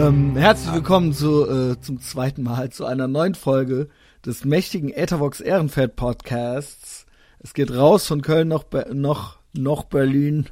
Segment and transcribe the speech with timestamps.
[0.00, 3.90] Ähm, herzlich willkommen zu, äh, zum zweiten Mal zu einer neuen Folge
[4.24, 7.04] des mächtigen Ethervox Ehrenfeld Podcasts.
[7.40, 10.46] Es geht raus von Köln nach, noch, noch Berlin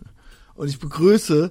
[0.55, 1.50] und ich begrüße,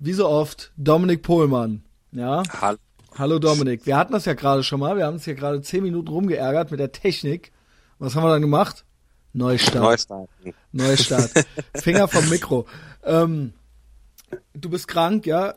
[0.00, 1.84] wie so oft, Dominik Pohlmann.
[2.10, 2.42] Ja?
[2.60, 2.78] Hallo.
[3.16, 3.86] Hallo Dominik.
[3.86, 4.96] Wir hatten das ja gerade schon mal.
[4.96, 7.52] Wir haben uns hier gerade zehn Minuten rumgeärgert mit der Technik.
[8.00, 8.84] Was haben wir dann gemacht?
[9.32, 9.76] Neustart.
[9.76, 10.28] Neustart.
[10.72, 11.30] Neustart.
[11.76, 12.66] Finger vom Mikro.
[13.04, 13.52] Ähm,
[14.54, 15.54] du bist krank, ja?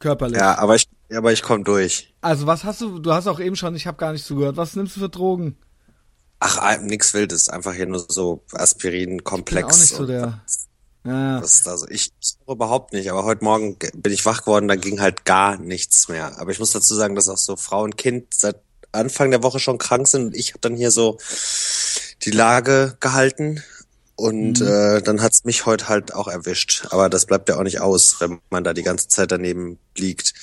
[0.00, 0.38] Körperlich.
[0.38, 2.12] Ja, aber ich, aber ich komme durch.
[2.20, 4.74] Also was hast du, du hast auch eben schon, ich habe gar nicht zugehört, was
[4.74, 5.56] nimmst du für Drogen?
[6.40, 9.74] Ach, nix Wildes, einfach hier nur so Aspirin-Komplex.
[9.74, 10.40] Auch nicht so der.
[11.04, 11.40] Ja.
[11.40, 12.10] Das also, ich
[12.48, 16.08] überhaupt nicht, aber heute Morgen ge- bin ich wach geworden, da ging halt gar nichts
[16.08, 16.38] mehr.
[16.40, 18.56] Aber ich muss dazu sagen, dass auch so Frau und Kind seit
[18.92, 21.18] Anfang der Woche schon krank sind und ich habe dann hier so
[22.24, 23.62] die Lage gehalten
[24.20, 24.66] und Mhm.
[24.66, 26.86] äh, dann hat's mich heute halt auch erwischt.
[26.90, 30.34] Aber das bleibt ja auch nicht aus, wenn man da die ganze Zeit daneben liegt.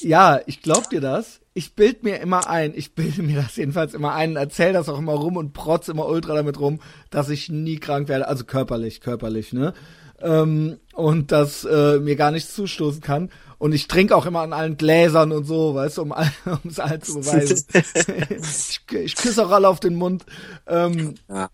[0.00, 1.40] Ja, ich glaub dir das.
[1.52, 4.98] Ich bild mir immer ein, ich bilde mir das jedenfalls immer ein, erzähl das auch
[4.98, 9.00] immer rum und protz immer ultra damit rum, dass ich nie krank werde, also körperlich,
[9.00, 9.74] körperlich, ne?
[10.22, 13.30] Ähm, und dass äh, mir gar nichts zustoßen kann.
[13.58, 16.14] Und ich trinke auch immer an allen Gläsern und so, weißt du, um
[16.68, 17.64] es allen zu beweisen.
[18.30, 20.24] ich, ich küsse auch alle auf den Mund.
[20.66, 21.50] Ähm, Ja.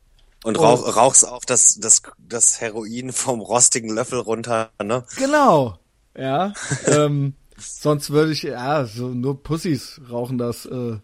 [0.47, 0.63] Und Oh.
[0.63, 5.05] rauch, rauchst auch das, das, das Heroin vom rostigen Löffel runter, ne?
[5.17, 5.79] Genau.
[6.17, 6.53] Ja.
[6.87, 10.99] ähm, sonst würde ich, ja, so nur Pussys rauchen das äh,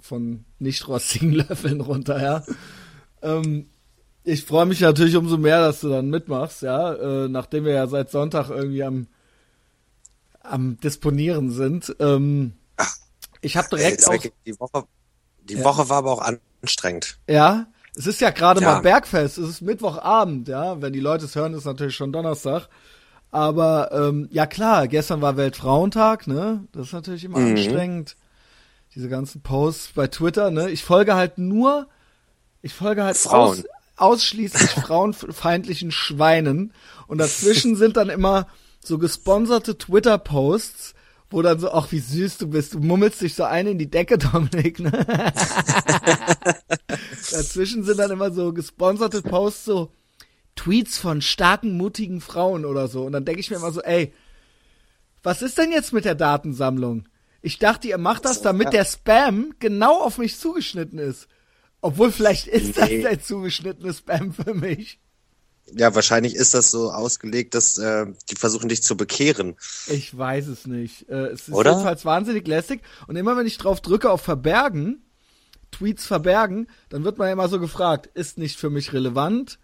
[0.00, 2.44] von nicht rostigen Löffeln runter, ja.
[3.22, 3.68] Ähm,
[4.22, 7.86] ich freue mich natürlich umso mehr, dass du dann mitmachst, ja, äh, nachdem wir ja
[7.88, 9.06] seit Sonntag irgendwie am
[10.40, 11.96] am Disponieren sind.
[12.00, 12.52] Ähm,
[13.40, 14.84] ich habe direkt auch, die Woche,
[15.42, 15.64] die Ja.
[15.64, 16.22] Woche war aber auch
[16.62, 17.18] anstrengend.
[17.28, 18.74] ja, es ist ja gerade Ja.
[18.74, 22.68] mal Bergfest, es ist Mittwochabend, ja, wenn die Leute es hören, ist natürlich schon Donnerstag.
[23.30, 26.64] Aber ähm, ja klar, gestern war Weltfrauentag, ne?
[26.72, 27.56] Das ist natürlich immer Mhm.
[27.56, 28.16] anstrengend.
[28.94, 30.70] Diese ganzen Posts bei Twitter, ne?
[30.70, 31.88] Ich folge halt nur,
[32.62, 33.58] ich folge halt Frauen.
[33.58, 33.64] Aus,
[33.96, 36.72] ausschließlich frauenfeindlichen Schweinen.
[37.08, 38.46] Und dazwischen sind dann immer
[38.84, 40.93] so gesponserte Twitter-Posts,
[41.34, 43.90] wo dann so, ach wie süß du bist, du mummelst dich so ein in die
[43.90, 44.90] Decke, Dominik, ne?
[47.32, 49.92] Dazwischen sind dann immer so gesponserte Posts, so
[50.56, 53.04] Tweets von starken, mutigen Frauen oder so.
[53.04, 54.12] Und dann denke ich mir immer so, ey,
[55.22, 57.08] was ist denn jetzt mit der Datensammlung?
[57.42, 61.28] Ich dachte, ihr macht das, damit der Spam genau auf mich zugeschnitten ist.
[61.80, 63.02] Obwohl vielleicht ist das Nee.
[63.02, 65.00] der zugeschnittene Spam für mich.
[65.72, 69.56] Ja, wahrscheinlich ist das so ausgelegt, dass äh, die versuchen dich zu bekehren.
[69.86, 71.08] Ich weiß es nicht.
[71.08, 71.72] Äh, es ist Oder?
[71.72, 72.82] jedenfalls wahnsinnig lästig.
[73.06, 75.02] Und immer wenn ich drauf drücke auf Verbergen,
[75.70, 79.58] Tweets verbergen, dann wird man immer so gefragt, ist nicht für mich relevant,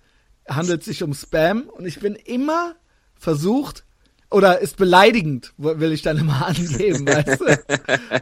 [0.49, 2.75] handelt sich um Spam und ich bin immer
[3.15, 3.85] versucht,
[4.31, 7.47] oder ist beleidigend, will ich dann immer angeben, weißt du?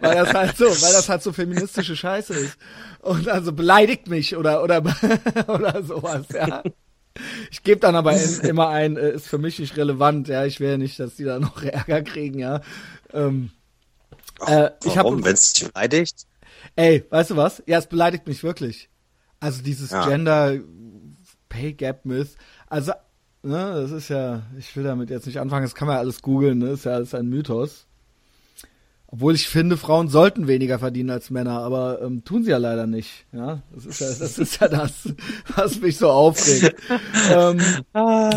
[0.00, 2.56] Weil das halt so, weil das halt so feministische Scheiße ist.
[3.00, 4.82] Und also beleidigt mich oder, oder,
[5.48, 6.62] oder sowas, ja.
[7.50, 10.44] Ich gebe dann aber immer ein, äh, ist für mich nicht relevant, ja.
[10.44, 12.60] Ich will ja nicht, dass die da noch Ärger kriegen, ja.
[13.12, 13.50] Ähm,
[14.46, 15.24] äh, Warum?
[15.24, 16.26] Wenn es dich beleidigt?
[16.76, 17.62] ey, weißt du was?
[17.66, 18.88] Ja, es beleidigt mich wirklich.
[19.40, 20.06] Also dieses Ja.
[20.08, 20.58] Gender
[21.48, 22.36] Pay Gap Myth.
[22.68, 22.92] Also,
[23.42, 26.22] ne, das ist ja, ich will damit jetzt nicht anfangen, das kann man ja alles
[26.22, 26.70] googeln, ne?
[26.70, 27.87] Ist ja alles ein Mythos.
[29.10, 32.86] Obwohl ich finde, Frauen sollten weniger verdienen als Männer, aber ähm, tun sie ja leider
[32.86, 33.24] nicht.
[33.32, 34.92] Ja, das ist ja das, ist ja das
[35.56, 36.76] was mich so aufregt.
[37.32, 37.58] ähm,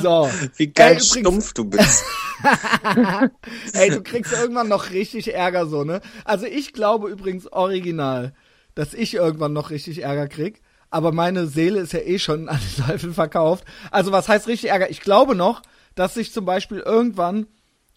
[0.01, 0.29] so.
[0.55, 2.05] Wie geil Ey, stumpf du bist.
[3.73, 5.99] Ey, du kriegst irgendwann noch richtig Ärger so, ne?
[6.23, 8.33] Also ich glaube übrigens original,
[8.73, 10.61] dass ich irgendwann noch richtig Ärger krieg.
[10.89, 13.65] Aber meine Seele ist ja eh schon an den Teufel verkauft.
[13.91, 14.89] Also was heißt richtig Ärger?
[14.89, 15.63] Ich glaube noch,
[15.95, 17.47] dass sich zum Beispiel irgendwann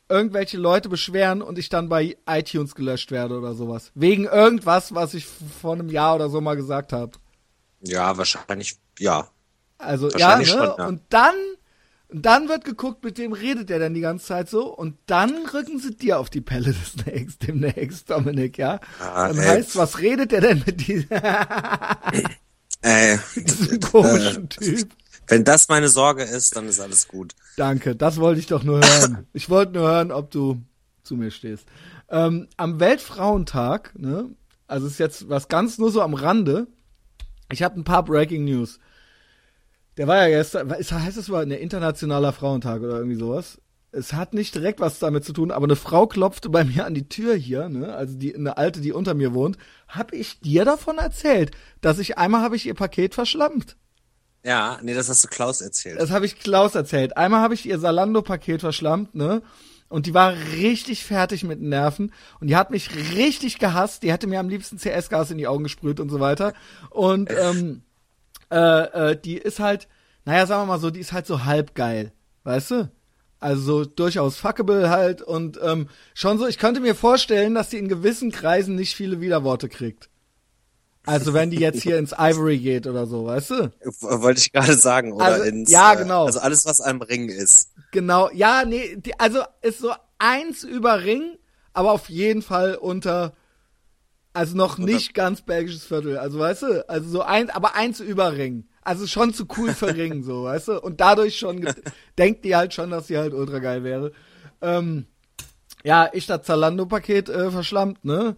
[0.09, 3.91] irgendwelche Leute beschweren und ich dann bei iTunes gelöscht werde oder sowas.
[3.94, 7.12] Wegen irgendwas, was ich vor einem Jahr oder so mal gesagt habe.
[7.81, 9.28] ja, wahrscheinlich, ja.
[9.78, 10.59] Also ja, Wahrscheinlich ne?
[10.59, 10.87] schon, ja.
[10.87, 11.34] Und dann,
[12.08, 14.67] dann wird geguckt, mit wem redet der denn die ganze Zeit so?
[14.75, 18.81] Und dann rücken sie dir auf die Pelle des nächst, demnächst, Dominik, ja?
[18.99, 19.46] Ah, dann ey.
[19.46, 21.08] heißt, was redet der denn mit diesem,
[22.82, 24.88] Äh, diesem komischen Typ?
[25.29, 27.35] Wenn das meine Sorge ist, dann ist alles gut.
[27.56, 29.26] Danke, das wollte ich doch nur hören.
[29.32, 30.62] Ich wollte nur hören, ob du
[31.03, 31.67] zu mir stehst.
[32.09, 34.31] Ähm, am Weltfrauentag, ne?
[34.67, 36.67] Also ist jetzt was ganz nur so am Rande.
[37.50, 38.79] Ich habe ein paar Breaking News.
[39.97, 43.61] Der war ja gestern, ist, heißt es war ein internationaler Frauentag oder irgendwie sowas.
[43.93, 46.94] Es hat nicht direkt was damit zu tun, aber eine Frau klopfte bei mir an
[46.94, 47.94] die Tür hier, ne?
[47.94, 49.56] Also die eine alte, die unter mir wohnt.
[49.87, 53.77] Hab ich dir davon erzählt, dass ich einmal habe ich ihr Paket verschlampt?
[54.44, 55.99] Ja, nee, das hast du Klaus erzählt.
[55.99, 57.17] Das habe ich Klaus erzählt.
[57.17, 59.43] Einmal habe ich ihr Salando-Paket verschlammt, ne?
[59.88, 62.12] Und die war richtig fertig mit den Nerven.
[62.41, 64.02] Und die hat mich richtig gehasst.
[64.02, 66.52] Die hätte mir am liebsten CS-Gas in die Augen gesprüht und so weiter.
[66.91, 67.82] Und ähm,
[68.50, 69.88] äh, äh, die ist halt,
[70.25, 72.12] naja, sagen wir mal so, die ist halt so halb geil.
[72.43, 72.91] Weißt du?
[73.41, 77.79] Also so durchaus fuckable halt und ähm, schon so, ich könnte mir vorstellen, dass die
[77.79, 80.08] in gewissen Kreisen nicht viele Widerworte kriegt.
[81.06, 83.73] Also wenn die jetzt hier ins Ivory geht oder so, weißt du?
[84.01, 86.27] Wollte ich gerade sagen, oder Also, ins ja, äh, genau.
[86.27, 87.71] Also alles, was am Ring ist.
[87.91, 91.37] Genau, ja, nee, die, also ist so eins über Ring,
[91.75, 93.35] aber auf jeden Fall unter,
[94.33, 98.33] also noch nicht ganz belgisches Viertel, also weißt du, also so eins, aber eins über
[98.37, 98.67] Ring.
[98.83, 100.81] Also schon zu cool für Ring, so, weißt du?
[100.81, 101.69] Und dadurch schon
[102.19, 104.12] denkt die halt schon, dass sie halt ultra geil wäre.
[104.62, 105.06] Ähm,
[105.85, 108.37] ja, ich das Zalando-Paket äh, verschlammt, ne?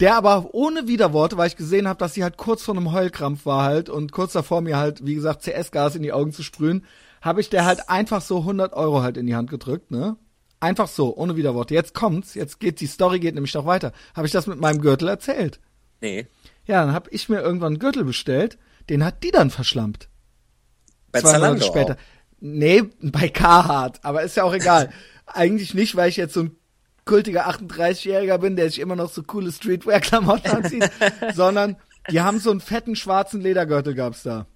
[0.00, 3.46] Der aber ohne Widerworte, weil ich gesehen habe, dass sie halt kurz vor einem Heulkrampf
[3.46, 6.84] war halt und kurz davor mir halt, wie gesagt, CS-Gas in die Augen zu sprühen,
[7.20, 10.16] habe ich der halt einfach so 100 Euro halt in die Hand gedrückt, ne?
[10.60, 11.74] Einfach so, ohne Widerworte.
[11.74, 13.92] Jetzt kommt's, jetzt geht die Story geht nämlich noch weiter.
[14.14, 15.60] Habe ich das mit meinem Gürtel erzählt?
[16.00, 16.26] Nee.
[16.64, 18.58] Ja, dann habe ich mir irgendwann einen Gürtel bestellt,
[18.88, 20.08] den hat die dann verschlampt.
[21.10, 21.94] Bei Zwei Monate später.
[21.94, 21.98] Auch.
[22.40, 24.90] Nee, bei Carhartt, aber ist ja auch egal.
[25.26, 26.56] Eigentlich nicht, weil ich jetzt so ein
[27.08, 30.90] kultiger 38-Jähriger bin, der sich immer noch so coole Streetwear-Klamotten anzieht,
[31.34, 31.76] sondern
[32.10, 34.46] die haben so einen fetten schwarzen Ledergürtel gab's da.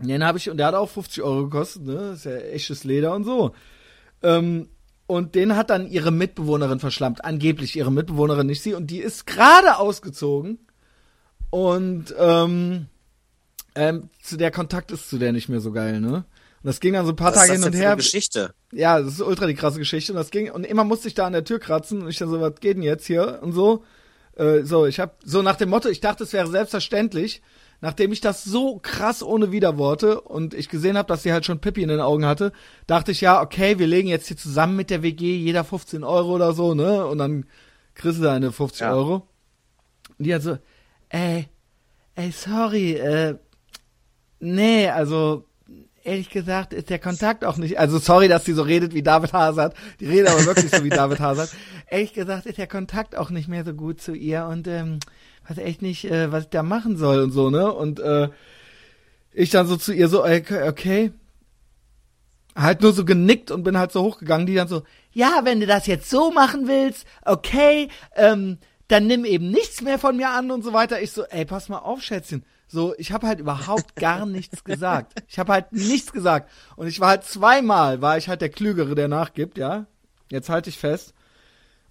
[0.00, 2.12] Den habe ich, und der hat auch 50 Euro gekostet, ne?
[2.14, 3.54] Ist ja echtes Leder und so.
[4.22, 4.68] Ähm,
[5.06, 7.24] und den hat dann ihre Mitbewohnerin verschlampt.
[7.24, 8.74] Angeblich ihre Mitbewohnerin, nicht sie.
[8.74, 10.58] Und die ist gerade ausgezogen.
[11.50, 12.86] Und ähm,
[13.74, 16.24] ähm, zu der Kontakt ist zu der nicht mehr so geil, ne?
[16.64, 17.96] Und das ging dann so ein paar Was Tage das hin und für eine her.
[17.96, 18.54] Geschichte?
[18.72, 20.12] Ja, das ist ultra die krasse Geschichte.
[20.12, 22.30] Und das ging, und immer musste ich da an der Tür kratzen und ich dann
[22.30, 23.40] so, was geht denn jetzt hier?
[23.42, 23.84] Und so.
[24.36, 27.42] Äh, so, ich hab, so nach dem Motto, ich dachte, es wäre selbstverständlich,
[27.82, 31.60] nachdem ich das so krass ohne Widerworte und ich gesehen habe, dass sie halt schon
[31.60, 32.50] Pippi in den Augen hatte,
[32.86, 36.34] dachte ich, ja, okay, wir legen jetzt hier zusammen mit der WG jeder 15 Euro
[36.34, 37.06] oder so, ne?
[37.06, 37.44] Und dann
[37.94, 38.94] kriegst du deine 50 Ja.
[38.94, 39.28] Euro.
[40.18, 40.56] Und die hat so,
[41.10, 41.46] ey,
[42.14, 43.36] ey, sorry, äh,
[44.40, 45.44] nee, also,
[46.04, 49.32] ehrlich gesagt ist der Kontakt auch nicht, also sorry, dass die so redet wie David
[49.32, 51.50] Hazard, die redet aber wirklich so wie David Hazard.
[51.90, 55.00] Ehrlich gesagt ist der Kontakt auch nicht mehr so gut zu ihr und ähm,
[55.48, 57.72] weiß echt nicht, äh, was ich da machen soll und so, ne?
[57.72, 58.28] Und äh,
[59.32, 61.12] ich dann so zu ihr so, okay, okay,
[62.54, 65.66] halt nur so genickt und bin halt so hochgegangen, die dann so, ja, wenn du
[65.66, 68.58] das jetzt so machen willst, okay, ähm,
[68.88, 71.00] dann nimm eben nichts mehr von mir an und so weiter.
[71.00, 72.44] Ich so, ey, pass mal auf, Schätzchen.
[72.66, 75.22] So, ich habe halt überhaupt gar nichts gesagt.
[75.28, 76.50] Ich habe halt nichts gesagt.
[76.76, 79.86] Und ich war halt zweimal, war ich halt der Klügere, der nachgibt, ja.
[80.30, 81.14] Jetzt halte ich fest.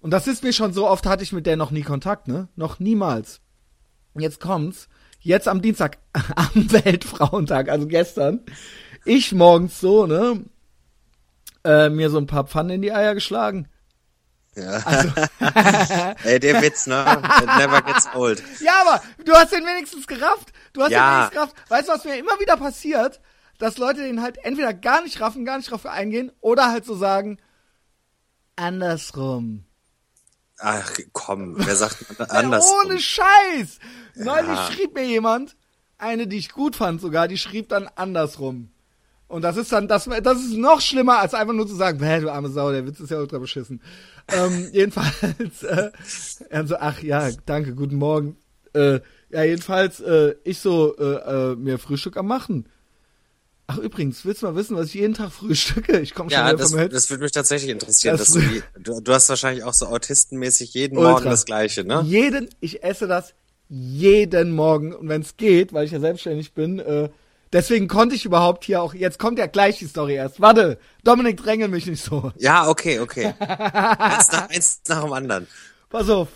[0.00, 2.48] Und das ist mir schon so oft, hatte ich mit der noch nie Kontakt, ne?
[2.56, 3.40] Noch niemals.
[4.14, 4.88] Jetzt kommt's.
[5.20, 5.98] Jetzt am Dienstag,
[6.36, 8.40] am Weltfrauentag, also gestern,
[9.06, 10.44] ich morgens so, ne?
[11.64, 13.68] Äh, mir so ein paar Pfannen in die Eier geschlagen.
[14.56, 14.70] Ja.
[14.84, 15.10] Also,
[16.24, 17.04] Ey, der Witz, ne?
[17.42, 18.42] It never gets old.
[18.60, 20.52] Ja, aber du hast den wenigstens gerafft.
[20.72, 21.00] Du hast Ja.
[21.00, 21.70] den wenigstens gerafft.
[21.70, 23.20] Weißt du, was mir immer wieder passiert?
[23.58, 26.94] Dass Leute den halt entweder gar nicht raffen, gar nicht drauf eingehen oder halt so
[26.96, 27.38] sagen,
[28.56, 29.64] andersrum.
[30.58, 32.86] Ach, komm, wer sagt andersrum?
[32.86, 33.78] ohne Scheiß.
[34.14, 34.70] Neulich Ja.
[34.72, 35.56] schrieb mir jemand,
[35.98, 38.70] eine, die ich gut fand sogar, die schrieb dann andersrum.
[39.26, 42.20] Und das ist dann, das, das ist noch schlimmer, als einfach nur zu sagen, hä,
[42.20, 43.80] du arme Sau, der Witz ist ja ultra beschissen.
[44.32, 45.90] ähm, jedenfalls, äh,
[46.50, 48.36] er so, ach ja, danke, guten Morgen.
[48.74, 49.00] Äh,
[49.30, 52.66] ja, jedenfalls, äh, ich so, äh, äh, mir Frühstück am machen.
[53.66, 55.98] Ach übrigens, willst du mal wissen, was ich jeden Tag frühstücke?
[56.00, 56.92] Ich komme schon Ja, wieder das, vom Held.
[56.92, 58.16] das würde mich tatsächlich interessieren.
[58.18, 61.12] Das- dass du, die- du, du hast wahrscheinlich auch so autistenmäßig jeden Ultra.
[61.12, 62.02] Morgen das Gleiche, ne?
[62.04, 63.32] Jeden, ich esse das
[63.70, 67.08] jeden Morgen und wenn es geht, weil ich ja selbstständig bin, äh,
[67.54, 70.40] deswegen konnte ich überhaupt hier auch, jetzt kommt ja gleich die Story erst.
[70.40, 72.32] Warte, Dominik drängel mich nicht so.
[72.36, 73.32] Ja, okay, okay.
[73.38, 75.46] eins, nach, eins nach dem anderen.
[75.88, 76.28] Pass auf.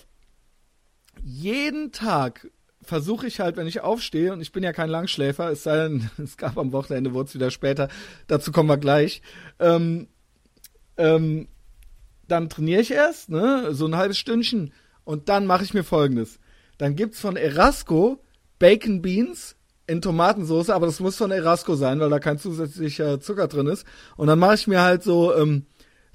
[1.22, 2.48] Jeden Tag
[2.80, 6.08] versuche ich halt, wenn ich aufstehe, und ich bin ja kein Langschläfer, es sei denn,
[6.22, 7.88] es gab am Wochenende, wurde es wieder später,
[8.28, 9.20] dazu kommen wir gleich,
[9.58, 10.08] ähm,
[10.96, 11.48] ähm,
[12.28, 14.72] dann trainiere ich erst, ne, so ein halbes Stündchen,
[15.04, 16.38] und dann mache ich mir folgendes.
[16.76, 18.22] Dann gibt's von Erasco
[18.58, 19.56] Bacon Beans
[19.88, 23.86] in Tomatensauce, aber das muss von Erasco sein, weil da kein zusätzlicher Zucker drin ist.
[24.16, 25.66] Und dann mache ich mir halt so ähm,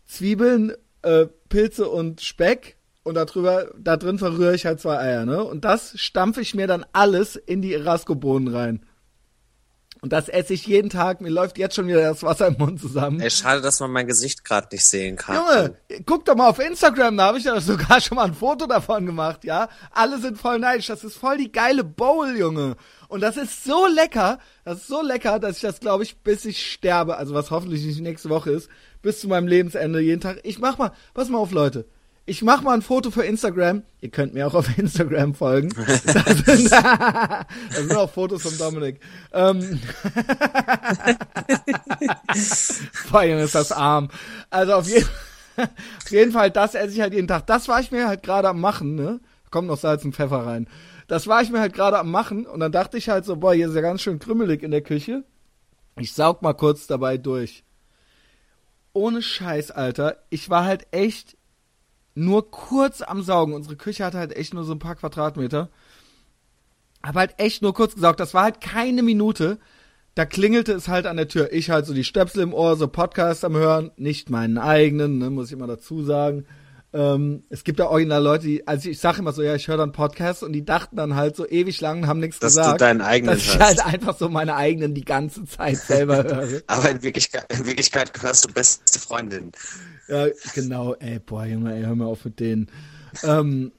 [0.05, 5.43] Zwiebeln, äh, Pilze und Speck und darüber, da drin verrühre ich halt zwei Eier, ne?
[5.43, 8.85] Und das stampfe ich mir dann alles in die Erasco-Bohnen rein.
[10.03, 11.21] Und das esse ich jeden Tag.
[11.21, 13.21] Mir läuft jetzt schon wieder das Wasser im Mund zusammen.
[13.21, 15.37] Ey, schade, dass man mein Gesicht gerade nicht sehen kann.
[15.37, 18.65] Junge, guck doch mal auf Instagram, da habe ich ja sogar schon mal ein Foto
[18.65, 19.69] davon gemacht, ja.
[19.91, 20.87] Alle sind voll neidisch.
[20.87, 22.75] Das ist voll die geile Bowl, Junge.
[23.07, 26.43] Und das ist so lecker, das ist so lecker, dass ich das, glaube ich, bis
[26.43, 28.69] ich sterbe, also was hoffentlich nicht nächste Woche ist,
[29.01, 30.41] bis zu meinem Lebensende jeden Tag.
[30.43, 31.85] Ich mach mal, pass mal auf, Leute.
[32.25, 33.83] Ich mach mal ein Foto für Instagram.
[33.99, 35.69] Ihr könnt mir auch auf Instagram folgen.
[35.77, 37.45] Das sind, das
[37.77, 38.99] sind auch Fotos von Dominik.
[39.33, 39.79] Ähm,
[43.11, 44.09] Boah, Junge, ist das arm.
[44.49, 45.07] Also auf jeden,
[45.57, 47.45] auf jeden Fall, das esse ich halt jeden Tag.
[47.47, 49.19] Das war ich mir halt gerade am machen, ne?
[49.51, 50.67] Kommt noch Salz und Pfeffer rein.
[51.07, 53.53] Das war ich mir halt gerade am machen und dann dachte ich halt so, boah,
[53.53, 55.23] hier ist ja ganz schön krümelig in der Küche.
[55.99, 57.63] Ich saug mal kurz dabei durch.
[58.93, 60.17] Ohne Scheiß, Alter.
[60.29, 61.35] Ich war halt echt
[62.15, 63.53] nur kurz am Saugen.
[63.53, 65.69] Unsere Küche hatte halt echt nur so ein paar Quadratmeter.
[67.01, 68.19] Hab halt echt nur kurz gesaugt.
[68.19, 69.59] Das war halt keine Minute.
[70.15, 71.51] Da klingelte es halt an der Tür.
[71.51, 73.91] Ich halt so die Stöpsel im Ohr, so Podcast am Hören.
[73.97, 76.45] Nicht meinen eigenen, ne, muss ich immer dazu sagen.
[76.93, 79.77] Ähm, es gibt ja original Leute, die, also ich sage immer so, ja, ich höre
[79.77, 82.79] dann Podcasts und die dachten dann halt so ewig lang und haben nichts Dass gesagt.
[82.79, 83.83] du deinen eigenen dass ich hörst.
[83.83, 86.61] halt einfach so meine eigenen die ganze Zeit selber höre.
[86.67, 89.51] Aber in Wirklichkeit, in Wirklichkeit hörst du beste Freundin.
[90.07, 92.69] Ja, genau, ey, boah, Junge, ey, hör mal auf mit denen.
[93.23, 93.71] Ähm,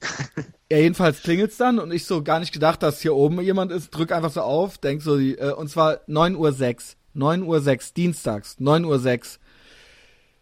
[0.70, 3.90] ja, jedenfalls klingelt's dann und ich so gar nicht gedacht, dass hier oben jemand ist,
[3.90, 6.96] drück einfach so auf, denk so, die, äh, und zwar 9 Uhr 6.
[7.14, 9.38] 9 Uhr 6, dienstags, 9 Uhr 6.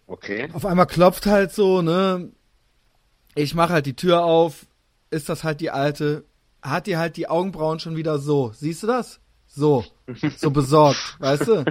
[0.06, 0.48] Okay.
[0.52, 2.30] Auf einmal klopft halt so, ne?
[3.34, 4.66] Ich mache halt die Tür auf,
[5.10, 6.24] ist das halt die alte,
[6.60, 8.52] hat die halt die Augenbrauen schon wieder so.
[8.54, 9.20] Siehst du das?
[9.46, 9.84] So.
[10.36, 11.64] So besorgt, weißt du?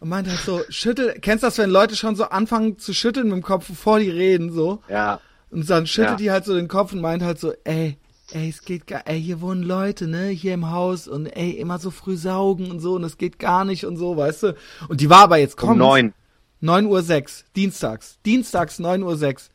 [0.00, 3.26] Und meint halt so, schüttel, kennst du das, wenn Leute schon so anfangen zu schütteln
[3.28, 4.80] mit dem Kopf, bevor die reden, so?
[4.88, 5.20] Ja.
[5.50, 6.16] Und dann schüttelt Ja.
[6.16, 7.98] die halt so den Kopf und meint halt so, ey,
[8.32, 11.78] ey, es geht gar, ey, hier wohnen Leute, ne, hier im Haus und ey, immer
[11.78, 14.56] so früh saugen und so und es geht gar nicht und so, weißt du?
[14.88, 15.78] Und die war aber jetzt Um kommt.
[15.80, 16.14] neun.
[16.62, 18.18] 9 Uhr 6, dienstags.
[18.24, 19.50] Dienstags 9 Uhr 6.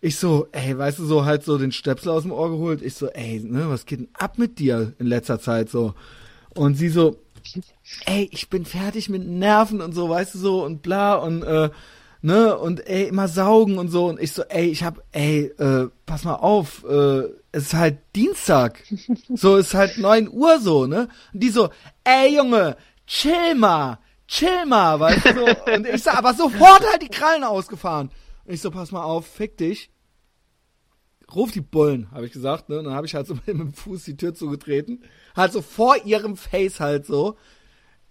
[0.00, 2.82] Ich so, ey, weißt du, so halt so den Stöpsel aus dem Ohr geholt.
[2.82, 5.94] Ich so, ey, ne, was geht denn ab mit dir in letzter Zeit so?
[6.54, 7.16] Und sie so,
[8.06, 11.70] ey, ich bin fertig mit Nerven und so, weißt du so und bla und äh,
[12.22, 15.88] ne und ey, immer saugen und so und ich so, ey, ich hab, ey, äh,
[16.06, 18.82] pass mal auf, äh, es ist halt Dienstag.
[19.34, 21.08] So ist halt 9 Uhr so, ne?
[21.32, 21.70] Und die so,
[22.04, 25.72] ey Junge, chill mal, chill mal, weißt du so.
[25.72, 28.10] Und ich so, aber sofort halt die Krallen ausgefahren.
[28.46, 29.90] Und ich so, pass mal auf, fick dich.
[31.34, 32.78] Ruf die Bullen, habe ich gesagt, ne?
[32.78, 35.02] Und dann habe ich halt so mit dem Fuß die Tür zugetreten.
[35.36, 37.36] Halt so vor ihrem Face halt so.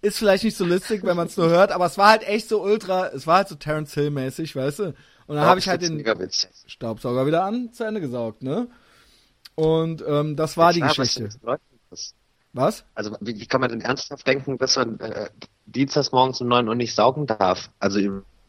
[0.00, 2.48] Ist vielleicht nicht so lustig, wenn man es nur hört, aber es war halt echt
[2.48, 4.84] so ultra, es war halt so Terence Hill mäßig, weißt du?
[5.28, 6.04] Und dann habe ich halt den.
[6.66, 8.68] Staubsauger wieder an, zu Ende gesaugt, ne?
[9.54, 11.30] Und ähm, das war die Klar, was Geschichte.
[12.52, 12.84] Was?
[12.94, 15.30] Also wie, wie kann man denn ernsthaft denken, dass man äh,
[15.66, 17.70] dienstags morgens um 9 Uhr nicht saugen darf?
[17.78, 17.98] Also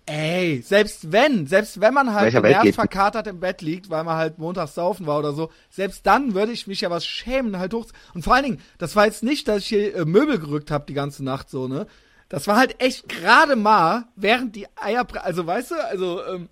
[0.05, 2.33] Ey, selbst wenn, selbst wenn man halt
[2.63, 6.33] geht- verkatert im Bett liegt, weil man halt montags saufen war oder so, selbst dann
[6.33, 7.85] würde ich mich ja was schämen, halt hoch.
[8.13, 10.85] Und vor allen Dingen, das war jetzt nicht, dass ich hier äh, Möbel gerückt habe
[10.87, 11.87] die ganze Nacht so, ne?
[12.27, 16.49] Das war halt echt gerade mal, während die Eier, also weißt du, also ähm,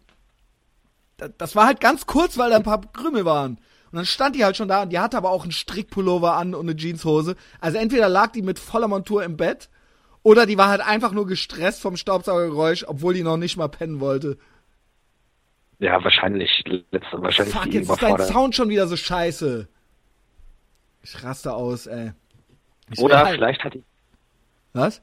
[1.17, 3.57] da- das war halt ganz kurz, weil da ein paar Krümel waren.
[3.91, 6.55] Und dann stand die halt schon da und die hatte aber auch einen Strickpullover an
[6.55, 7.35] und eine Jeanshose.
[7.59, 9.67] Also entweder lag die mit voller Montur im Bett
[10.23, 13.99] oder die war halt einfach nur gestresst vom Staubsaugergeräusch, obwohl die noch nicht mal pennen
[13.99, 14.37] wollte.
[15.79, 18.19] Ja, wahrscheinlich letzte, wahrscheinlich Fuck, jetzt ist dein.
[18.19, 19.67] Sound schon wieder so scheiße.
[21.03, 22.11] Ich raste aus, ey.
[22.91, 23.83] Ich Oder halt- vielleicht hat die,
[24.73, 25.01] Was?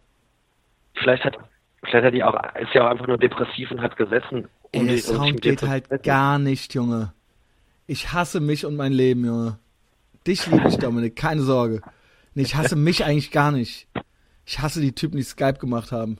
[0.94, 1.36] vielleicht hat,
[1.82, 4.46] vielleicht hat die auch, ist ja auch einfach nur depressiv und hat gesessen.
[4.70, 7.12] Ey, der Sound geht halt gar nicht, Junge.
[7.88, 9.58] Ich hasse mich und mein Leben, Junge.
[10.26, 11.80] Dich liebe ich, Dominik, keine Sorge.
[12.34, 13.88] Nee, ich hasse mich eigentlich gar nicht.
[14.48, 16.16] Ich hasse die Typen, die Skype gemacht haben.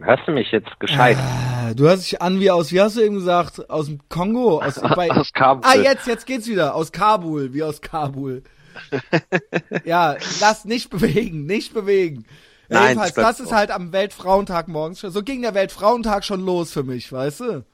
[0.00, 1.16] Hörst du mich jetzt gescheit?
[1.16, 4.60] Ah, Du hörst dich an wie aus, wie hast du eben gesagt, aus dem Kongo?
[4.60, 5.62] Aus, bei, Aus Kabul.
[5.64, 6.74] Ah, jetzt, jetzt geht's wieder.
[6.74, 8.42] Aus Kabul, wie aus Kabul.
[9.84, 12.26] ja, lass nicht bewegen, nicht bewegen.
[12.68, 15.12] Nein, jedenfalls, das ist halt am Weltfrauentag morgens schon.
[15.12, 17.64] So ging der Weltfrauentag schon los für mich, weißt du?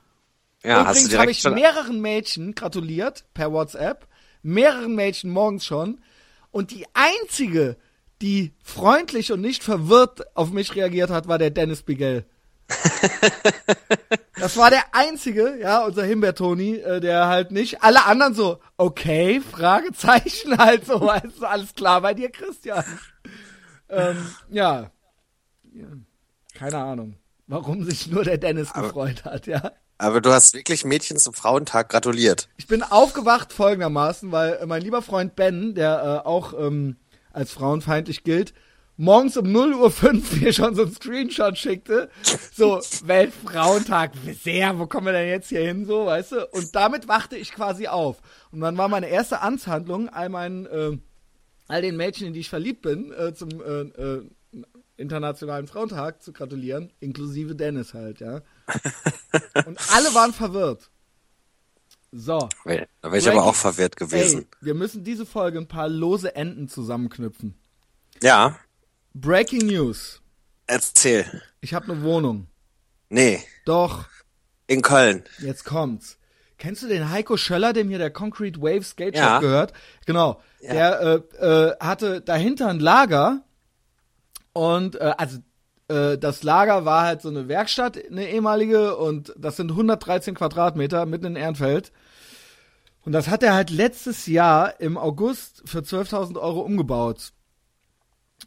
[0.63, 4.07] Ja, Übrigens habe ich mehreren Mädchen gratuliert per WhatsApp,
[4.43, 6.03] mehreren Mädchen morgens schon.
[6.51, 7.79] Und die einzige,
[8.23, 12.25] die freundlich und nicht verwirrt auf mich reagiert hat, war der Dennis Bigel.
[14.39, 19.41] das war der einzige, ja, unser Himbeer-Toni, äh, der halt nicht, alle anderen so, okay,
[19.41, 22.85] Fragezeichen, halt so, du, alles klar bei dir, Christian.
[23.89, 24.91] ähm, ja.
[25.73, 25.87] ja.
[26.55, 27.15] Keine Ahnung,
[27.47, 29.73] warum sich nur der Dennis gefreut hat, ja.
[29.97, 32.49] Aber du hast wirklich Mädchen zum Frauentag gratuliert.
[32.57, 36.97] Ich bin aufgewacht folgendermaßen, weil mein lieber Freund Ben, der äh, auch ähm,
[37.39, 38.53] als frauenfeindlich gilt,
[38.97, 42.11] morgens um 0 Uhr 5 mir schon so ein Screenshot schickte.
[42.53, 46.47] So, Weltfrauentag, sehr, wo kommen wir denn jetzt hier hin, so, weißt du?
[46.49, 48.19] Und damit wachte ich quasi auf.
[48.51, 50.99] Und dann war meine erste Amtshandlung, all meinen, äh,
[51.69, 54.29] all den Mädchen, in die ich verliebt bin, äh, zum äh, äh,
[54.97, 58.41] Internationalen Frauentag zu gratulieren, inklusive Dennis halt, ja.
[59.65, 60.91] Und alle waren verwirrt.
[62.11, 62.49] So.
[62.65, 62.71] Da
[63.03, 64.41] wäre ich aber auch verwirrt gewesen.
[64.41, 67.59] Ey, wir müssen diese Folge ein paar lose Enden zusammenknüpfen.
[68.23, 68.57] Ja,
[69.15, 70.21] Breaking News.
[70.67, 71.43] erzähl.
[71.61, 72.47] Ich habe eine Wohnung.
[73.11, 74.07] Nee, Doch,
[74.67, 75.25] in Köln.
[75.39, 76.19] jetzt kommt's.
[76.59, 79.39] Kennst du den Heiko Schöller, dem hier der Concrete Wave Skate Shop Ja.
[79.41, 79.73] gehört?
[80.07, 80.43] Genau.
[80.61, 80.73] Ja.
[80.73, 83.45] Der äh, äh, hatte dahinter ein Lager
[84.53, 85.39] und äh, also
[85.89, 91.07] äh, das Lager war halt so eine Werkstatt, eine ehemalige und das sind 113 Quadratmeter
[91.07, 91.93] mitten in Ehrenfeld.
[93.05, 97.33] Und das hat er halt letztes Jahr im August für 12.000 Euro umgebaut.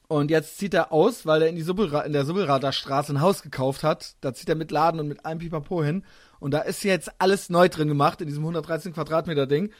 [0.08, 3.44] Und jetzt zieht er aus, weil er in, die in der Subbelrader Straße ein Haus
[3.44, 4.16] gekauft hat.
[4.22, 6.04] Da zieht er mit Laden und mit allem Pipapo hin.
[6.40, 9.72] Und da ist jetzt alles neu drin gemacht in diesem 113 Quadratmeter Ding.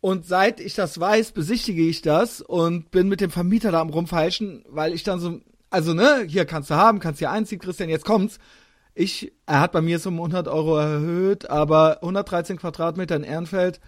[0.00, 3.90] Und seit ich das weiß, besichtige ich das und bin mit dem Vermieter da am
[3.90, 7.88] rumfeilschen, weil ich dann so, also ne, hier kannst du haben, kannst hier einziehen, Christian,
[7.88, 8.38] jetzt kommt's.
[8.94, 13.80] Ich, er hat bei mir es um 100 Euro erhöht, aber 113 Quadratmeter in Ehrenfeld,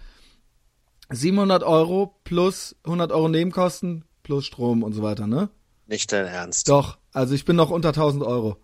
[1.09, 5.49] 700 Euro plus 100 Euro Nebenkosten plus Strom und so weiter, ne?
[5.87, 6.69] Nicht dein Ernst.
[6.69, 8.57] Doch, also ich bin noch unter 1000 Euro.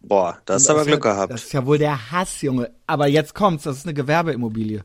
[0.00, 1.32] Boah, da hast du aber Glück ja- gehabt.
[1.32, 2.72] Das ist ja wohl der Hass, Junge.
[2.86, 4.84] Aber jetzt kommt's, das ist eine Gewerbeimmobilie.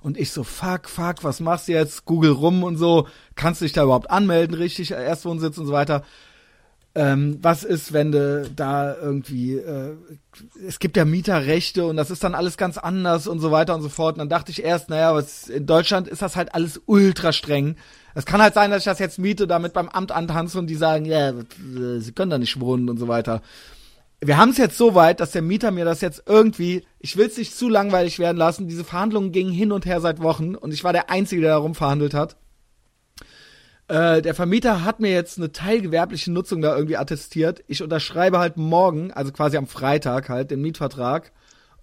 [0.00, 2.04] Und ich so, fuck, fuck, was machst du jetzt?
[2.04, 3.06] Google rum und so.
[3.34, 4.90] Kannst du dich da überhaupt anmelden, richtig?
[4.92, 6.02] Erstwohnsitz und so weiter.
[6.96, 9.96] Ähm, was ist, wenn du da irgendwie, äh,
[10.66, 13.82] es gibt ja Mieterrechte und das ist dann alles ganz anders und so weiter und
[13.82, 14.14] so fort.
[14.14, 17.76] Und dann dachte ich erst, naja, was, in Deutschland ist das halt alles ultra streng.
[18.14, 20.74] Es kann halt sein, dass ich das jetzt miete, damit beim Amt antanze und die
[20.74, 23.42] sagen, ja, äh, sie können da nicht wohnen und so weiter
[24.20, 27.26] wir haben es jetzt so weit, dass der Mieter mir das jetzt irgendwie, ich will
[27.26, 30.72] es nicht zu langweilig werden lassen, diese Verhandlungen gingen hin und her seit Wochen und
[30.72, 32.36] ich war der Einzige, der darum verhandelt hat.
[33.88, 37.62] Äh, der Vermieter hat mir jetzt eine teilgewerbliche Nutzung da irgendwie attestiert.
[37.68, 41.32] Ich unterschreibe halt morgen, also quasi am Freitag halt, den Mietvertrag.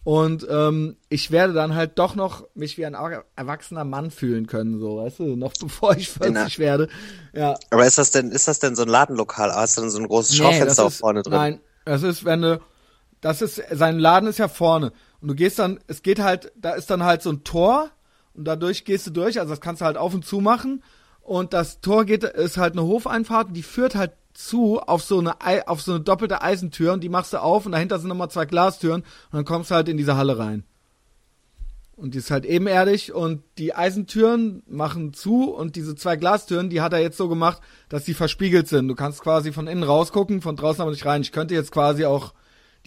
[0.03, 4.47] Und ähm, ich werde dann halt doch noch mich wie ein er- erwachsener Mann fühlen
[4.47, 6.89] können, so, weißt du, noch bevor ich 40 werde.
[7.33, 9.53] Ja, Aber ist das denn, ist das denn so ein Ladenlokal?
[9.53, 11.31] Hast du denn so ein großes Schaufenster auch ist, vorne drin?
[11.31, 12.59] Nein, das ist, wenn du,
[13.21, 14.91] das ist, sein Laden ist ja vorne.
[15.21, 17.89] Und du gehst dann, es geht halt, da ist dann halt so ein Tor
[18.33, 20.83] und dadurch gehst du durch, also das kannst du halt auf und zu machen.
[21.23, 25.19] Und das Tor geht, ist halt eine Hofeinfahrt, und die führt halt zu auf so
[25.19, 28.09] eine, Ei- auf so eine doppelte Eisentür und die machst du auf und dahinter sind
[28.09, 30.63] nochmal zwei Glastüren und dann kommst du halt in diese Halle rein.
[31.95, 36.81] Und die ist halt ebenerdig und die Eisentüren machen zu und diese zwei Glastüren, die
[36.81, 38.87] hat er jetzt so gemacht, dass die verspiegelt sind.
[38.87, 41.21] Du kannst quasi von innen rausgucken, von draußen aber nicht rein.
[41.21, 42.33] Ich könnte jetzt quasi auch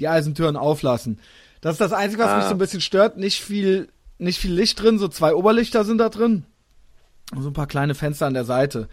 [0.01, 1.20] die Eisentüren auflassen.
[1.61, 2.37] Das ist das Einzige, was Ah.
[2.38, 3.16] mich so ein bisschen stört.
[3.16, 6.44] Nicht viel, nicht viel Licht drin, so zwei Oberlichter sind da drin.
[7.35, 8.89] So ein paar kleine Fenster an der Seite.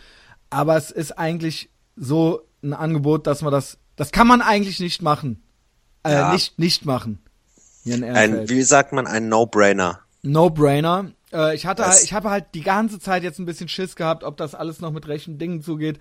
[0.50, 5.02] Aber es ist eigentlich so ein Angebot, dass man das, das kann man eigentlich nicht
[5.02, 5.44] machen.
[6.04, 6.34] Äh, Ja.
[6.34, 7.20] nicht, nicht machen.
[7.86, 10.00] Ein, wie sagt man, ein No-Brainer.
[10.22, 11.12] No-brainer.
[11.32, 13.96] Äh, ich hatte, Das- halt, ich habe halt die ganze Zeit jetzt ein bisschen Schiss
[13.96, 16.00] gehabt, ob das alles noch mit rechten Dingen zugeht.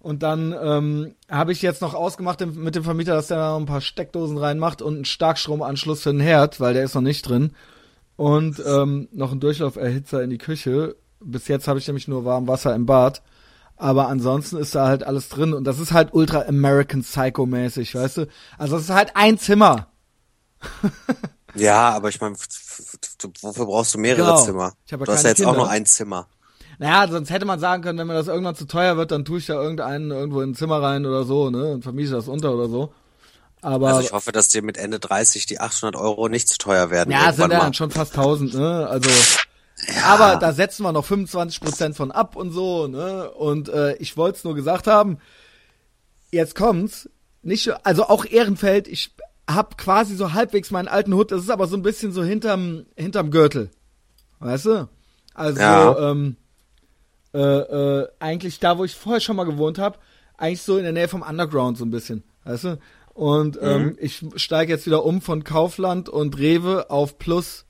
[0.00, 3.58] Und dann ähm, habe ich jetzt noch ausgemacht mit dem Vermieter, dass der da noch
[3.60, 7.28] ein paar Steckdosen reinmacht und einen Starkstromanschluss für den Herd, weil der ist noch nicht
[7.28, 7.52] drin.
[8.16, 10.96] Und ähm, noch einen Durchlauferhitzer in die Küche.
[11.22, 13.22] Bis jetzt habe ich nämlich nur warm Wasser im Bad.
[13.76, 15.54] Aber ansonsten ist da halt alles drin.
[15.54, 18.26] Und das ist halt ultra American Psycho-mäßig, weißt du?
[18.58, 19.88] Also es ist halt ein Zimmer.
[21.56, 22.36] Ja, aber ich meine,
[23.42, 24.44] wofür brauchst du mehrere Genau.
[24.44, 24.72] Zimmer?
[24.86, 25.58] Ich habe ja du hast ja jetzt auch Kinder.
[25.62, 26.28] nur ein Zimmer.
[26.78, 29.38] Naja, sonst hätte man sagen können, wenn mir das irgendwann zu teuer wird, dann tue
[29.38, 32.54] ich da irgendeinen irgendwo in ein Zimmer rein oder so, ne, und vermiese das unter
[32.54, 32.92] oder so.
[33.62, 36.90] Aber, Also ich hoffe, dass dir mit Ende 30 die 800 Euro nicht zu teuer
[36.92, 37.10] werden.
[37.10, 39.10] ja, sind ja dann schon fast 1000, ne, also,
[40.06, 44.38] aber da setzen wir noch 25% von ab und so, ne, und äh, ich wollte
[44.38, 45.18] es nur gesagt haben,
[46.30, 47.08] jetzt kommt's,
[47.42, 49.14] nicht, also auch Ehrenfeld, ich
[49.48, 52.86] hab quasi so halbwegs meinen alten Hut, das ist aber so ein bisschen so hinterm,
[52.96, 53.70] hinterm Gürtel,
[54.40, 54.88] weißt du?
[55.34, 56.10] Also, Ja.
[56.10, 56.36] ähm,
[57.32, 59.98] äh, äh, eigentlich da, wo ich vorher schon mal gewohnt habe,
[60.36, 62.78] eigentlich so in der Nähe vom Underground so ein bisschen, weißt du?
[63.14, 67.66] Und ähm, ich steige jetzt wieder um von Kaufland und Rewe auf Plus,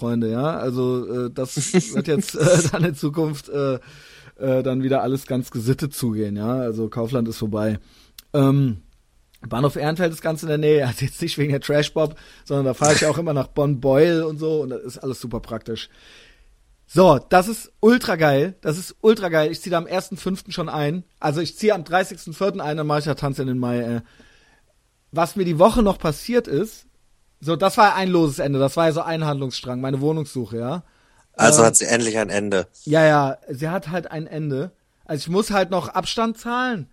[0.00, 0.56] Freunde, ja.
[0.56, 3.74] Also äh, das wird jetzt äh, dann in Zukunft äh,
[4.36, 6.54] äh, dann wieder alles ganz gesittet zugehen, ja.
[6.54, 7.78] Also Kaufland ist vorbei.
[8.32, 8.78] Ähm,
[9.48, 12.74] Bahnhof Ehrenfeld ist ganz in der Nähe, also jetzt nicht wegen der Trashbob, sondern da
[12.74, 15.90] fahre ich auch immer nach Bonn-Beul und so und das ist alles super praktisch.
[16.92, 18.56] So, das ist ultra geil.
[18.62, 19.52] Das ist ultra geil.
[19.52, 20.50] Ich ziehe da am 1.5.
[20.50, 21.04] schon ein.
[21.20, 22.58] Also ich ziehe am 30.4.
[22.58, 23.78] ein, dann mache ich ja Tanz in den Mai.
[23.78, 24.00] Äh.
[25.12, 26.86] Was mir die Woche noch passiert ist,
[27.40, 28.58] so, das war ein loses Ende.
[28.58, 30.82] Das war ja so ein Handlungsstrang, meine Wohnungssuche, ja.
[31.34, 32.66] Also Ähm, hat sie endlich ein Ende.
[32.84, 34.72] Ja, ja, sie hat halt ein Ende.
[35.04, 36.88] Also ich muss halt noch Abstand zahlen.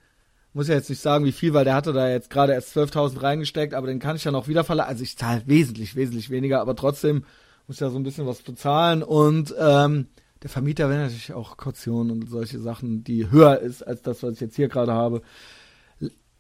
[0.54, 3.22] Muss ja jetzt nicht sagen, wie viel, weil der hatte da jetzt gerade erst 12.000
[3.22, 4.90] reingesteckt, aber den kann ich ja noch wieder verleihen.
[4.90, 7.26] Also ich zahle wesentlich, wesentlich weniger, aber trotzdem
[7.68, 9.04] muss ich ja so ein bisschen was bezahlen.
[9.04, 10.08] Und ähm,
[10.42, 14.34] der Vermieter will natürlich auch Kaution und solche Sachen, die höher ist als das, was
[14.36, 15.22] ich jetzt hier gerade habe.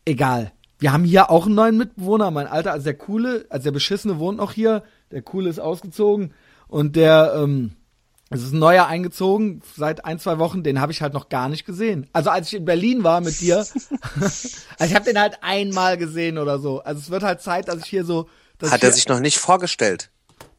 [0.05, 0.51] Egal.
[0.79, 4.19] Wir haben hier auch einen neuen Mitbewohner, mein Alter, also der coole, also der beschissene
[4.19, 6.33] wohnt noch hier, der coole ist ausgezogen
[6.67, 7.71] und der, ähm,
[8.29, 11.49] es ist ein neuer eingezogen seit ein, zwei Wochen, den habe ich halt noch gar
[11.49, 12.07] nicht gesehen.
[12.13, 13.57] Also als ich in Berlin war mit dir,
[14.19, 16.81] also ich habe den halt einmal gesehen oder so.
[16.83, 18.27] Also es wird halt Zeit, dass ich hier so.
[18.61, 20.09] Hat er sich noch nicht vorgestellt?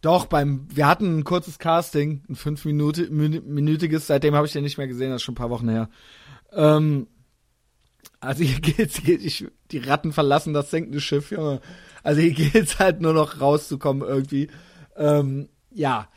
[0.01, 4.53] Doch, beim, wir hatten ein kurzes Casting, ein fünf Minute, mü- minütiges, seitdem habe ich
[4.53, 5.89] den nicht mehr gesehen, das ist schon ein paar Wochen her.
[6.53, 7.09] Ähm,
[8.21, 11.61] also hier geht's, hier, ich, die Ratten verlassen das sinkende Schiff, Junge.
[12.03, 14.49] Also hier geht's halt nur noch rauszukommen irgendwie.
[14.97, 16.09] Ähm, ja.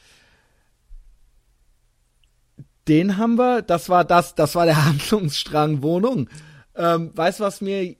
[2.88, 6.30] Den haben wir, das war das, das war der Handlungsstrang Wohnung.
[6.76, 7.96] Ähm, weißt du, was mir.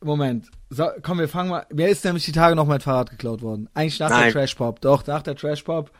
[0.00, 0.50] Moment.
[0.70, 1.66] So, komm, wir fangen mal.
[1.72, 3.68] Mir ist nämlich die Tage noch mein Fahrrad geklaut worden.
[3.74, 4.32] Eigentlich nach der Nein.
[4.32, 4.80] Trash Pop.
[4.80, 5.90] Doch, nach der Trash Pop.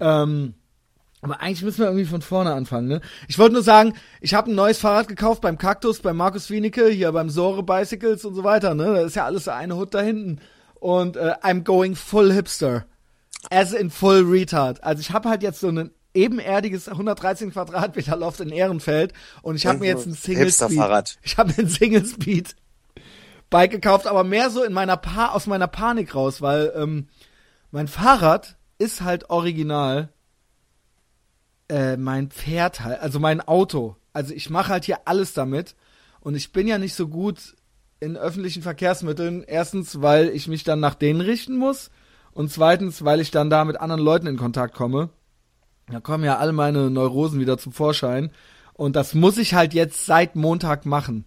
[0.00, 0.54] Ähm,
[1.20, 3.00] aber eigentlich müssen wir irgendwie von vorne anfangen, ne?
[3.26, 6.88] Ich wollte nur sagen, ich habe ein neues Fahrrad gekauft beim Kaktus, bei Markus Wienicke,
[6.88, 8.84] hier beim Sore Bicycles und so weiter, ne?
[8.84, 10.40] Da ist ja alles so eine Hut da hinten.
[10.74, 12.86] Und äh, I'm going full hipster.
[13.50, 14.82] As in full retard.
[14.84, 19.66] Also ich habe halt jetzt so ein ebenerdiges 113 Quadratmeter Loft in Ehrenfeld und ich
[19.66, 20.68] habe Und mir jetzt ein Single Speed.
[20.68, 21.18] Hipster-Fahrrad.
[21.22, 22.56] Ich habe mir ein Single Speed
[23.50, 27.08] Bike gekauft, aber mehr so in meiner pa aus meiner Panik raus, weil ähm,
[27.70, 30.10] mein Fahrrad ist halt original
[31.68, 33.96] äh, mein Pferd halt, also mein Auto.
[34.12, 35.74] Also ich mache halt hier alles damit
[36.20, 37.54] und ich bin ja nicht so gut
[38.00, 39.44] in öffentlichen Verkehrsmitteln.
[39.44, 41.90] Erstens, weil ich mich dann nach denen richten muss
[42.32, 45.10] und zweitens, weil ich dann da mit anderen Leuten in Kontakt komme.
[45.90, 48.30] Da kommen ja alle meine Neurosen wieder zum Vorschein
[48.74, 51.24] und das muss ich halt jetzt seit Montag machen.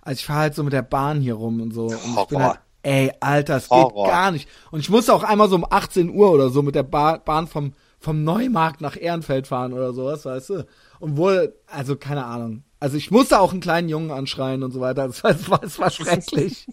[0.00, 1.86] Also ich fahre halt so mit der Bahn hier rum und so.
[1.86, 4.48] Und ich bin halt, ey, Alter, es geht gar nicht.
[4.70, 7.46] Und ich musste auch einmal so um 18 Uhr oder so mit der ba Bahn
[7.46, 10.66] vom, vom Neumarkt nach Ehrenfeld fahren oder sowas, weißt du?
[10.98, 12.64] Und wohl, also keine Ahnung.
[12.80, 15.06] Also ich musste auch einen kleinen Jungen anschreien und so weiter.
[15.06, 16.66] Das war, das war, das war schrecklich.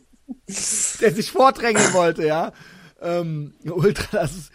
[1.02, 2.54] der sich vordrängen wollte, ja.
[3.02, 4.52] Ähm, ultra, das ist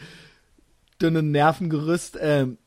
[1.01, 2.19] dünne Nervengerüst.
[2.21, 2.59] Ähm,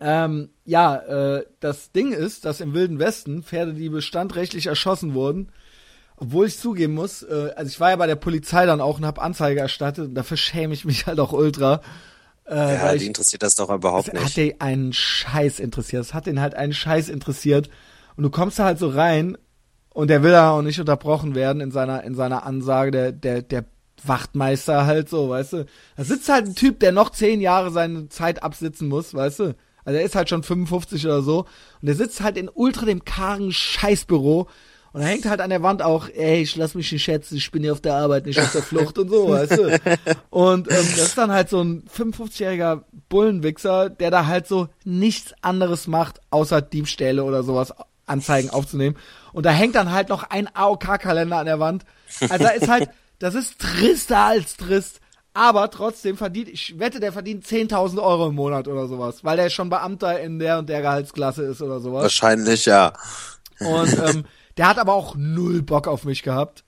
[0.00, 5.50] ähm, ja, äh, das Ding ist, dass im Wilden Westen Pferdediebe standrechtlich erschossen wurden.
[6.16, 9.06] Obwohl ich zugeben muss, äh, also ich war ja bei der Polizei dann auch und
[9.06, 11.80] habe Anzeige erstattet und dafür schäme ich mich halt auch ultra.
[12.46, 14.36] Äh, Ja, die ich, interessiert das doch überhaupt das hat nicht.
[14.36, 16.00] den einen Scheiß interessiert.
[16.00, 17.68] Das hat den halt einen Scheiß interessiert.
[18.16, 19.36] Und du kommst da halt so rein
[19.90, 23.42] und der will da auch nicht unterbrochen werden in seiner, in seiner Ansage, der, der,
[23.42, 23.64] der
[24.04, 25.66] Wachtmeister halt so, weißt du.
[25.96, 29.56] Da sitzt halt ein Typ, der noch zehn Jahre seine Zeit absitzen muss, weißt du.
[29.84, 31.40] Also er ist halt schon 55 oder so.
[31.40, 34.48] Und der sitzt halt in ultra dem kargen Scheißbüro.
[34.94, 37.50] Und da hängt halt an der Wand auch, ey, ich lass mich nicht schätzen, ich
[37.50, 39.80] bin hier auf der Arbeit, nicht auf der Flucht und so, weißt du.
[40.30, 45.34] Und ähm, das ist dann halt so ein 55-jähriger Bullenwichser, der da halt so nichts
[45.42, 47.74] anderes macht, außer Diebstähle oder sowas,
[48.06, 48.96] Anzeigen aufzunehmen.
[49.32, 51.84] Und da hängt dann halt noch ein AOK-Kalender an der Wand.
[52.20, 55.00] Also da ist halt, das ist trister als trist.
[55.32, 59.50] Aber trotzdem verdient, ich wette, der verdient 10.000 Euro im Monat oder sowas, weil der
[59.50, 62.04] schon Beamter in der und der Gehaltsklasse ist oder sowas.
[62.04, 62.92] Wahrscheinlich, ja.
[63.58, 64.24] Und ähm,
[64.56, 66.64] der hat aber auch null Bock auf mich gehabt.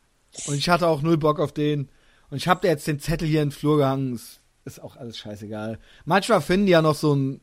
[0.47, 1.89] Und ich hatte auch null Bock auf den.
[2.31, 4.15] Und ich habe da jetzt den Zettel hier in den Flur gehangen.
[4.15, 5.79] Ist, ist auch alles scheißegal.
[6.05, 7.41] Manchmal finden die ja noch so ein.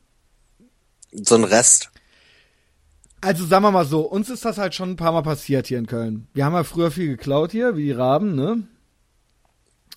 [1.12, 1.92] So ein Rest.
[3.22, 5.80] Also sagen wir mal so, uns ist das halt schon ein paar Mal passiert hier
[5.80, 6.28] in Köln.
[6.34, 8.68] Wir haben ja früher viel geklaut hier, wie die Raben, ne?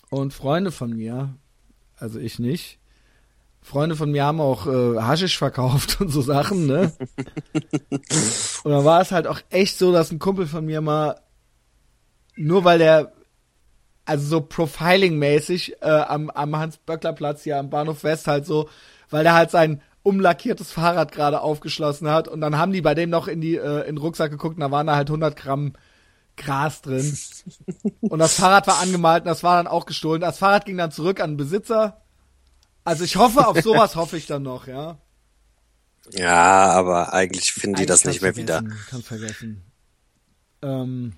[0.09, 1.35] Und Freunde von mir,
[1.97, 2.79] also ich nicht.
[3.67, 6.93] Freunde von mir haben auch äh, Haschisch verkauft und so Sachen, ne?
[8.63, 11.19] und dann war es halt auch echt so, dass ein Kumpel von mir mal,
[12.37, 13.11] nur weil der,
[14.05, 18.69] also so Profiling-mäßig äh, am, am Hans-Böckler-Platz hier am Bahnhof West halt so,
[19.09, 23.09] weil der halt sein umlackiertes Fahrrad gerade aufgeschlossen hat und dann haben die bei dem
[23.09, 25.73] noch in die äh, in den Rucksack geguckt und da waren da halt 100 Gramm
[26.37, 27.17] Gras drin
[27.99, 30.21] und das Fahrrad war angemalt und das war dann auch gestohlen.
[30.21, 32.01] Das Fahrrad ging dann zurück an den Besitzer.
[32.87, 34.97] Also ich hoffe, auf sowas hoffe ich dann noch, ja.
[36.11, 38.63] Ja, aber eigentlich finden die das nicht mehr wieder.
[38.89, 39.61] Kannst vergessen.
[40.61, 41.13] Ähm,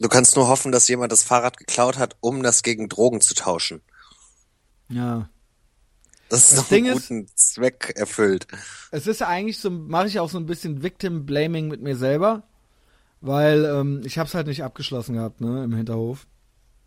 [0.00, 3.34] Du kannst nur hoffen, dass jemand das Fahrrad geklaut hat, um das gegen Drogen zu
[3.34, 3.80] tauschen.
[4.88, 5.28] ja.
[6.30, 8.46] Das ist Das noch Ding einen ist- guten Zweck erfüllt.
[8.90, 11.96] Es ist ja eigentlich so, mache ich auch so ein bisschen Victim Blaming mit mir
[11.96, 12.42] selber,
[13.20, 16.26] weil ähm, ich hab's halt nicht abgeschlossen gehabt, ne, im Hinterhof.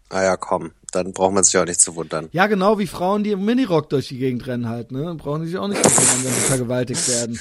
[0.10, 2.30] Ah ja, komm, dann braucht man sich auch nicht zu wundern.
[2.32, 5.48] Ja, genau wie Frauen, die im Minirock durch die Gegend rennen halt, ne, brauchen die
[5.48, 7.40] sich auch nicht zu wundern, wenn sie vergewaltigt werden.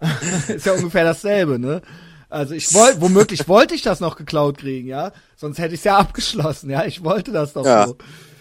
[0.48, 1.82] ist ja ungefähr dasselbe, ne?
[2.28, 5.98] Also ich wollte, womöglich wollte ich das noch geklaut kriegen, ja, sonst hätte ich's ja
[5.98, 7.86] abgeschlossen, ja, ich wollte das doch Ja.
[7.86, 7.96] so.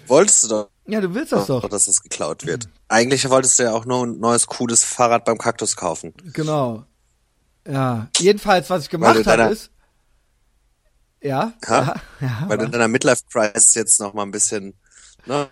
[0.07, 1.67] Wolltest du doch, Ja, du willst das doch.
[1.69, 2.67] dass es geklaut wird.
[2.87, 6.13] Eigentlich wolltest du ja auch nur ein neues, cooles Fahrrad beim Kaktus kaufen.
[6.33, 6.83] Genau.
[7.67, 9.69] Ja, jedenfalls, was ich gemacht habe, ist.
[11.23, 12.43] Ja, ja, ja.
[12.47, 14.73] Weil du in deiner Midlife-Crisis jetzt noch mal ein bisschen,
[15.25, 15.47] ne?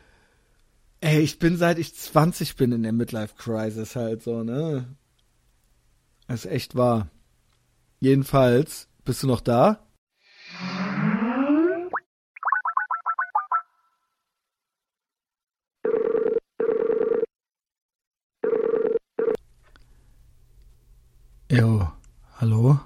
[0.99, 4.85] Ey, ich bin seit ich 20 bin in der Midlife Crisis halt so, ne?
[6.27, 7.07] Das ist echt wahr.
[8.01, 9.79] Jedenfalls, bist du noch da?
[21.49, 21.89] Jo,
[22.41, 22.79] hallo?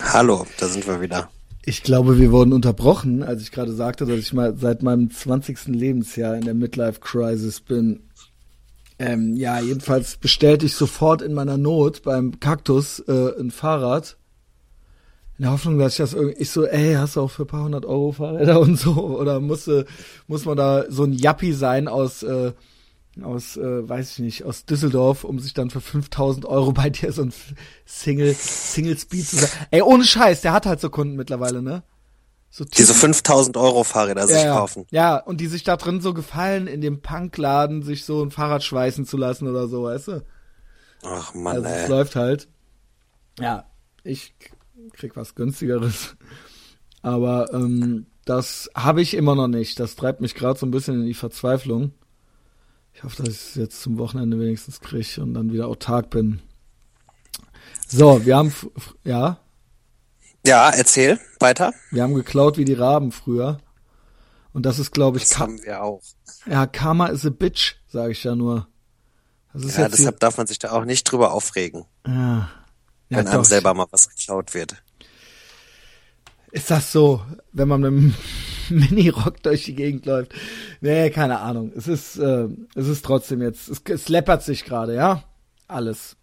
[0.00, 1.30] Hallo, da sind wir wieder.
[1.68, 5.66] Ich glaube, wir wurden unterbrochen, als ich gerade sagte, dass ich mal seit meinem 20.
[5.66, 8.04] Lebensjahr in der Midlife Crisis bin.
[8.98, 14.16] Ähm, ja, jedenfalls bestellte ich sofort in meiner Not beim Kaktus äh, ein Fahrrad.
[15.36, 17.48] In der Hoffnung, dass ich das irgendwie, ich so, ey, hast du auch für ein
[17.48, 18.94] paar hundert Euro Fahrräder und so?
[18.94, 19.84] Oder muss, äh,
[20.26, 22.52] muss man da so ein Yappi sein aus, äh,
[23.24, 27.12] aus, äh, weiß ich nicht, aus Düsseldorf, um sich dann für 5000 Euro bei dir
[27.12, 27.32] so ein
[27.86, 29.52] Single, Single Speed zu sagen.
[29.70, 31.82] Ey, ohne Scheiß, der hat halt so Kunden mittlerweile, ne?
[32.50, 34.56] So Diese Typen- 5000 Euro Fahrräder sich ja, ja.
[34.56, 34.86] kaufen.
[34.90, 38.64] Ja, und die sich da drin so gefallen, in dem Punkladen sich so ein Fahrrad
[38.64, 40.24] schweißen zu lassen oder so, weißt du?
[41.04, 41.88] Ach man, Also es ey.
[41.90, 42.48] läuft halt.
[43.38, 43.66] Ja,
[44.02, 44.34] ich
[44.94, 46.16] krieg was günstigeres.
[47.02, 49.78] Aber ähm, das habe ich immer noch nicht.
[49.78, 51.92] Das treibt mich gerade so ein bisschen in die Verzweiflung.
[52.98, 56.42] Ich hoffe, dass ich es jetzt zum Wochenende wenigstens kriege und dann wieder autark bin.
[57.86, 58.52] So, wir haben
[59.04, 59.38] ja,
[60.44, 61.72] Ja, erzähl weiter.
[61.92, 63.58] wir haben geklaut wie die Raben früher.
[64.52, 66.02] Und das ist, glaube ich, Das haben wir auch.
[66.44, 68.66] ja, Karma is a bitch, sage ich ja nur.
[69.54, 72.50] Ja, deshalb darf man sich da auch nicht drüber aufregen, ja, ja,
[73.10, 73.44] wenn einem doch.
[73.44, 74.74] selber mal was geklaut wird.
[76.50, 78.14] Ist das so, wenn man mit einem
[78.90, 80.32] Mini-Rock durch die Gegend läuft?
[80.80, 81.72] Nee, keine Ahnung.
[81.74, 85.24] Es ist, äh, es ist trotzdem jetzt, es, es läppert sich gerade, ja?
[85.66, 86.16] Alles.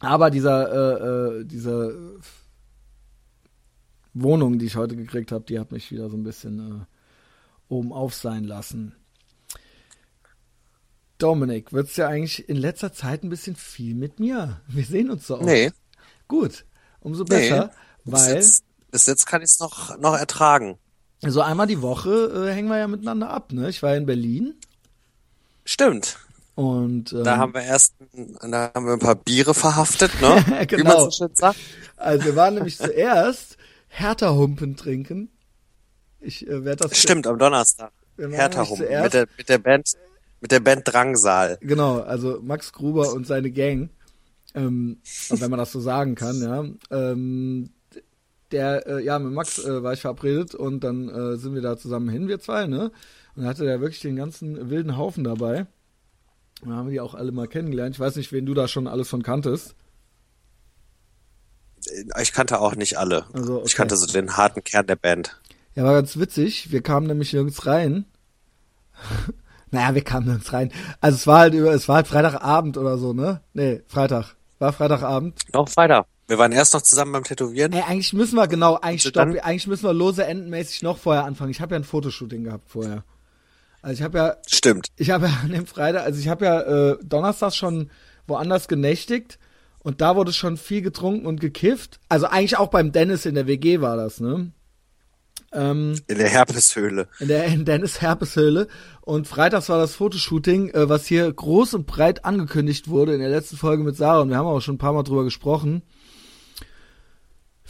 [0.00, 2.20] Aber dieser, äh, äh, diese
[4.12, 7.92] Wohnung, die ich heute gekriegt habe, die hat mich wieder so ein bisschen äh, oben
[7.92, 8.94] auf sein lassen.
[11.18, 14.60] Dominik, wird's ja eigentlich in letzter Zeit ein bisschen viel mit mir.
[14.68, 15.44] Wir sehen uns so oft.
[15.44, 15.70] Nee,
[16.28, 16.64] Gut,
[17.00, 17.28] umso nee.
[17.28, 17.70] besser,
[18.04, 20.78] Bis weil jetzt, bis jetzt kann ich es noch, noch ertragen.
[21.30, 23.52] So einmal die Woche äh, hängen wir ja miteinander ab.
[23.52, 23.68] Ne?
[23.68, 24.54] Ich war ja in Berlin
[25.64, 26.18] Stimmt.
[26.54, 27.94] und ähm, Da haben wir erst,
[28.42, 30.44] da haben wir ein paar Biere verhaftet, ne?
[30.60, 30.90] Wie Genau.
[31.00, 31.58] man so schön sagt.
[31.96, 33.56] also wir waren nämlich zuerst
[33.88, 35.30] Hertha-Humpen trinken.
[36.20, 37.92] Ich äh, werde das Stimmt, am Donnerstag.
[38.16, 38.76] Nämlich rum.
[38.78, 39.88] zuerst- Mit der, mit der Band,
[40.40, 41.58] mit der Band Drangsal.
[41.60, 43.90] Genau, also Max Gruber und seine Gang,
[44.54, 44.98] ähm,
[45.30, 46.64] wenn man das so sagen kann, ja.
[46.96, 47.70] Ähm,
[48.54, 51.76] der, äh, ja, mit Max äh, war ich verabredet und dann äh, sind wir da
[51.76, 52.92] zusammen hin, wir zwei, ne?
[53.34, 55.66] Und dann hatte der wirklich den ganzen wilden Haufen dabei.
[56.64, 57.96] Da haben wir die auch alle mal kennengelernt.
[57.96, 59.74] Ich weiß nicht, wen du da schon alles von kanntest.
[62.22, 63.26] Ich kannte auch nicht alle.
[63.34, 63.64] Also, okay.
[63.66, 65.38] Ich kannte so den harten Kern der Band.
[65.74, 66.70] Ja, war ganz witzig.
[66.70, 68.06] Wir kamen nämlich nirgends rein.
[69.72, 70.72] naja, wir kamen nirgends rein.
[71.00, 73.40] Also es war halt über, es war halt Freitagabend oder so, ne?
[73.52, 74.36] Nee, Freitag.
[74.60, 75.40] War Freitagabend.
[75.52, 76.06] Noch weiter.
[76.26, 77.72] Wir waren erst noch zusammen beim Tätowieren.
[77.72, 81.50] Ey, eigentlich müssen wir, genau, eigentlich stopp, eigentlich müssen wir lose endenmäßig noch vorher anfangen.
[81.50, 83.04] Ich habe ja ein Fotoshooting gehabt vorher.
[83.82, 84.88] Also ich habe ja, Stimmt.
[84.96, 86.60] ich habe ja an dem Freitag, also ich habe ja
[86.92, 87.90] äh, Donnerstag schon
[88.26, 89.38] woanders genächtigt
[89.80, 92.00] und da wurde schon viel getrunken und gekifft.
[92.08, 94.52] Also eigentlich auch beim Dennis in der WG war das, ne?
[95.52, 97.06] Ähm, In der Herpeshöhle.
[97.20, 98.66] in der in Dennis Herpeshöhle
[99.02, 103.28] und freitags war das Fotoshooting, äh, was hier groß und breit angekündigt wurde in der
[103.28, 105.82] letzten Folge mit Sarah und wir haben auch schon ein paar Mal drüber gesprochen.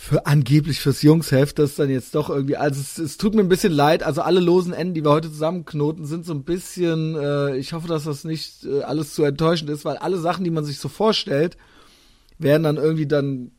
[0.06, 3.48] Für angeblich fürs Jungsheft, das dann jetzt doch irgendwie, also es, es tut mir ein
[3.48, 7.56] bisschen leid, also alle losen Enden, die wir heute zusammenknoten, sind so ein bisschen, äh,
[7.56, 10.66] ich hoffe, dass das nicht äh, alles zu enttäuschend ist, weil alle Sachen, die man
[10.66, 11.56] sich so vorstellt,
[12.36, 13.52] werden dann irgendwie dann,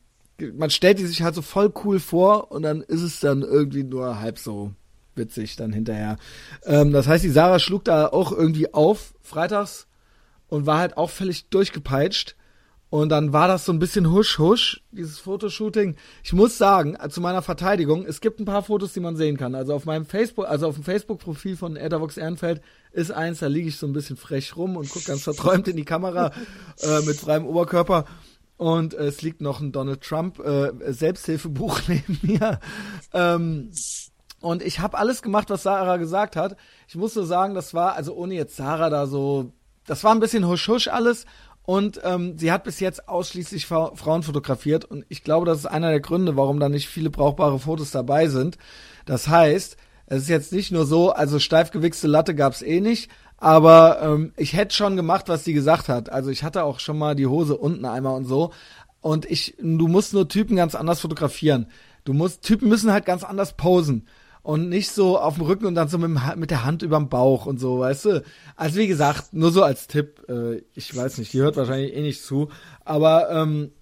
[0.54, 3.82] man stellt die sich halt so voll cool vor und dann ist es dann irgendwie
[3.82, 4.70] nur halb so
[5.16, 6.16] witzig dann hinterher.
[6.62, 9.88] Ähm, das heißt, die Sarah schlug da auch irgendwie auf freitags
[10.46, 12.36] und war halt auch völlig durchgepeitscht.
[12.88, 15.96] Und dann war das so ein bisschen husch husch, dieses Fotoshooting.
[16.22, 19.36] Ich muss sagen, äh, zu meiner Verteidigung, es gibt ein paar Fotos, die man sehen
[19.36, 19.54] kann.
[19.56, 22.60] Also auf meinem Facebook, also auf dem Facebook-Profil von Ethervox Ehrenfeld
[22.92, 25.76] ist eins, da liege ich so ein bisschen frech rum und gucke ganz verträumt in
[25.76, 26.32] die Kamera
[26.80, 28.04] äh, mit freiem Oberkörper.
[28.56, 32.60] Und äh, es liegt noch ein Donald Trump äh, Selbsthilfebuch neben mir.
[33.12, 33.72] Ähm,
[34.40, 36.56] und ich habe alles gemacht, was Sarah gesagt hat.
[36.86, 39.52] Ich muss nur sagen, das war, also ohne jetzt Sarah da so,
[39.86, 41.26] das war ein bisschen husch-husch alles.
[41.66, 44.84] Und ähm, sie hat bis jetzt ausschließlich Fra Frauen fotografiert.
[44.84, 48.28] Und ich glaube, das ist einer der Gründe, warum da nicht viele brauchbare Fotos dabei
[48.28, 48.56] sind.
[49.04, 49.76] Das heißt,
[50.06, 53.10] es ist jetzt nicht nur so, also steif gewichste Latte gab's eh nicht.
[53.36, 56.10] Aber ähm, ich hätte schon gemacht, was sie gesagt hat.
[56.10, 58.52] Also ich hatte auch schon mal die Hose unten einmal und so.
[59.00, 61.66] Und ich, du musst nur Typen ganz anders fotografieren.
[62.04, 64.06] Du musst, Typen müssen halt ganz anders posen
[64.46, 67.46] und nicht so auf dem Rücken und dann so mit, mit der Hand überm Bauch
[67.46, 68.22] und so, weißt du?
[68.54, 72.00] Also wie gesagt, nur so als Tipp, äh, ich weiß nicht, die hört wahrscheinlich eh
[72.00, 72.50] nicht zu,
[72.84, 73.72] aber ähm,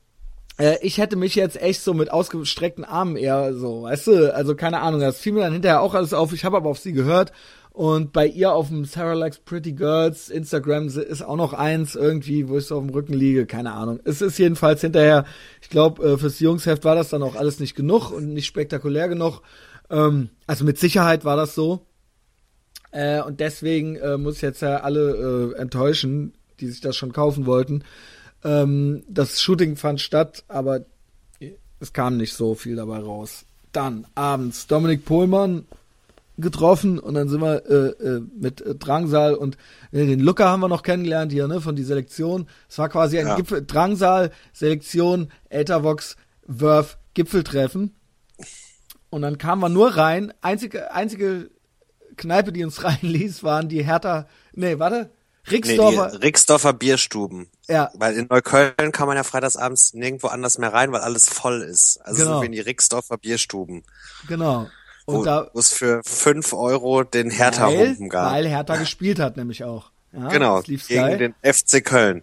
[0.58, 4.34] äh, ich hätte mich jetzt echt so mit ausgestreckten Armen eher so, weißt du?
[4.34, 6.78] Also keine Ahnung, das fiel mir dann hinterher auch alles auf, ich habe aber auf
[6.78, 7.32] sie gehört
[7.74, 12.48] und bei ihr auf dem Sarah Likes Pretty Girls Instagram ist auch noch eins irgendwie,
[12.48, 13.46] wo ich so auf dem Rücken liege.
[13.46, 13.98] Keine Ahnung.
[14.04, 15.24] Es ist jedenfalls hinterher,
[15.60, 19.08] ich glaube, äh, fürs Jungsheft war das dann auch alles nicht genug und nicht spektakulär
[19.08, 19.42] genug.
[19.94, 21.86] Ähm, also mit Sicherheit war das so.
[22.90, 27.12] Äh, und deswegen äh, muss ich jetzt ja alle äh, enttäuschen, die sich das schon
[27.12, 27.84] kaufen wollten.
[28.44, 30.80] Ähm, das Shooting fand statt, aber
[31.80, 33.44] es kam nicht so viel dabei raus.
[33.72, 35.66] Dann abends Dominik Pohlmann
[36.36, 39.56] getroffen und dann sind wir äh, äh, mit äh, Drangsal und
[39.92, 42.48] äh, den Luca haben wir noch kennengelernt hier, ne, von die Selektion.
[42.68, 43.36] Es war quasi ein Ja.
[43.36, 47.94] Gipfel, Drangsal, Selektion, Ethervox, Wurf, Gipfeltreffen.
[49.14, 50.34] Und dann kamen wir nur rein.
[50.40, 51.48] Einzige, einzige
[52.16, 55.10] Kneipe, die uns reinließ, waren die Hertha, nee, warte,
[55.46, 57.48] Nee, Rixdorfer, die Rixdorfer Bierstuben.
[57.68, 61.60] ja, Weil in Neukölln kann man ja freitagsabends nirgendwo anders mehr rein, weil alles voll
[61.62, 61.98] ist.
[62.02, 62.32] Also Genau.
[62.32, 63.84] sind wir in die Rixdorfer Bierstuben,
[64.26, 64.68] genau.
[65.06, 68.32] wo, Und da, wo es für fünf Euro den weil, Hertha-Humpen gab.
[68.32, 69.90] weil Hertha gespielt hat, nämlich auch.
[70.12, 71.18] Ja, genau, gegen geil.
[71.18, 72.22] den FC Köln.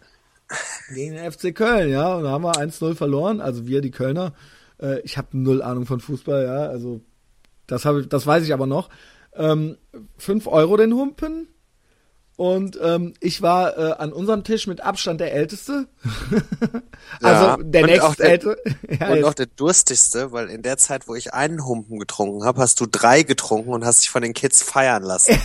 [0.94, 2.16] Gegen den FC Köln, ja.
[2.16, 3.40] Und da haben wir 1-0 verloren.
[3.40, 4.34] Also wir, die Kölner.
[4.82, 6.68] Äh, ich habe null Ahnung von Fußball, ja.
[6.68, 7.02] Also
[7.68, 8.90] das habe ich, das weiß ich aber noch.
[9.36, 9.78] Ähm,
[10.18, 11.48] 5 Euro den Humpen.
[12.38, 15.88] Und ähm, ich war äh, an unserem Tisch mit Abstand der Älteste.
[17.22, 18.58] also Ja, der nächstälteste.
[19.00, 22.44] ja, Und jetzt- auch der durstigste, weil in der Zeit, wo ich einen Humpen getrunken
[22.44, 25.40] habe, hast du drei getrunken und hast dich von den Kids feiern lassen.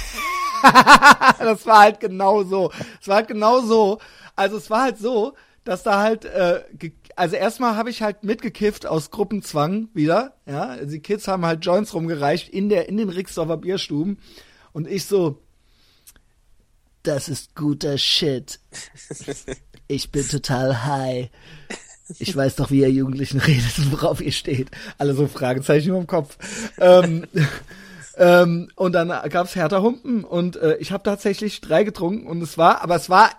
[1.38, 2.72] das war halt genau so.
[3.01, 3.99] Es war halt genau so.
[4.35, 5.35] Also es war halt so,
[5.66, 6.62] dass da halt, äh,
[7.16, 10.37] also erstmal habe ich halt mitgekifft aus Gruppenzwang wieder.
[10.46, 14.18] Ja, die Kids haben halt Joints rumgereicht in der in den Rixdorfer Bierstuben
[14.72, 15.42] und ich so,
[17.02, 18.61] das ist guter Shit.
[19.88, 21.31] Ich bin total high.
[22.18, 24.70] Ich weiß doch, wie ihr Jugendlichen redet und worauf ihr steht.
[24.98, 26.38] Alle so Fragezeichen im Kopf.
[26.79, 27.26] Ähm,
[28.16, 32.57] ähm, und dann gab's Hertha Humpen und äh, ich habe tatsächlich drei getrunken und es
[32.59, 33.31] war, aber es war,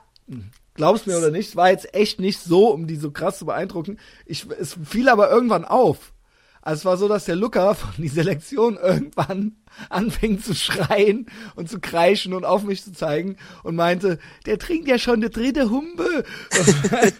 [0.77, 3.45] glaubst mir oder nicht, es war jetzt echt nicht so, um die so krass zu
[3.45, 3.99] beeindrucken.
[4.25, 6.13] Ich, es fiel aber irgendwann auf.
[6.61, 9.55] Also es war so, dass der Luca von die Selektion irgendwann
[9.89, 14.87] anfing zu schreien und zu kreischen und auf mich zu zeigen und meinte, der trinkt
[14.87, 16.23] ja schon eine dritte Humpe.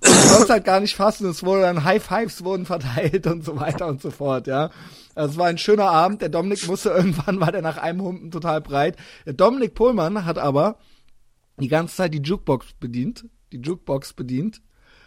[0.00, 1.28] Und ich konnte halt gar nicht fassen.
[1.28, 4.70] Es wurde dann High Fives wurden verteilt und so weiter und so fort, ja.
[5.16, 6.22] Also es war ein schöner Abend.
[6.22, 8.96] Der Dominik musste irgendwann, war der nach einem Humpen total breit.
[9.26, 10.76] Der Dominik Pohlmann hat aber
[11.60, 13.26] die ganze Zeit die Jukebox bedient.
[13.52, 14.60] Die Jukebox bedient.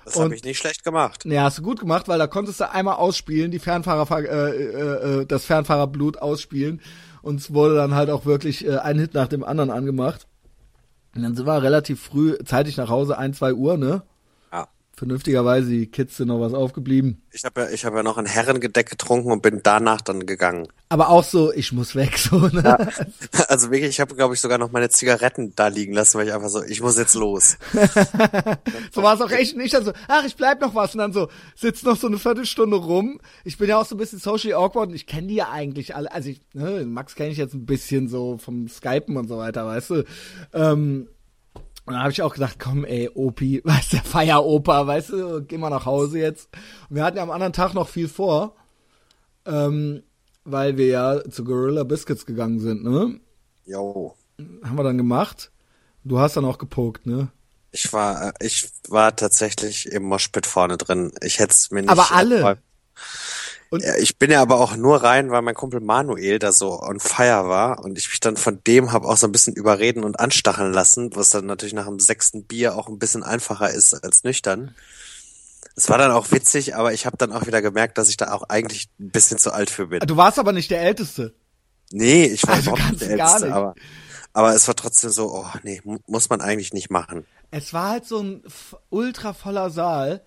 [0.06, 1.26] Das habe ich nicht schlecht gemacht.
[1.26, 5.22] Ja, hast du gut gemacht, weil da konntest du einmal ausspielen, die Fernfahrer, äh, äh,
[5.22, 6.82] äh, das Fernfahrerblut ausspielen.
[7.22, 10.28] Und es wurde dann halt auch wirklich äh, ein Hit nach dem anderen angemacht.
[11.16, 14.04] Und dann sind wir relativ früh, zeitig nach Hause, ein, zwei Uhr, ne?
[15.02, 15.08] Ja.
[15.08, 17.22] Vernünftigerweise, die Kids sind noch was aufgeblieben.
[17.32, 20.68] Ich habe ja, ich habe ja noch ein Herrengedeck getrunken und bin danach dann gegangen.
[20.90, 22.78] Aber auch so, ich muss weg, so, ne?
[23.48, 26.34] Also wirklich, ich habe, glaube ich, sogar noch meine Zigaretten da liegen lassen, weil ich
[26.34, 27.58] einfach so, ich muss jetzt los.
[28.94, 29.74] So war es auch echt nicht.
[29.76, 30.94] Also, ach, ich bleib noch was.
[30.94, 33.20] Und dann so, sitzt noch so eine Viertelstunde rum.
[33.44, 35.96] Ich bin ja auch so ein bisschen socially awkward und ich kenne die ja eigentlich
[35.96, 36.12] alle.
[36.12, 39.66] Also ich, ne, Max kenne ich jetzt ein bisschen so vom Skypen und so weiter,
[39.66, 40.04] weißt du.
[40.54, 41.08] Ähm,
[41.86, 45.44] und dann habe ich auch gedacht, komm, ey, Opi, weißt du, der Feieroper, weißt du,
[45.44, 46.50] geh mal nach Hause jetzt.
[46.90, 48.56] Und wir hatten ja am anderen Tag noch viel vor,
[49.46, 50.04] ähm,
[50.44, 53.20] weil wir ja zu Gorilla Biscuits gegangen sind, ne?
[53.66, 54.16] Jo.
[54.64, 55.52] Haben wir dann gemacht.
[56.04, 57.30] Du hast dann auch gepokt, ne?
[57.72, 61.12] Ich war, äh, ich war tatsächlich im Moshpit vorne drin.
[61.22, 61.92] Ich hätte es mir nicht.
[61.92, 62.58] Aber alle?
[63.72, 66.80] Und Ja, ich bin ja aber auch nur rein, weil mein Kumpel Manuel da so
[66.82, 70.04] on fire war und ich mich dann von dem habe auch so ein bisschen überreden
[70.04, 73.94] und anstacheln lassen, was dann natürlich nach dem sechsten Bier auch ein bisschen einfacher ist
[74.04, 74.76] als nüchtern.
[75.78, 78.34] Es war dann auch witzig, aber ich habe dann auch wieder gemerkt, dass ich da
[78.34, 80.02] auch eigentlich ein bisschen zu alt für bin.
[80.02, 81.34] du warst aber nicht der Älteste.
[81.94, 83.56] Nee, ich war Also überhaupt nicht der gar Älteste, nicht.
[83.56, 83.76] aber,
[84.34, 87.26] aber es war trotzdem so, oh nee, mu- muss man eigentlich nicht machen.
[87.52, 88.44] Es war halt so ein
[88.90, 90.22] ultra voller Saal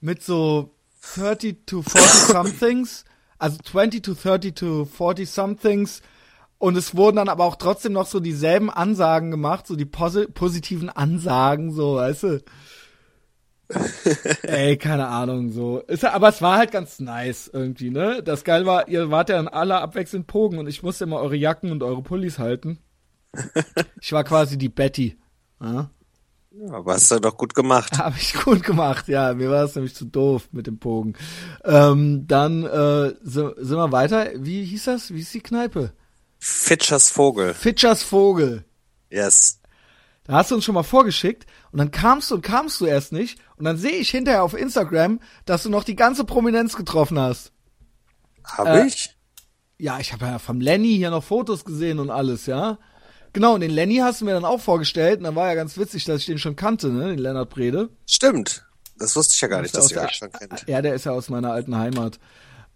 [0.00, 0.70] mit so
[1.14, 3.04] 30 to 40 somethings,
[3.38, 6.02] also 20 to 30 to 40 somethings.
[6.58, 10.26] Und es wurden dann aber auch trotzdem noch so dieselben Ansagen gemacht, so die posi
[10.26, 12.44] positiven Ansagen, so, weißt du.
[14.42, 15.80] Ey, keine Ahnung, so.
[15.80, 18.22] Ist, aber es war halt ganz nice irgendwie, ne?
[18.22, 21.36] Das geil war, ihr wart ja dann alle abwechselnd Pogen und ich musste immer eure
[21.36, 22.78] Jacken und eure Pullis halten.
[24.00, 25.18] Ich war quasi die Betty.
[25.60, 25.90] Ja?
[26.58, 27.98] Ja, aber hast du doch gut gemacht.
[27.98, 29.34] Habe ich gut gemacht, ja.
[29.34, 31.14] Mir war es nämlich zu doof mit dem Bogen.
[31.64, 34.30] Ähm, dann äh, so, sind wir weiter.
[34.36, 35.12] Wie hieß das?
[35.12, 35.92] Wie ist die Kneipe?
[36.38, 37.52] Fitchers Vogel.
[37.54, 38.64] Fitchers Vogel.
[39.10, 39.60] Yes.
[40.24, 43.12] Da hast du uns schon mal vorgeschickt und dann kamst du und kamst du erst
[43.12, 43.38] nicht.
[43.56, 47.52] Und dann sehe ich hinterher auf Instagram, dass du noch die ganze Prominenz getroffen hast.
[48.44, 49.16] Hab Äh, ich?
[49.78, 52.78] Ja, ich habe ja vom Lenny hier noch Fotos gesehen und alles, ja.
[53.36, 55.76] Genau, und den Lenny hast du mir dann auch vorgestellt und dann war ja ganz
[55.76, 57.90] witzig, dass ich den schon kannte, ne, den Lennart Brede.
[58.06, 58.64] Stimmt.
[58.98, 60.64] Das wusste ich ja gar nicht, dass ihr euch schon kennt.
[60.66, 62.18] Ja, der ist ja aus meiner alten Heimat.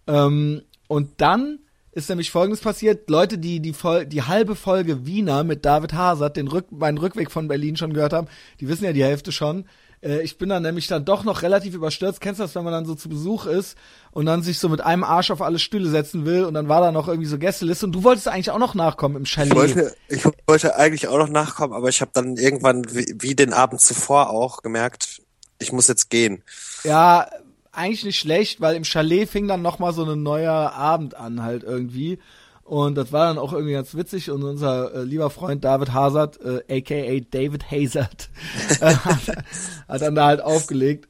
[0.05, 1.57] Ähm, und dann
[1.93, 3.09] ist nämlich Folgendes passiert.
[3.09, 7.31] Leute, die die, Fol die halbe Folge Wiener mit David Hazard, den Rück meinen Rückweg
[7.31, 8.27] von Berlin schon gehört haben,
[8.59, 9.65] die wissen ja die Hälfte schon.
[10.01, 12.21] Äh, ich bin dann nämlich dann doch noch relativ überstürzt.
[12.21, 13.77] Kennst du das, wenn man dann so zu Besuch ist
[14.11, 16.81] und dann sich so mit einem Arsch auf alle Stühle setzen will und dann war
[16.81, 19.51] da noch irgendwie so Gästeliste und du wolltest eigentlich auch noch nachkommen im Chalet.
[19.51, 23.35] Ich wollte, ich wollte eigentlich auch noch nachkommen, aber ich habe dann irgendwann, wie, wie
[23.35, 25.21] den Abend zuvor auch, gemerkt,
[25.59, 26.43] ich muss jetzt gehen.
[26.83, 27.27] Ja,
[27.71, 31.41] eigentlich nicht schlecht, weil im Chalet fing dann noch mal so ein neuer Abend an
[31.41, 32.19] halt irgendwie.
[32.71, 36.39] Und das war dann auch irgendwie ganz witzig und unser äh, lieber Freund David Hazard,
[36.39, 38.29] äh, aka David Hazard,
[38.79, 39.43] äh, hat,
[39.89, 41.09] hat dann da halt aufgelegt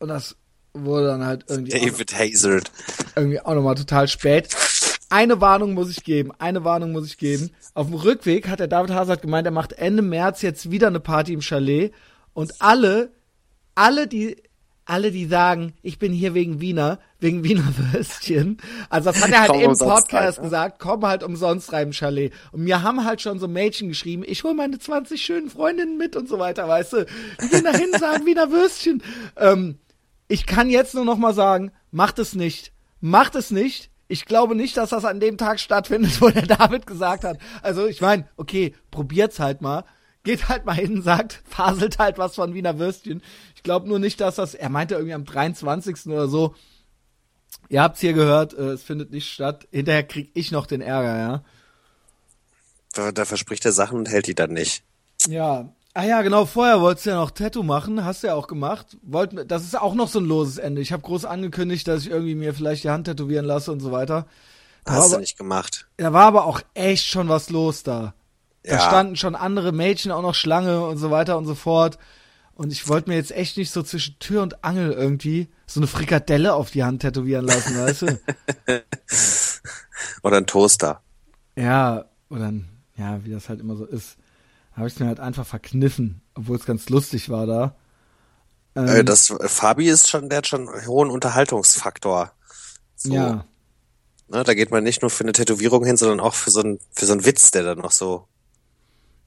[0.00, 0.36] und das
[0.74, 2.70] wurde dann halt irgendwie auch, David Hazard.
[3.16, 4.54] irgendwie auch nochmal total spät.
[5.08, 7.52] Eine Warnung muss ich geben, eine Warnung muss ich geben.
[7.72, 11.00] Auf dem Rückweg hat der David Hazard gemeint, er macht Ende März jetzt wieder eine
[11.00, 11.94] Party im Chalet
[12.34, 13.12] und alle,
[13.74, 14.36] alle die,
[14.88, 18.56] alle die sagen, ich bin hier wegen Wiener, wegen Wiener Würstchen.
[18.88, 20.42] Also das hat er halt Komm im Podcast rein, ne?
[20.42, 22.32] gesagt, komm halt umsonst rein im Chalet.
[22.52, 26.16] Und mir haben halt schon so Mädchen geschrieben, ich hol meine 20 schönen Freundinnen mit
[26.16, 27.06] und so weiter, weißt du.
[27.42, 29.02] Die gehen dahin, sagen Wiener Würstchen.
[29.36, 29.78] Ähm,
[30.26, 32.72] ich kann jetzt nur noch mal sagen, macht es nicht.
[33.00, 33.90] Macht es nicht.
[34.08, 37.38] Ich glaube nicht, dass das an dem Tag stattfindet, wo der David gesagt hat.
[37.62, 39.84] Also ich meine, okay, probiert's halt mal.
[40.24, 43.22] Geht halt mal hin, sagt, faselt halt was von Wiener Würstchen.
[43.54, 46.06] Ich glaube nur nicht, dass das, er meinte irgendwie am 23.
[46.06, 46.54] oder so.
[47.68, 49.68] Ihr habt's hier gehört, äh, es findet nicht statt.
[49.70, 51.44] Hinterher krieg ich noch den Ärger, ja.
[52.92, 54.82] Da, da verspricht er Sachen und hält die dann nicht.
[55.26, 55.68] Ja.
[55.94, 58.96] Ah ja, genau, vorher wolltest du ja noch Tattoo machen, hast du ja auch gemacht.
[59.02, 60.80] Wollt, das ist auch noch so ein loses Ende.
[60.80, 63.90] Ich habe groß angekündigt, dass ich irgendwie mir vielleicht die Hand tätowieren lasse und so
[63.90, 64.26] weiter.
[64.84, 65.88] Da Hast du aber, nicht gemacht.
[65.96, 68.14] da war aber auch echt schon was los da.
[68.68, 68.80] Da Ja.
[68.80, 71.98] standen schon andere Mädchen auch noch Schlange und so weiter und so fort.
[72.54, 75.86] Und ich wollte mir jetzt echt nicht so zwischen Tür und Angel irgendwie so eine
[75.86, 78.20] Frikadelle auf die Hand tätowieren lassen, weißt du?
[80.22, 81.00] Oder ein Toaster.
[81.56, 82.52] Ja, oder
[82.96, 84.16] ja, wie das halt immer so ist.
[84.72, 87.74] Habe ich mir halt einfach verkniffen, obwohl es ganz lustig war da.
[88.76, 92.32] Ähm, Äh, das Fabi ist schon, der hat schon einen hohen Unterhaltungsfaktor.
[92.96, 93.44] So, ja,
[94.30, 96.78] Ne, da geht man nicht nur für eine Tätowierung hin, sondern auch für so einen,
[96.92, 98.28] für so einen Witz, der dann noch so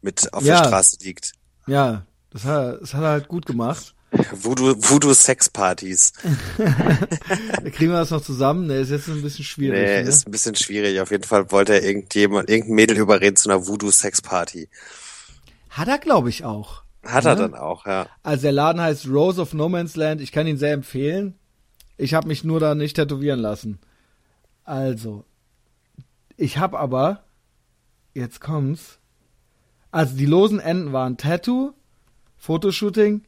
[0.02, 0.62] mit auf Ja.
[0.62, 1.34] der Straße liegt.
[1.68, 3.94] ja, das hat, das hat er halt gut gemacht.
[4.34, 6.12] Voodoo, Voodoo Sexpartys.
[6.58, 8.68] Kriegen wir das noch zusammen.
[8.68, 9.80] Ne, ist jetzt ein bisschen schwierig.
[9.80, 10.10] Nee, ne?
[10.10, 11.00] ist ein bisschen schwierig.
[11.00, 14.68] Auf jeden Fall wollte er irgendjemand, irgendein Mädel überreden zu einer Voodoo Sexparty.
[15.70, 16.84] Hat er, glaube ich, auch.
[17.04, 17.32] Hat Ja.
[17.32, 18.08] er dann auch, ja.
[18.22, 20.20] Also der Laden heißt Rose of No Man's Land.
[20.20, 21.36] Ich kann ihn sehr empfehlen.
[21.98, 23.80] Ich habe mich nur da nicht tätowieren lassen.
[24.66, 25.24] Also,
[26.36, 27.24] ich habe aber,
[28.14, 29.00] jetzt kommt's.
[29.92, 31.74] Also die losen Enden waren Tattoo,
[32.38, 33.24] Fotoshooting,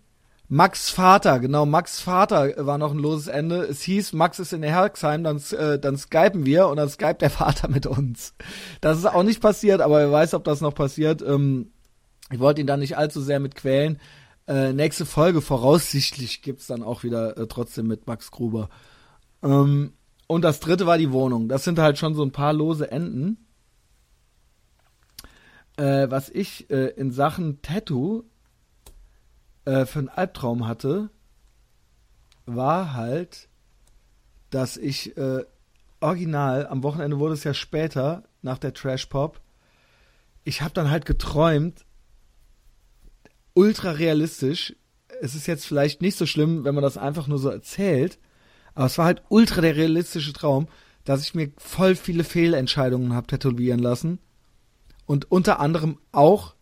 [0.48, 3.64] Max Vater, genau, Max Vater war noch ein loses Ende.
[3.64, 7.30] Es hieß, Max ist in Herxheim, dann, äh, dann skypen wir und dann skypt der
[7.30, 8.34] Vater mit uns.
[8.80, 11.22] Das ist auch nicht passiert, aber wer weiß, ob das noch passiert.
[11.22, 11.72] Ähm,
[12.32, 14.00] ich wollte ihn dann nicht allzu sehr mit quälen.
[14.48, 18.70] Äh, nächste Folge voraussichtlich gibt's dann auch wieder äh, trotzdem mit Max Gruber.
[19.42, 19.94] Ähm,
[20.28, 21.48] und das dritte war die Wohnung.
[21.48, 23.38] Das sind halt schon so ein paar lose Enden.
[25.78, 28.24] Äh, was ich äh, in Sachen Tattoo
[29.66, 31.10] äh, für einen Albtraum hatte,
[32.46, 33.50] war halt,
[34.50, 35.44] dass ich äh,
[36.00, 39.42] original, am Wochenende wurde es ja später, nach der Trash Pop.
[40.44, 41.86] Ich habe dann halt geträumt,
[43.54, 44.76] ultra realistisch.
[45.22, 48.20] Es ist jetzt vielleicht nicht so schlimm, wenn man das einfach nur so erzählt,
[48.76, 50.68] aber es war halt ultra der realistische Traum,
[51.06, 54.20] dass ich mir voll viele Fehlentscheidungen habe tätowieren lassen
[55.06, 56.56] und unter anderem auch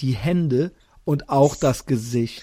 [0.00, 0.72] die Hände
[1.04, 2.42] und auch das Gesicht.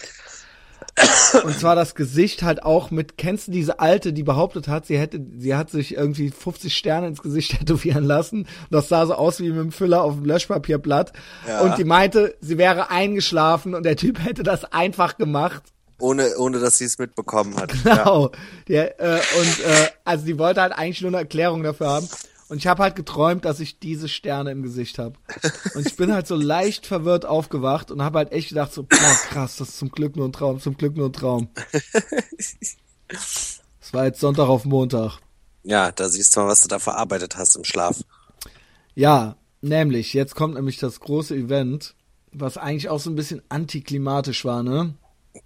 [1.44, 4.98] Und zwar das Gesicht halt auch mit, kennst du diese alte, die behauptet hat, sie
[4.98, 8.40] hätte, sie hat sich irgendwie 50 Sterne ins Gesicht tätowieren lassen.
[8.40, 11.12] Und das sah so aus wie mit dem Füller auf dem Löschpapierblatt.
[11.48, 11.62] Ja.
[11.62, 15.64] Und die meinte, sie wäre eingeschlafen und der Typ hätte das einfach gemacht.
[16.00, 17.74] Ohne, ohne dass sie es mitbekommen hat.
[17.84, 18.24] Genau.
[18.24, 18.32] Ja.
[18.68, 22.10] Der, äh, und äh, also die wollte halt eigentlich nur eine Erklärung dafür haben.
[22.48, 25.16] Und ich habe halt geträumt, dass ich diese Sterne im Gesicht habe.
[25.74, 29.16] Und ich bin halt so leicht verwirrt aufgewacht und habe halt echt gedacht so, boah,
[29.30, 31.50] krass, das ist zum Glück nur ein Traum, zum Glück nur ein Traum.
[33.08, 35.20] Es war jetzt Sonntag auf Montag.
[35.64, 38.02] Ja, da siehst du mal, was du da verarbeitet hast im Schlaf.
[38.94, 41.96] Ja, nämlich, jetzt kommt nämlich das große Event,
[42.32, 44.94] was eigentlich auch so ein bisschen antiklimatisch war, ne?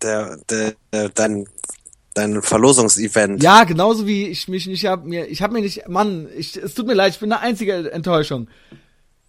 [0.02, 1.48] Der, der, der dein
[2.14, 3.42] dein Verlosungsevent.
[3.44, 6.74] Ja, genauso wie ich mich nicht hab mir, ich habe mir nicht, Mann, ich, es
[6.74, 8.50] tut mir leid, ich bin eine einzige Enttäuschung.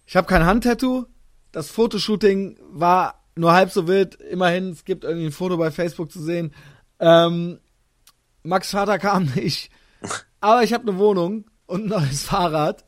[0.05, 1.05] Ich habe kein Handtattoo.
[1.51, 4.15] Das Fotoshooting war nur halb so wild.
[4.15, 6.53] Immerhin, es gibt irgendwie ein Foto bei Facebook zu sehen.
[6.99, 7.59] Ähm,
[8.43, 9.71] Max Vater kam nicht.
[10.39, 12.83] Aber ich habe eine Wohnung und ein neues Fahrrad.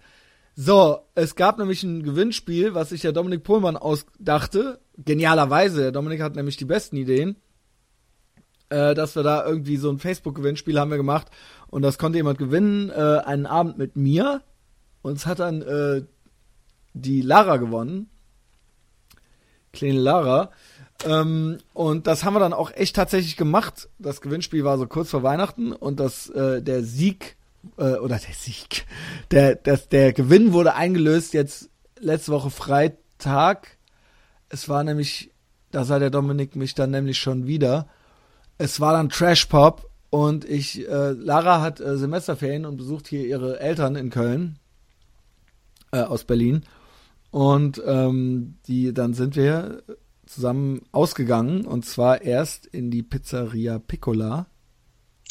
[0.56, 4.82] So, es gab nämlich ein Gewinnspiel, was sich der Dominik Pohlmann ausdachte.
[4.98, 5.82] Genialerweise.
[5.82, 7.38] Der Dominik hat nämlich die besten Ideen
[8.74, 11.28] äh, dass wir da irgendwie so ein Facebook-Gewinnspiel haben wir gemacht
[11.68, 14.42] und das konnte jemand gewinnen, äh, einen Abend mit mir
[15.04, 16.02] und es hat dann äh,
[16.94, 18.10] die Lara gewonnen.
[19.72, 20.52] Kleine Lara.
[21.06, 23.90] Ähm, und das haben wir dann auch echt tatsächlich gemacht.
[24.00, 27.38] Das Gewinnspiel war so kurz vor Weihnachten und das, äh, der Sieg,
[27.78, 28.86] äh, oder der Sieg,
[29.32, 31.70] der, das, der Gewinn wurde eingelöst jetzt
[32.00, 33.78] letzte Woche Freitag.
[34.50, 35.32] Es war nämlich,
[35.72, 37.88] da sah der Dominik mich dann nämlich schon wieder
[38.58, 43.26] es war dann Trash Pop und ich, äh, Lara hat äh, Semesterferien und besucht hier
[43.26, 44.60] ihre Eltern in Köln
[45.92, 46.64] äh, aus Berlin.
[47.32, 49.82] Und ähm, die, dann sind wir
[50.28, 54.46] zusammen ausgegangen und zwar erst in die Pizzeria Piccola.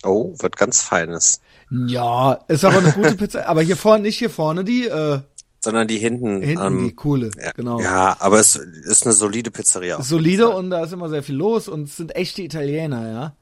[0.05, 1.41] Oh, wird ganz feines.
[1.71, 3.47] Ja, ist aber eine gute Pizza.
[3.47, 5.21] Aber hier vorne, nicht hier vorne die, äh,
[5.63, 6.43] sondern die hinten.
[6.43, 7.81] Hinten ähm, die coole, ja, genau.
[7.81, 10.03] Ja, aber es ist eine solide Pizzeria.
[10.03, 13.37] Solide und da ist immer sehr viel los und es sind echte Italiener, ja.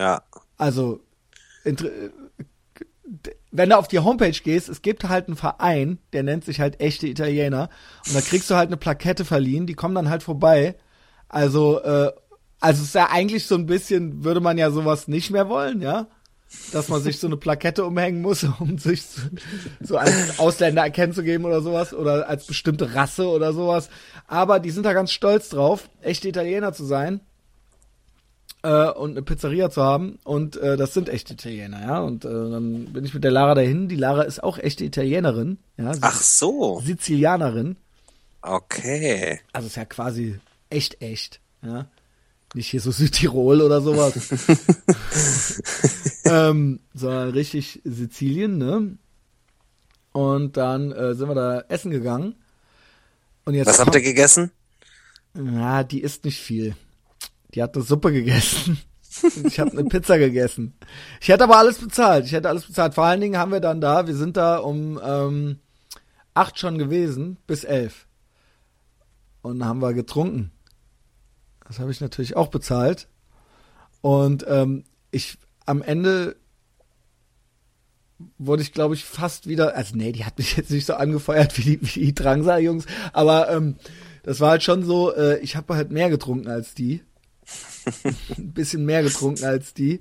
[0.00, 0.22] Ja.
[0.58, 1.00] Also,
[3.50, 6.80] wenn du auf die Homepage gehst, es gibt halt einen Verein, der nennt sich halt
[6.80, 7.70] echte Italiener
[8.06, 10.76] und da kriegst du halt eine Plakette verliehen, die kommen dann halt vorbei.
[11.28, 12.12] Also, äh,
[12.60, 15.80] also es ist ja eigentlich so ein bisschen, würde man ja sowas nicht mehr wollen,
[15.80, 16.08] ja
[16.72, 19.02] dass man sich so eine Plakette umhängen muss, um sich
[19.80, 23.88] so als Ausländer erkennen zu geben oder sowas oder als bestimmte Rasse oder sowas.
[24.26, 27.20] Aber die sind da ganz stolz drauf, echte Italiener zu sein
[28.62, 30.18] äh, und eine Pizzeria zu haben.
[30.24, 32.00] Und äh, das sind echte Italiener, ja.
[32.00, 33.88] Und äh, dann bin ich mit der Lara dahin.
[33.88, 35.92] Die Lara ist auch echte Italienerin, ja.
[36.00, 36.80] Ach so.
[36.80, 37.76] Sizilianerin.
[38.42, 39.40] Okay.
[39.52, 40.38] Also ist ja quasi
[40.70, 41.86] echt echt, ja.
[42.54, 44.14] Nicht hier so Südtirol oder sowas.
[46.24, 48.98] ähm, sondern richtig Sizilien, ne?
[50.12, 52.36] Und dann äh, sind wir da essen gegangen.
[53.44, 54.50] Und jetzt Was habt ihr gegessen?
[55.34, 56.74] Ja, die isst nicht viel.
[57.54, 58.78] Die hat eine Suppe gegessen.
[59.44, 60.74] ich habe eine Pizza gegessen.
[61.20, 62.26] Ich hätte aber alles bezahlt.
[62.26, 62.94] Ich hätte alles bezahlt.
[62.94, 65.58] Vor allen Dingen haben wir dann da, wir sind da um ähm,
[66.34, 68.06] acht schon gewesen, bis elf.
[69.42, 70.52] Und haben wir getrunken.
[71.68, 73.08] Das habe ich natürlich auch bezahlt.
[74.00, 76.36] Und ähm, ich am Ende
[78.38, 81.58] wurde ich, glaube ich, fast wieder, also nee, die hat mich jetzt nicht so angefeuert
[81.58, 83.76] wie die, wie die Drangsal-Jungs, aber ähm,
[84.22, 87.02] das war halt schon so, äh, ich habe halt mehr getrunken als die.
[88.36, 90.00] ein bisschen mehr getrunken als die.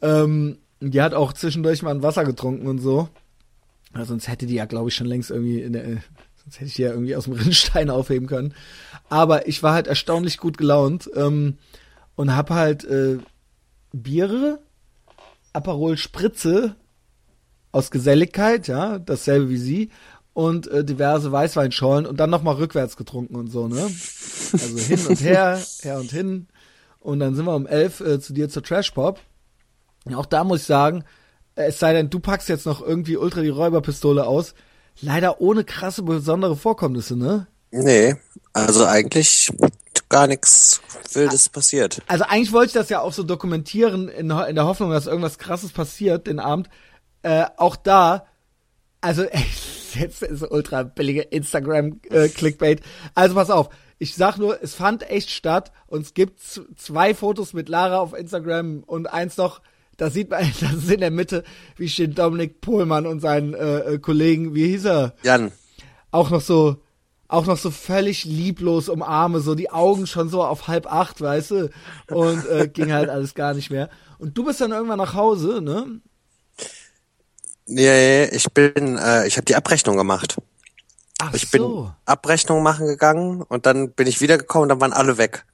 [0.00, 3.08] Ähm, die hat auch zwischendurch mal ein Wasser getrunken und so.
[3.94, 6.02] Sonst hätte die ja, glaube ich, schon längst irgendwie in der,
[6.48, 8.54] sonst hätte ich die ja irgendwie aus dem Rinnstein aufheben können.
[9.08, 11.58] Aber ich war halt erstaunlich gut gelaunt ähm,
[12.16, 13.18] und hab halt äh,
[13.92, 14.60] Biere,
[15.52, 16.76] Aperol Spritze
[17.72, 19.90] aus Geselligkeit, ja, dasselbe wie sie
[20.34, 23.82] und äh, diverse Weißweinschollen und dann nochmal rückwärts getrunken und so, ne?
[23.82, 26.46] Also hin und her, her und hin.
[27.00, 29.20] Und dann sind wir um elf äh, zu dir zur Trash Pop.
[30.14, 31.04] Auch da muss ich sagen,
[31.54, 34.54] es sei denn, du packst jetzt noch irgendwie ultra die Räuberpistole aus.
[35.00, 37.46] Leider ohne krasse besondere Vorkommnisse, ne?
[37.70, 38.16] Nee,
[38.52, 39.50] also eigentlich
[40.08, 40.80] gar nichts
[41.12, 42.02] Wildes passiert.
[42.06, 45.38] Also eigentlich wollte ich das ja auch so dokumentieren in, in der Hoffnung, dass irgendwas
[45.38, 46.68] Krasses passiert den Abend.
[47.22, 48.26] äh, auch da,
[49.00, 49.24] also
[49.94, 52.80] jetzt ist ultra billige Instagram-Clickbait.
[53.14, 53.68] also pass auf,
[53.98, 58.14] ich sag nur, es fand echt statt und es gibt zwei Fotos mit Lara auf
[58.14, 59.60] Instagram und eins noch,
[59.98, 61.44] da sieht man, das ist in der Mitte,
[61.76, 65.14] wie steht Dominik Pohlmann und seinen äh, äh, Kollegen, wie hieß er?
[65.22, 65.52] Jan.
[66.10, 66.78] Auch noch so,
[67.26, 71.50] auch noch so völlig lieblos umarme, so die Augen schon so auf halb acht, weißt
[71.50, 71.70] du?
[72.10, 73.90] Und äh, ging halt alles gar nicht mehr.
[74.18, 76.00] Und du bist dann irgendwann nach Hause, ne?
[77.66, 80.38] Nee, ich bin, äh, ich habe die Abrechnung gemacht.
[81.18, 81.92] Ach ich bin so.
[82.06, 85.44] Abrechnung machen gegangen und dann bin ich wiedergekommen und dann waren alle weg.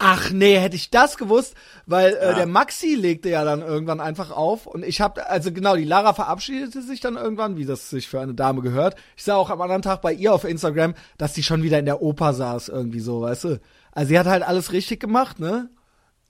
[0.00, 1.54] Ach nee, hätte ich das gewusst,
[1.86, 2.34] weil äh, Ja.
[2.34, 6.12] der Maxi legte ja dann irgendwann einfach auf und ich habe also genau, die Lara
[6.14, 8.94] verabschiedete sich dann irgendwann, wie das sich für eine Dame gehört.
[9.16, 11.84] Ich sah auch am anderen Tag bei ihr auf Instagram, dass sie schon wieder in
[11.86, 13.60] der Oper saß irgendwie so, weißt du.
[13.90, 15.68] Also sie hat halt alles richtig gemacht, ne?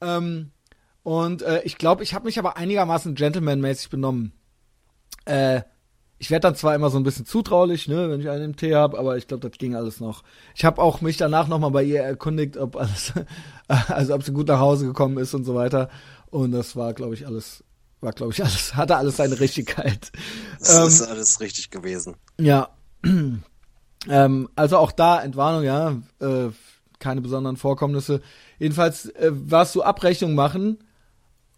[0.01, 0.51] Ähm,
[1.03, 4.33] und äh, ich glaube, ich habe mich aber einigermaßen gentlemanmäßig benommen.
[5.27, 5.61] Äh,
[6.19, 8.75] ich werde dann zwar immer so ein bisschen zutraulich, ne, wenn ich einen im Tee
[8.75, 10.25] habe, aber ich glaube, das ging alles noch.
[10.55, 13.13] Ich habe auch mich danach nochmal bei ihr erkundigt, ob alles,
[13.69, 15.89] also ob sie gut nach Hause gekommen ist und so weiter.
[16.31, 17.63] Und das war, glaube ich, alles,
[18.01, 20.11] war, glaube ich, alles, hatte alles seine Richtigkeit.
[20.59, 22.17] Das Ähm, ist alles richtig gewesen.
[22.41, 22.71] Ja.
[24.09, 26.49] ähm, also auch da Entwarnung, ja, äh,
[26.99, 28.23] keine besonderen Vorkommnisse.
[28.59, 30.79] Jedenfalls äh, warst du Abrechnung machen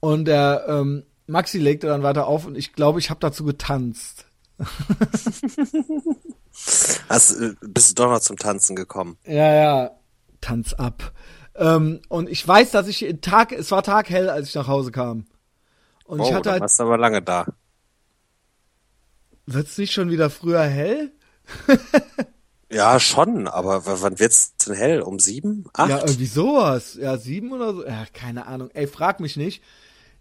[0.01, 4.27] und der ähm, Maxi legte dann weiter auf und ich glaube, ich habe dazu getanzt.
[7.09, 9.17] Äh, bist du doch noch zum Tanzen gekommen?
[9.25, 9.91] Ja, ja,
[10.41, 11.13] Tanz ab.
[11.55, 15.27] Ähm, und ich weiß, dass ich Tag, es war taghell, als ich nach Hause kam.
[16.05, 17.47] Und oh, ich hatte halt, warst du aber lange da.
[19.47, 21.13] wird's nicht schon wieder früher hell?
[22.73, 25.03] Ja, schon, aber wann wird's denn hell?
[25.03, 25.65] Um sieben?
[25.73, 25.91] Acht?
[25.91, 26.95] Ja, irgendwie sowas.
[26.95, 27.85] Ja, sieben oder so.
[27.85, 28.71] Ja, keine Ahnung.
[28.75, 29.61] Ey, frag mich nicht.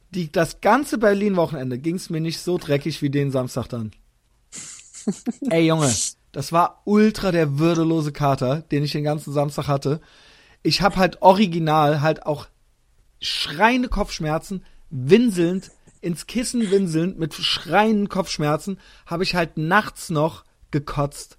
[0.10, 3.92] Die, das ganze Berlin-Wochenende ging's mir nicht so dreckig wie den Samstag dann.
[5.50, 5.94] Ey, Junge,
[6.32, 10.02] das war ultra der würdelose Kater, den ich den ganzen Samstag hatte.
[10.62, 12.48] Ich hab halt original halt auch
[13.22, 21.38] schreiende Kopfschmerzen, winselnd, ins Kissen winselnd, mit schreienden Kopfschmerzen, habe ich halt nachts noch gekotzt.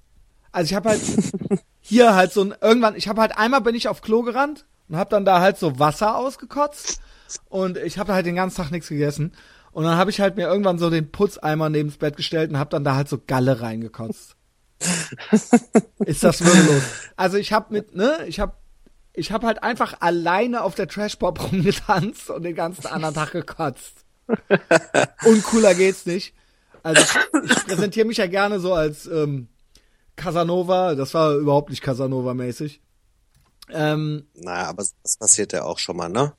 [0.52, 1.00] Also ich habe halt
[1.80, 4.96] hier halt so ein irgendwann, ich habe halt einmal bin ich auf Klo gerannt und
[4.96, 7.00] habe dann da halt so Wasser ausgekotzt
[7.48, 9.32] und ich habe halt den ganzen Tag nichts gegessen
[9.72, 12.58] und dann habe ich halt mir irgendwann so den Putzeimer neben das Bett gestellt und
[12.58, 14.36] habe dann da halt so Galle reingekotzt.
[15.98, 16.82] Ist das würdelos?
[17.16, 18.54] Also ich habe mit ne, ich habe
[19.12, 24.04] ich habe halt einfach alleine auf der Trashpop rumgetanzt und den ganzen anderen Tag gekotzt.
[25.24, 26.34] Uncooler geht's nicht.
[26.82, 29.48] Also ich, ich präsentiere mich ja gerne so als ähm,
[30.16, 30.94] Casanova.
[30.94, 32.80] Das war überhaupt nicht Casanova-mäßig.
[33.72, 36.32] Ähm, Naja, aber das passiert ja auch schon mal, ne?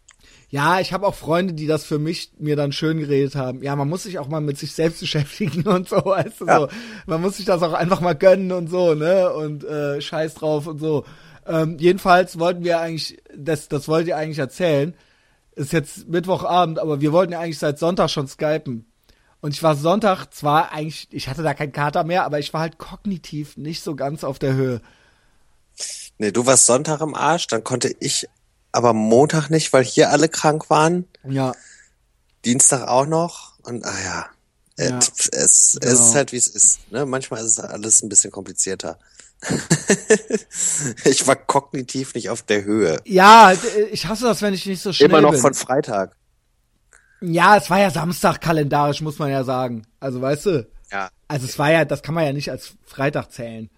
[0.51, 3.63] Ja, ich habe auch Freunde, die das für mich mir dann schön geredet haben.
[3.63, 6.59] Ja, man muss sich auch mal mit sich selbst beschäftigen und so, weißt du Ja.
[6.59, 6.67] so.
[7.07, 9.31] Man muss sich das auch einfach mal gönnen und so, ne?
[9.33, 11.05] Und äh, scheiß drauf und so.
[11.47, 14.93] Ähm, jedenfalls wollten wir eigentlich, das, das wollt ihr eigentlich erzählen.
[15.55, 18.85] Ist jetzt Mittwochabend, aber wir wollten ja eigentlich seit Sonntag schon skypen.
[19.39, 22.61] Und ich war Sonntag zwar eigentlich, ich hatte da keinen Kater mehr, aber ich war
[22.61, 24.81] halt kognitiv nicht so ganz auf der Höhe.
[26.17, 28.27] Nee, du warst Sonntag im Arsch, dann konnte ich
[28.71, 31.07] aber Montag nicht, weil hier alle krank waren.
[31.23, 31.53] Ja,
[32.45, 33.59] Dienstag auch noch.
[33.63, 34.25] Und ah ja,
[34.89, 34.97] Ja.
[34.97, 35.93] es, es, es Genau.
[35.93, 36.91] ist halt wie es ist.
[36.91, 37.05] Ne?
[37.05, 38.97] Manchmal ist es alles ein bisschen komplizierter.
[41.05, 42.99] ich war kognitiv nicht auf der Höhe.
[43.05, 43.53] ja,
[43.91, 45.41] ich hasse das, wenn ich nicht so schnell Immer noch bin.
[45.41, 46.15] von Freitag.
[47.21, 49.85] Ja, es war ja Samstag kalendarisch, muss man ja sagen.
[49.99, 51.09] Also weißt du, Ja.
[51.27, 53.69] also es war ja, das kann man ja nicht als Freitag zählen.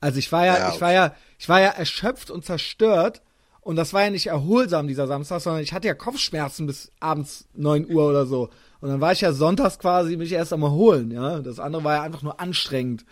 [0.00, 3.20] Also ich war ja, Ja, ich war ja, ich war ja erschöpft und zerstört
[3.68, 7.46] und das war ja nicht erholsam dieser Samstag, sondern ich hatte ja Kopfschmerzen bis abends
[7.52, 8.48] neun Uhr oder so.
[8.80, 11.40] Und dann war ich ja sonntags quasi mich erst am erholen, ja.
[11.40, 13.04] Das andere war ja einfach nur anstrengend.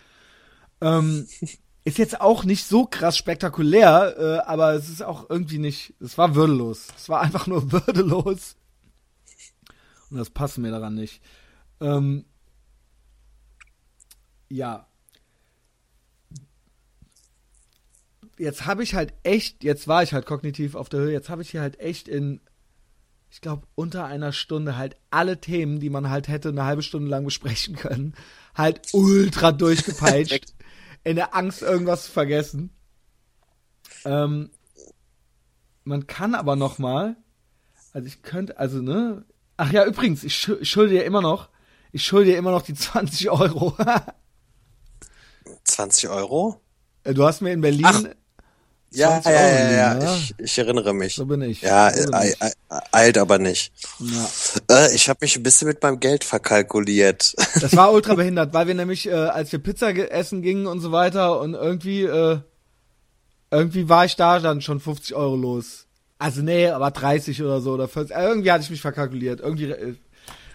[0.80, 1.28] Ähm,
[1.84, 6.16] ist jetzt auch nicht so krass spektakulär, äh, aber es ist auch irgendwie nicht, es
[6.16, 6.88] war würdelos.
[6.96, 8.56] Es war einfach nur würdelos.
[10.10, 11.20] Und das passt mir daran nicht.
[11.82, 12.24] Ähm,
[14.48, 14.86] ja.
[18.38, 21.42] Jetzt habe ich halt echt, jetzt war ich halt kognitiv auf der Höhe, jetzt habe
[21.42, 22.40] ich hier halt echt in,
[23.30, 27.08] ich glaube, unter einer Stunde halt alle Themen, die man halt hätte eine halbe Stunde
[27.08, 28.14] lang besprechen können,
[28.54, 30.54] halt ultra durchgepeitscht.
[31.04, 32.70] in der Angst, irgendwas zu vergessen.
[34.04, 34.50] Ähm,
[35.84, 37.16] man kann aber noch mal,
[37.92, 39.24] also ich könnte, also ne,
[39.56, 41.48] ach ja, übrigens, ich, schu- ich schulde dir immer noch,
[41.92, 43.76] ich schulde dir immer noch die 20 Euro.
[45.64, 46.60] 20 Euro?
[47.04, 48.04] du hast mir in Berlin, Ach.
[48.92, 50.16] Ja, 20 ja, ja, ja, ja.
[50.16, 51.16] Ich, ich erinnere mich.
[51.16, 51.60] So bin ich.
[51.62, 52.36] Ja, So bin ich.
[52.92, 53.72] eilt aber nicht.
[53.98, 54.86] Ja.
[54.86, 57.34] Äh, ich habe mich ein bisschen mit meinem Geld verkalkuliert.
[57.60, 60.92] Das war ultra behindert, weil wir nämlich, äh, als wir Pizza essen gingen und so
[60.92, 62.38] weiter und irgendwie, äh,
[63.50, 65.86] irgendwie war ich da dann schon 50 Euro los.
[66.18, 68.16] Also nee, aber 30 oder so oder 40.
[68.16, 69.40] Äh, irgendwie hatte ich mich verkalkuliert.
[69.40, 69.94] Irgendwie, äh,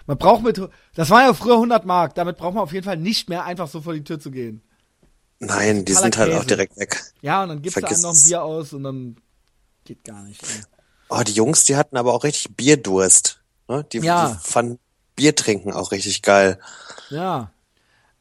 [0.07, 0.61] man braucht mit,
[0.95, 2.15] das war ja früher 100 Mark.
[2.15, 4.63] Damit braucht man auf jeden Fall nicht mehr einfach so vor die Tür zu gehen.
[5.43, 6.47] Nein, die sind halt auch Käse.
[6.47, 7.01] direkt weg.
[7.21, 8.23] Ja, und dann gibst du Vergiss einem noch ein.
[8.23, 9.17] Bier aus und dann
[9.85, 10.41] geht gar nicht.
[10.43, 10.61] Ey.
[11.09, 13.41] Oh, die Jungs, die hatten aber auch richtig Bierdurst.
[13.67, 13.83] Ne?
[13.91, 14.39] Die, Ja.
[14.43, 14.79] die fanden
[15.15, 16.59] Bier trinken auch richtig geil.
[17.09, 17.51] Ja.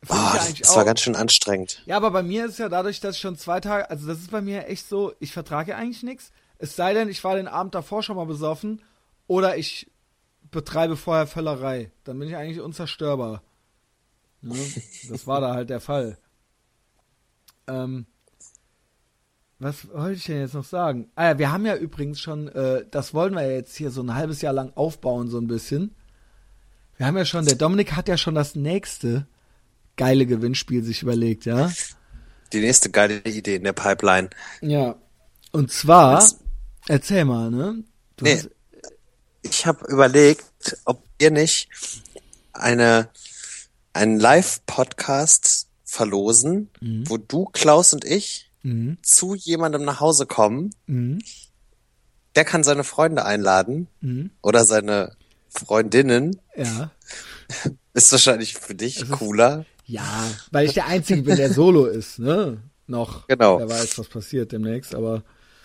[0.09, 0.87] Oh, Find ja das, das war auch.
[0.87, 1.83] ganz schön anstrengend.
[1.85, 4.31] Ja, aber bei mir ist ja dadurch, dass ich schon zwei Tage, also das ist
[4.31, 6.33] bei mir echt so, ich vertrage eigentlich nichts.
[6.59, 8.83] Es sei denn, ich war den Abend davor schon mal besoffen
[9.27, 9.91] oder ich
[10.51, 11.91] betreibe vorher Völlerei.
[12.05, 13.43] Dann bin ich eigentlich unzerstörbar.
[14.41, 14.57] Ne?
[15.11, 16.17] Das war da halt der Fall.
[17.67, 18.07] Ähm,
[19.59, 21.11] was wollte ich denn jetzt noch sagen?
[21.17, 24.15] Ah ja, wir haben ja übrigens schon, äh, das wollen wir jetzt hier so ein
[24.15, 25.95] halbes Jahr lang aufbauen, so ein bisschen.
[26.97, 29.27] Wir haben ja schon, der Dominik hat ja schon das nächste
[29.97, 31.71] geile Gewinnspiel sich überlegt, ja?
[32.53, 34.31] Die nächste geile Idee in der Pipeline.
[34.63, 34.97] Ja.
[35.53, 36.39] Und zwar, Was?
[36.89, 37.85] erzähl mal, ne?
[38.17, 38.37] Du Nee.
[38.37, 38.51] hast,
[39.43, 41.69] Ich habe überlegt, ob wir nicht
[42.53, 43.09] eine
[43.93, 46.71] einen Live-Podcast verlosen,
[47.07, 50.71] wo du, Klaus und ich mhm, zu jemandem nach Hause kommen.
[50.87, 51.21] mhm,
[52.37, 55.17] Der kann seine Freunde einladen mhm, oder seine
[55.49, 56.41] Freundinnen.
[56.57, 56.91] ja.
[57.93, 59.65] Ist wahrscheinlich für dich ist- cooler.
[59.85, 60.23] Ja,
[60.53, 62.63] weil ich der Einzige bin, der Solo ist, ne?
[62.87, 63.27] Noch.
[63.27, 63.59] Genau.
[63.59, 65.25] Wer weiß, was passiert demnächst, aber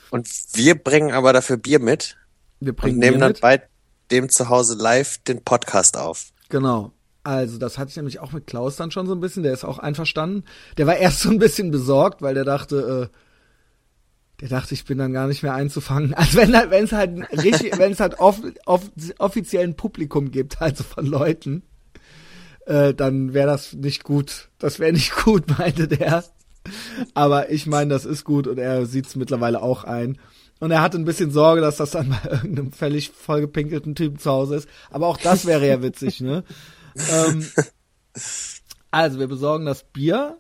[0.09, 2.17] Und wir bringen aber dafür Bier mit
[2.59, 3.41] wir und bringen nehmen Bier dann mit.
[3.41, 3.61] bei
[4.09, 6.32] dem zu Hause live den Podcast auf.
[6.49, 6.91] Genau.
[7.26, 9.65] Also, das hatte ich nämlich auch mit Klaus dann schon so ein bisschen, der ist
[9.65, 10.43] auch einverstanden.
[10.78, 14.99] Der war erst so ein bisschen besorgt, weil der dachte, äh, der dachte, ich bin
[14.99, 16.13] dann gar nicht mehr einzufangen.
[16.13, 20.61] Also wenn halt, wenn es halt richtig, wenn es halt off, off, offiziellen Publikum gibt,
[20.61, 21.63] also von Leuten,
[22.67, 24.49] äh, dann wäre das nicht gut.
[24.59, 26.23] Das wäre nicht gut, meinte der.
[27.15, 30.19] Aber ich meine, das ist gut und er sieht es mittlerweile auch ein.
[30.59, 34.30] Und er hatte ein bisschen Sorge, dass das dann bei irgendeinem völlig vollgepinkelten Typen zu
[34.30, 34.69] Hause ist.
[34.91, 36.43] Aber auch das wäre ja witzig, ne?
[37.10, 37.46] ähm,
[38.91, 40.38] also, wir besorgen das Bier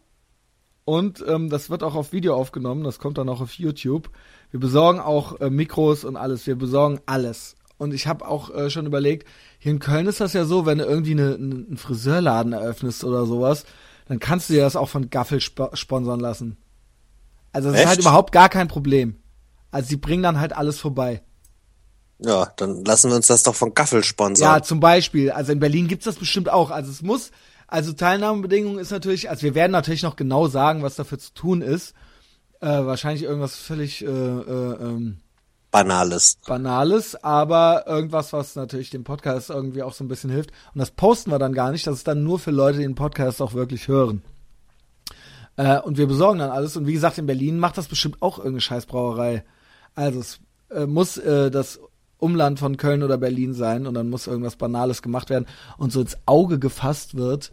[0.85, 2.83] und ähm, das wird auch auf Video aufgenommen.
[2.83, 4.09] Das kommt dann auch auf YouTube.
[4.51, 6.45] Wir besorgen auch äh, Mikros und alles.
[6.45, 7.55] Wir besorgen alles.
[7.77, 9.27] Und ich habe auch äh, schon überlegt,
[9.59, 13.03] hier in Köln ist das ja so, wenn du irgendwie eine, eine, einen Friseurladen eröffnest
[13.03, 13.65] oder sowas,
[14.07, 16.57] dann kannst du dir das auch von Gaffel sp sponsern lassen.
[17.51, 17.89] Also das ist Echt?
[17.89, 19.15] halt überhaupt gar kein Problem.
[19.71, 21.23] Also die bringen dann halt alles vorbei.
[22.19, 24.55] Ja, dann lassen wir uns das doch von Gaffel sponsern.
[24.55, 25.31] Ja, zum Beispiel.
[25.31, 26.71] Also in Berlin gibt's das bestimmt auch.
[26.71, 27.31] Also es muss,
[27.67, 31.61] also Teilnahmebedingungen ist natürlich, also wir werden natürlich noch genau sagen, was dafür zu tun
[31.61, 31.93] ist.
[32.61, 35.17] Äh, wahrscheinlich irgendwas völlig äh, äh, ähm,
[35.71, 36.37] Banales.
[36.47, 40.51] Banales, aber irgendwas, was natürlich dem Podcast irgendwie auch so ein bisschen hilft.
[40.73, 41.85] Und das posten wir dann gar nicht.
[41.85, 44.21] Das ist dann nur für Leute, die den Podcast auch wirklich hören.
[45.57, 46.77] Äh, und wir besorgen dann alles.
[46.77, 49.43] Und wie gesagt, in Berlin macht das bestimmt auch irgendeine Scheißbrauerei.
[49.95, 50.39] Also es
[50.69, 51.79] äh, muss äh, das
[52.25, 55.45] Umland von Köln oder Berlin sein und dann muss irgendwas Banales gemacht werden
[55.77, 57.51] und so ins Auge gefasst wird.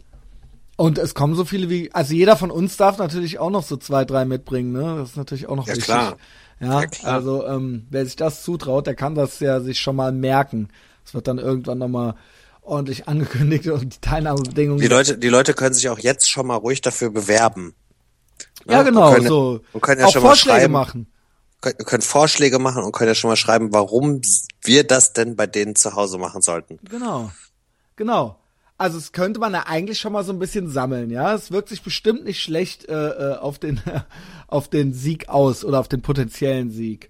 [0.75, 3.77] Und es kommen so viele wie, also jeder von uns darf natürlich auch noch so
[3.77, 4.95] zwei, drei mitbringen, ne?
[4.97, 5.85] Das ist natürlich auch noch Ja, wichtig.
[5.85, 6.17] klar.
[6.59, 7.13] Ja, Ja, klar.
[7.13, 10.69] also ähm, wer sich das zutraut, der kann das ja sich schon mal merken.
[11.05, 12.15] Es wird dann irgendwann nochmal
[12.61, 14.81] ordentlich angekündigt und die Teilnahmebedingungen.
[14.81, 17.75] Die Leute, die Leute können sich auch jetzt schon mal ruhig dafür bewerben.
[18.67, 18.85] ja, Ne?
[18.85, 19.61] genau, Und können, so.
[19.73, 21.07] Und können ja auch schon mal Vorschläge schreiben, machen.
[21.63, 24.21] Können, können Vorschläge machen und können ja schon mal schreiben, warum
[24.61, 26.77] wir das denn bei denen zu Hause machen sollten.
[26.89, 27.31] Genau.
[27.95, 28.37] Genau.
[28.77, 31.33] Also es könnte man ja eigentlich schon mal so ein bisschen sammeln, ja.
[31.33, 33.79] Es wirkt sich bestimmt nicht schlecht äh, äh, auf den
[34.47, 37.09] auf den Sieg aus oder auf den potenziellen Sieg.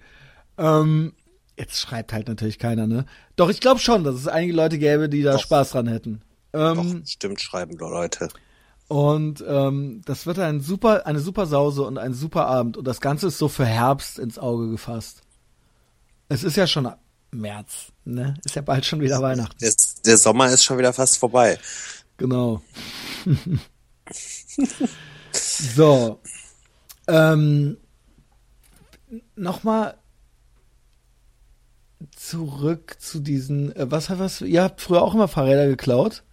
[0.59, 1.13] Ähm,
[1.57, 3.05] jetzt schreibt halt natürlich keiner, ne?
[3.35, 5.41] Doch ich glaube schon, dass es einige Leute gäbe, die da Doch.
[5.41, 6.21] Spaß dran hätten.
[6.53, 8.29] Ähm, Doch, stimmt, schreiben Leute.
[8.87, 12.77] Und ähm, das wird ein super, eine super Sause und ein super Abend.
[12.77, 15.21] Und das Ganze ist so für Herbst ins Auge gefasst.
[16.29, 16.91] Es ist ja schon
[17.31, 18.35] März, ne?
[18.43, 19.57] Ist ja bald schon wieder Weihnachten.
[19.59, 19.73] Der,
[20.05, 21.57] der Sommer ist schon wieder fast vorbei.
[22.17, 22.61] Genau.
[25.31, 26.19] so.
[27.07, 27.77] Ähm,
[29.35, 29.97] Nochmal
[32.15, 36.23] zurück zu diesen, äh, was, was, ihr habt früher auch immer Fahrräder geklaut?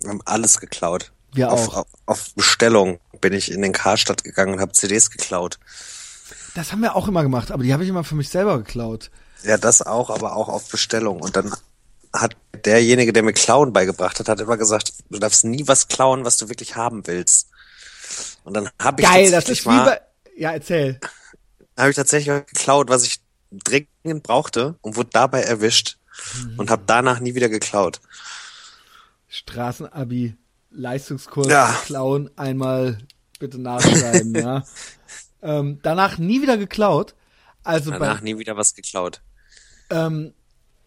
[0.00, 1.12] Wir haben alles geklaut.
[1.32, 1.86] Wir auf, auch.
[2.06, 5.58] Auf, Bestellung bin ich in den Karstadt gegangen und habe CDs geklaut.
[6.54, 9.10] Das haben wir auch immer gemacht, aber die habe ich immer für mich selber geklaut.
[9.44, 11.20] Ja, das auch, aber auch auf Bestellung.
[11.20, 11.54] Und dann
[12.12, 16.24] hat derjenige, der mir Klauen beigebracht hat, hat immer gesagt, du darfst nie was klauen,
[16.24, 17.48] was du wirklich haben willst.
[18.44, 20.00] Und dann habe ich Geil, das tatsächlich ist wie mal, bei,
[20.36, 21.00] ja, erzähl.
[21.76, 23.20] habe ich tatsächlich geklaut, was ich
[23.52, 25.98] dringend brauchte und wurde dabei erwischt
[26.56, 28.00] und habe danach nie wieder geklaut.
[29.28, 30.36] Straßenabi,
[30.70, 31.74] Leistungskurs, Ja.
[31.84, 32.98] klauen, einmal
[33.38, 34.64] bitte nachschreiben, ja.
[35.42, 37.14] Ähm, danach nie wieder geklaut.
[37.62, 39.20] Also Danach bei, nie wieder was geklaut.
[39.90, 40.32] ähm,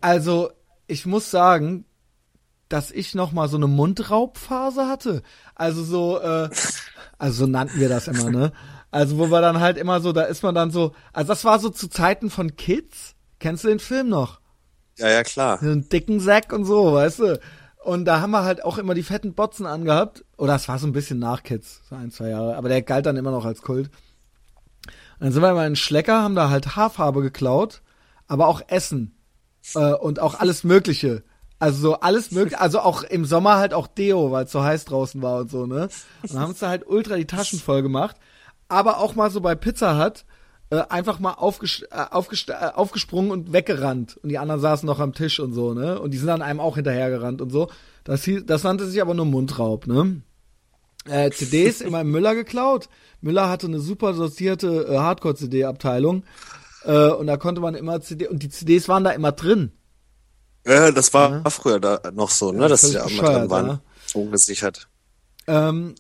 [0.02, 0.52] also
[0.88, 1.86] ich muss sagen,
[2.70, 5.22] dass ich noch mal so eine Mundraubphase hatte.
[5.56, 6.50] Also so, äh,
[7.18, 8.52] also so nannten wir das immer, ne?
[8.92, 11.60] Also wo wir dann halt immer so, da ist man dann so, also das war
[11.60, 13.16] so zu Zeiten von Kids.
[13.40, 14.40] Kennst du den Film noch?
[14.98, 15.58] Ja, ja, klar.
[15.60, 17.40] so einen dicken Sack und so, weißt du.
[17.84, 20.24] Und da haben wir halt auch immer die fetten Botzen angehabt.
[20.38, 22.56] Oder es war so ein bisschen nach Kids, so ein, zwei Jahre.
[22.56, 23.90] Aber der galt dann immer noch als Kult.
[24.88, 27.82] Und dann sind wir immer in Schlecker, haben da halt Haarfarbe geklaut,
[28.28, 29.16] aber auch Essen.
[29.76, 31.24] Äh, und auch alles Mögliche.
[31.60, 34.84] Also so alles mögliche, also auch im Sommer halt auch Deo, weil es so heiß
[34.84, 35.88] draußen war und so, ne?
[36.22, 38.18] Und haben uns da halt ultra die Taschen voll gemacht.
[38.68, 40.26] Aber auch mal so bei Pizza Hut
[40.74, 44.18] äh, einfach mal aufges äh, aufgest äh, aufgesprungen und weggerannt.
[44.24, 46.00] Und die anderen saßen noch am Tisch und so, ne?
[46.00, 47.70] Und die sind dann einem auch hinterhergerannt und so.
[48.04, 50.22] Das, hieß, das nannte sich aber nur Mundraub, ne?
[51.06, 52.90] Äh, CDs immer im Müller geklaut.
[53.22, 56.24] Müller hatte eine super sortierte äh, Hardcore-CD-Abteilung.
[56.86, 59.74] Äh, und da konnte man immer CD, und die CDs waren da immer drin.
[60.66, 63.50] Ja, das war früher da noch so, ne, Ja, dass völlig die auch bescheuert, drin
[63.50, 63.68] waren.
[63.68, 63.82] ja.
[64.14, 64.88] Ungesichert.
[65.48, 65.96] Ähm,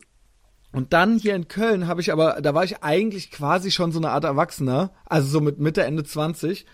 [0.73, 3.99] und dann hier in Köln habe ich aber, da war ich eigentlich quasi schon so
[3.99, 6.65] eine Art Erwachsener, also so mit Mitte, Ende 20.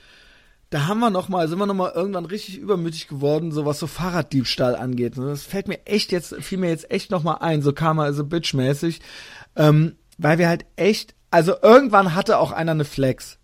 [0.69, 3.77] Da haben wir noch mal, sind wir noch mal irgendwann richtig übermütig geworden, so was
[3.77, 5.17] so Fahrraddiebstahl angeht.
[5.17, 8.19] Das fällt mir echt jetzt, fiel mir jetzt echt noch mal ein, so Karma is
[8.19, 9.01] a Bitch mäßig,
[9.57, 13.37] ähm, weil wir halt echt, also irgendwann hatte auch einer eine Flex.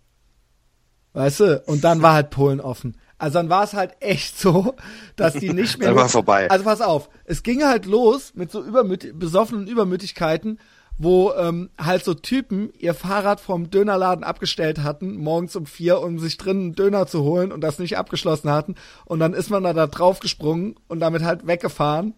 [1.12, 1.62] Weißt du?
[1.66, 2.96] Und dann war halt Polen offen.
[3.18, 4.74] Also dann war es halt echt so,
[5.16, 5.88] dass die nicht mehr.
[5.88, 6.50] Dann war vorbei.
[6.50, 10.58] Also pass auf, es ging halt los mit so übermüt besoffenen Übermütigkeiten,
[10.98, 16.18] wo ähm, halt so Typen ihr Fahrrad vom Dönerladen abgestellt hatten, morgens um vier, um
[16.18, 18.74] sich drinnen einen Döner zu holen und das nicht abgeschlossen hatten.
[19.04, 22.14] Und dann ist man da, da drauf gesprungen und damit halt weggefahren.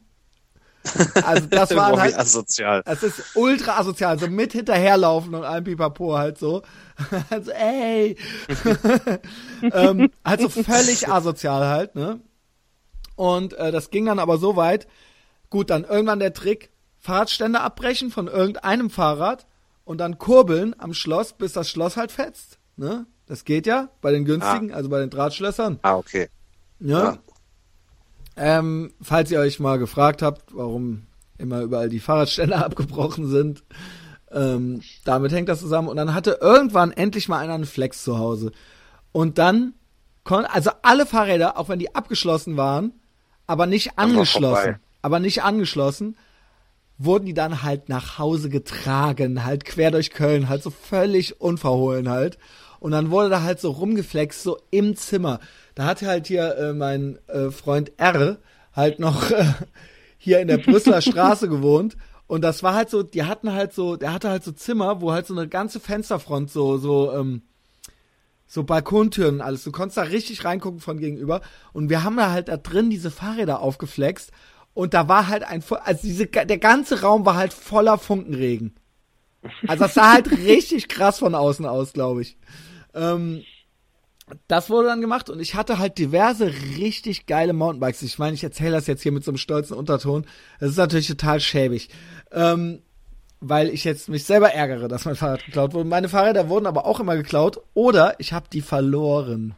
[1.25, 2.83] Also das war halt, asozial.
[2.87, 6.63] es ist ultra asozial, so mit hinterherlaufen und allem Pipapo halt so.
[7.31, 8.17] Also, ey.
[9.63, 12.21] ähm, halt so völlig asozial halt, ne?
[13.15, 14.89] Und äh, das ging dann aber so weit.
[15.51, 19.47] Gut, dann irgendwann der Trick, Fahrradständer abbrechen von irgendeinem Fahrrad
[19.85, 22.59] und dann kurbeln am Schloss, bis das Schloss halt fetzt.
[22.77, 23.07] Ne?
[23.27, 25.79] Das geht ja bei den günstigen, also bei den Drahtschlössern.
[25.83, 26.29] Ah, okay.
[26.81, 27.05] Ja.
[27.05, 27.19] Ja.
[28.39, 31.07] Ähm, falls ihr euch mal gefragt habt, warum
[31.39, 33.65] immer überall die Fahrradständer abgebrochen sind,
[34.31, 35.89] ähm, damit hängt das zusammen.
[35.89, 38.53] Und dann hatte irgendwann endlich mal einer einen Flex zu Hause.
[39.13, 39.75] Und dann
[40.25, 42.93] kon also alle Fahrräder, auch wenn die abgeschlossen waren,
[43.47, 46.17] aber nicht angeschlossen, aber nicht angeschlossen,
[46.99, 52.09] wurden die dann halt nach Hause getragen, halt quer durch Köln, halt so völlig unverhohlen
[52.09, 52.39] halt.
[52.81, 55.41] Und dann wurde da halt so rumgeflext, so im Zimmer.
[55.79, 58.39] Da hatte halt hier äh, mein äh, Freund R
[58.73, 59.45] halt noch äh,
[60.19, 61.97] hier in der Brüsseler Straße gewohnt.
[62.27, 65.13] Und das war halt so, die hatten halt so, der hatte halt so Zimmer, wo
[65.13, 67.43] halt so eine ganze Fensterfront so, so, ähm,
[68.45, 69.63] so Balkontüren und alles.
[69.63, 71.43] Du konntest da richtig reingucken von gegenüber.
[71.73, 74.33] Und wir haben da halt da drin diese Fahrräder aufgeflext.
[74.75, 78.75] Und da war halt ein, also diese, der ganze Raum war halt voller Funkenregen.
[79.69, 82.37] Also das sah halt richtig krass von außen aus, glaube ich.
[82.95, 83.45] Ähm,
[84.47, 86.47] das wurde dann gemacht und ich hatte halt diverse
[86.79, 88.03] richtig geile Mountainbikes.
[88.03, 90.27] Ich meine, ich erzähle das jetzt hier mit so einem stolzen Unterton.
[90.61, 91.89] Das ist natürlich total schäbig.
[92.33, 92.83] Ähm,
[93.41, 95.89] weil ich jetzt mich selber ärgere, dass mein Fahrrad geklaut wurde.
[95.89, 99.55] Meine Fahrräder wurden aber auch immer geklaut oder ich habe die verloren.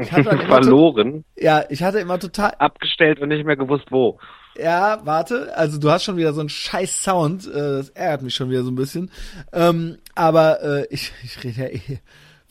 [0.00, 2.52] Ich hatte dann Verloren, Ja, ich hatte immer total.
[2.58, 4.18] abgestellt und nicht mehr gewusst wo.
[4.58, 8.34] Ja, warte, also du hast schon wieder so einen scheiß Sound, äh, das ärgert mich
[8.34, 9.10] schon wieder so ein bisschen.
[9.52, 11.98] Ähm, aber äh, ich, ich rede ja eh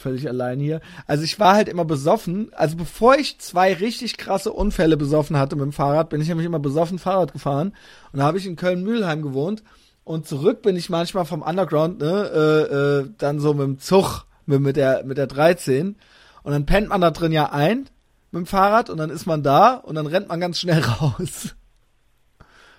[0.05, 0.81] völlig allein hier.
[1.07, 2.51] Also ich war halt immer besoffen.
[2.53, 6.45] Also bevor ich zwei richtig krasse Unfälle besoffen hatte mit dem Fahrrad, bin ich nämlich
[6.45, 7.73] immer besoffen Fahrrad gefahren.
[8.13, 9.63] Und da habe ich in Köln-Mühlheim gewohnt.
[10.03, 14.25] Und zurück bin ich manchmal vom Underground, ne, äh, äh, dann so mit dem Zug,
[14.45, 15.95] mit, mit der mit der 13.
[16.43, 17.89] Und dann pennt man da drin ja ein
[18.31, 21.55] mit dem Fahrrad und dann ist man da und dann rennt man ganz schnell raus.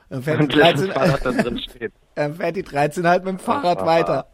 [0.09, 1.93] Dann fährt die Und das 13, Fahrrad da drin steht.
[2.14, 3.87] dann fährt die 13 halt mit dem Fahrrad Ah.
[3.87, 4.27] weiter.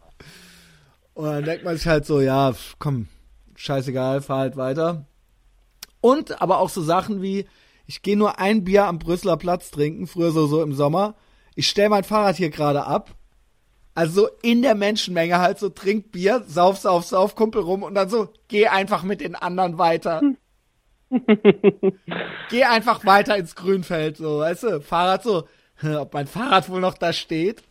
[1.13, 3.07] Und dann denkt man sich halt so, ja, komm,
[3.55, 5.05] scheißegal, fahr halt weiter.
[6.01, 7.45] Und aber auch so Sachen wie,
[7.85, 11.15] ich gehe nur ein Bier am Brüsseler Platz trinken, früher so, so im Sommer.
[11.55, 13.15] Ich stell mein Fahrrad hier gerade ab.
[13.95, 17.93] Also so in der Menschenmenge halt so, trink Bier, sauf, sauf, sauf, Kumpel rum und
[17.93, 20.21] dann so, geh einfach mit den anderen weiter.
[22.49, 25.47] geh einfach weiter ins Grünfeld, so, weißt du, Fahrrad so,
[25.83, 27.61] ob mein Fahrrad wohl noch da steht.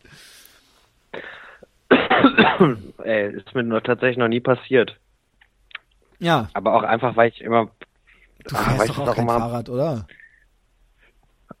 [3.03, 4.97] Ey, ist mir nur tatsächlich noch nie passiert.
[6.19, 7.69] Ja, Aber auch einfach, weil ich immer,
[8.45, 10.07] du Ah, fährst doch ich auch doch kein immer- Fahrrad, oder?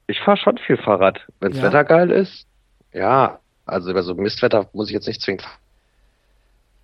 [0.07, 1.19] ich fahre schon viel Fahrrad.
[1.39, 1.63] Wenns Ja?
[1.63, 2.45] Wetter geil ist,
[2.91, 3.39] ja.
[3.65, 5.45] Also über so Mistwetter muss ich jetzt nicht zwingend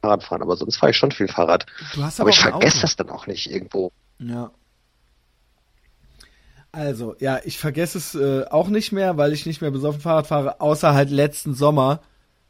[0.01, 1.65] Fahrrad fahren, aber sonst fahre ich schon viel Fahrrad.
[1.93, 3.91] Du hast Aber aber ich auch vergesse das dann auch nicht irgendwo.
[4.19, 4.51] Ja.
[6.71, 10.27] Also, ja, ich vergesse es äh, auch nicht mehr, weil ich nicht mehr besoffen Fahrrad
[10.27, 11.99] fahre, außer halt letzten Sommer.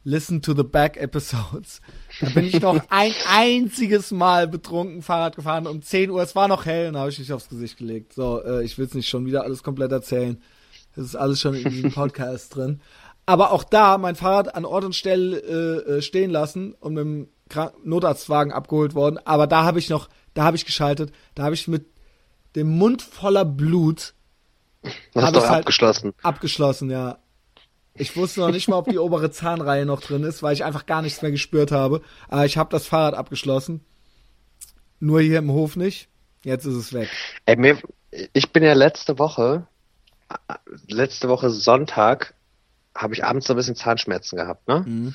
[0.02, 1.80] Listen to the back episodes.
[2.20, 6.22] Da bin ich noch ein einziges Mal betrunken Fahrrad gefahren um 10 Uhr.
[6.22, 8.14] Es war noch hell, dann habe ich mich aufs Gesicht gelegt.
[8.14, 10.40] So, äh, ich will es nicht schon wieder alles komplett erzählen.
[10.96, 12.80] Das ist alles schon in diesem Podcast drin.
[13.26, 17.04] Aber auch da mein Fahrrad an Ort und Stelle äh, äh, stehen lassen und mit
[17.04, 19.18] dem Krank Notarztwagen abgeholt worden.
[19.24, 21.86] Aber da habe ich noch, da habe ich geschaltet, da habe ich mit
[22.56, 24.14] dem Mund voller Blut
[25.12, 26.12] Das ist doch halt- abgeschlossen.
[26.22, 27.18] abgeschlossen, ja.
[28.00, 30.86] Ich wusste noch nicht mal, ob die obere Zahnreihe noch drin ist, weil ich einfach
[30.86, 32.00] gar nichts mehr gespürt habe.
[32.28, 33.84] Aber ich habe das Fahrrad abgeschlossen.
[35.00, 36.08] Nur hier im Hof nicht.
[36.42, 37.08] Jetzt ist es weg.
[37.46, 37.76] Ey, mir,
[38.32, 39.66] ich bin ja letzte Woche,
[40.88, 42.34] letzte Woche Sonntag,
[42.94, 45.12] habe ich abends so ein bisschen Zahnschmerzen gehabt, ne?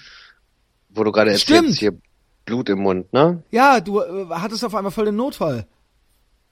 [0.89, 1.37] Wo du gerade Mhm.
[1.37, 1.57] Stimmt.
[1.59, 1.97] erzählst, hier
[2.45, 3.41] Blut im Mund, ne?
[3.51, 5.65] Ja, du äh, hattest auf einmal voll den Notfall.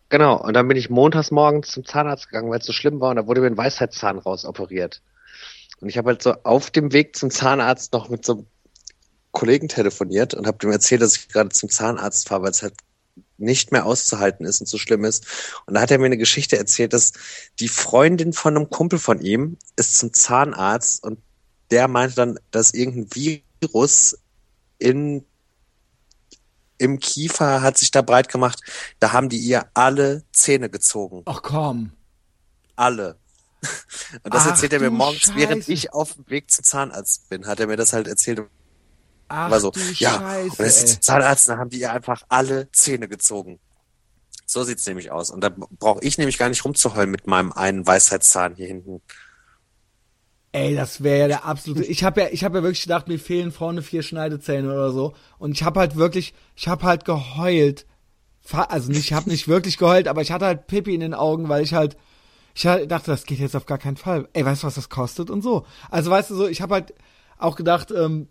[0.10, 0.42] Genau.
[0.42, 3.16] Und dann bin ich montags morgens zum Zahnarzt gegangen, weil es so schlimm war und
[3.18, 5.02] da wurde mir ein Weisheitszahn rausoperiert.
[5.84, 8.46] Und ich habe halt so auf dem Weg zum Zahnarzt noch mit so einem
[9.32, 12.76] Kollegen telefoniert und habe dem erzählt, dass ich gerade zum Zahnarzt fahre, weil es halt
[13.38, 15.26] nicht mehr auszuhalten ist und so schlimm ist.
[15.66, 17.12] Und da hat er mir eine Geschichte erzählt, dass
[17.60, 21.20] die Freundin von einem Kumpel von ihm ist zum Zahnarzt und
[21.70, 24.18] der meinte dann, dass irgendein Virus
[24.80, 25.26] in
[26.78, 28.62] im Kiefer hat sich da breit gemacht.
[29.02, 31.24] Da haben die ihr alle Zähne gezogen.
[31.26, 31.92] Ach komm.
[32.78, 33.18] Alle.
[34.24, 35.72] Und das Ach erzählt er mir morgens, während Scheiße.
[35.72, 38.42] ich auf dem Weg zum Zahnarzt bin, hat er mir das halt erzählt.
[39.30, 43.08] Ach war so, ja, Scheiße, und zum Zahnarzt, da haben die ihr einfach alle Zähne
[43.08, 43.60] gezogen.
[44.46, 45.32] So sieht's nämlich aus.
[45.32, 49.02] Und da brauche ich nämlich gar nicht rumzuheulen mit meinem einen Weisheitszahn hier hinten.
[50.52, 51.84] Ey, das wäre ja der absolute.
[51.84, 55.16] Ich habe ja, ich habe ja wirklich gedacht, mir fehlen vorne vier Schneidezähne oder so.
[55.40, 57.88] Und ich habe halt wirklich, ich habe halt geheult.
[58.52, 61.50] Also nicht, ich habe nicht wirklich geheult, aber ich hatte halt Pipi in den Augen,
[61.50, 61.98] weil ich halt,
[62.54, 64.28] ich dachte, das geht jetzt auf gar keinen Fall.
[64.34, 65.66] Ey, weißt du, was das kostet und so.
[65.90, 66.94] Also weißt du so, ich habe halt
[67.38, 68.28] auch gedacht, ähm,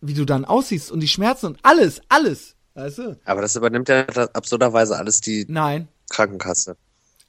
[0.00, 3.18] wie du dann aussiehst und die Schmerzen und alles, alles, weißt du?
[3.24, 6.76] Aber das übernimmt ja absurderweise alles die Nein, Krankenkasse.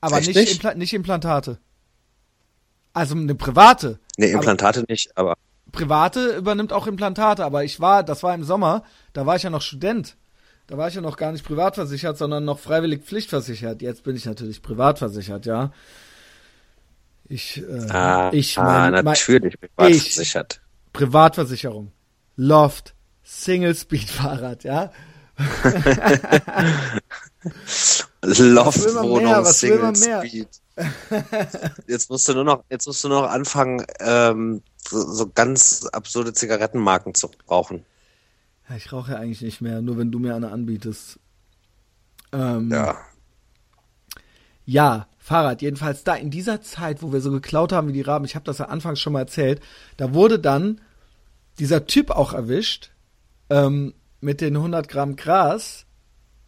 [0.01, 0.53] aber Echt nicht, nicht?
[0.53, 1.59] Impla nicht Implantate.
[2.93, 3.99] Also eine private.
[4.18, 5.36] Nee, Aber- Implantate nicht, aber
[5.72, 9.49] Private übernimmt auch Implantate, aber ich war, das war im Sommer, da war ich ja
[9.49, 10.15] noch Student.
[10.65, 13.82] Da war ich ja noch gar nicht privat versichert, sondern noch freiwillig pflichtversichert.
[13.82, 15.72] Jetzt bin ich natürlich privat versichert, ja.
[17.30, 20.61] Ich, äh, ah, ich, ah, mein, mein, natürlich privat ich- versichert.
[20.93, 21.91] Privatversicherung.
[22.36, 22.93] Loft.
[23.23, 24.91] Single Speed Fahrrad, ja.
[28.21, 29.95] Will man Single?
[29.95, 30.47] Speed.
[31.88, 35.86] Jetzt musst du nur noch, jetzt musst du nur noch anfangen, ähm, so, so ganz
[35.91, 37.86] absurde Zigarettenmarken zu rauchen.
[38.69, 38.75] ja.
[38.75, 41.19] Ich rauche ja eigentlich nicht mehr, nur wenn du mir eine anbietest.
[42.32, 42.97] Ähm, Ja.
[44.68, 45.61] Ja, Fahrrad.
[45.61, 48.45] Jedenfalls da in dieser Zeit, wo wir so geklaut haben wie die Raben, ich habe
[48.45, 49.61] das ja anfangs schon mal erzählt,
[49.95, 50.82] da wurde dann
[51.57, 52.91] dieser Typ auch erwischt
[53.49, 55.86] ähm, mit den 100 Gramm Gras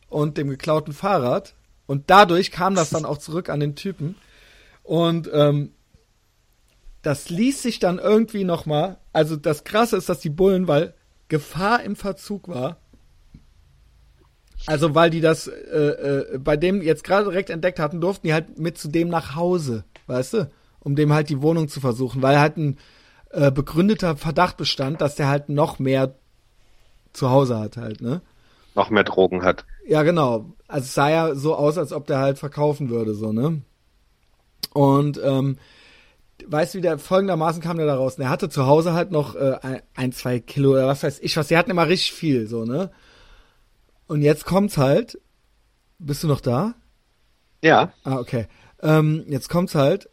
[0.09, 1.55] und dem geklauten Fahrrad.
[1.88, 4.15] Und dadurch kam das dann auch zurück an den Typen.
[4.84, 5.72] Und ähm,
[7.01, 8.97] das ließ sich dann irgendwie noch mal.
[9.13, 10.93] Also das Krasse ist, dass die Bullen, weil
[11.30, 12.82] Gefahr im Verzug war,
[14.70, 18.34] also weil die das äh, äh, bei dem jetzt gerade direkt entdeckt hatten, durften die
[18.34, 22.22] halt mit zu dem nach Hause, weißt du, um dem halt die Wohnung zu versuchen,
[22.22, 22.78] weil halt ein
[23.32, 26.13] äh, begründeter Verdacht bestand, dass der halt noch mehr
[27.13, 28.22] zu Hause hat halt, ne?
[28.76, 29.65] Noch mehr Drogen hat.
[29.88, 30.45] Ja, genau.
[30.67, 33.63] Also es sah ja so aus, als ob der halt verkaufen würde, so, ne?
[34.74, 35.57] Und ähm,
[36.45, 38.17] weißt du, wie der folgendermaßen kam der da raus?
[38.17, 41.36] Der hatte zu Hause halt noch äh, ein, ein, zwei Kilo oder was weiß ich
[41.38, 41.47] was.
[41.47, 42.91] Die hatten immer richtig viel, so, ne?
[44.10, 45.20] Und jetzt kommt's halt.
[45.99, 46.74] Bist du noch da?
[47.64, 47.93] Ja.
[48.03, 48.47] Ah, okay.
[48.82, 50.10] Ähm, jetzt kommt's halt.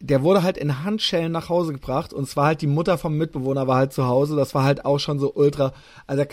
[0.00, 3.66] Der wurde halt in Handschellen nach Hause gebracht und zwar halt die Mutter vom Mitbewohner
[3.66, 4.36] war halt zu Hause.
[4.36, 5.72] Das war halt auch schon so ultra.
[6.06, 6.24] Also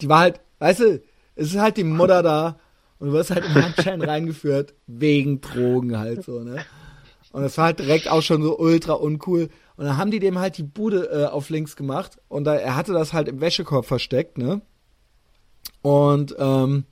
[0.00, 1.02] die war halt, weißt du,
[1.36, 2.58] es ist halt die Mutter da
[2.98, 6.64] und du wirst halt in Handschellen reingeführt wegen Drogen halt so, ne?
[7.30, 9.48] Und das war halt direkt auch schon so ultra uncool.
[9.76, 12.74] Und dann haben die dem halt die Bude äh, auf links gemacht und da, er
[12.74, 14.60] hatte das halt im Wäschekorb versteckt, ne?
[15.82, 16.84] Und ähm,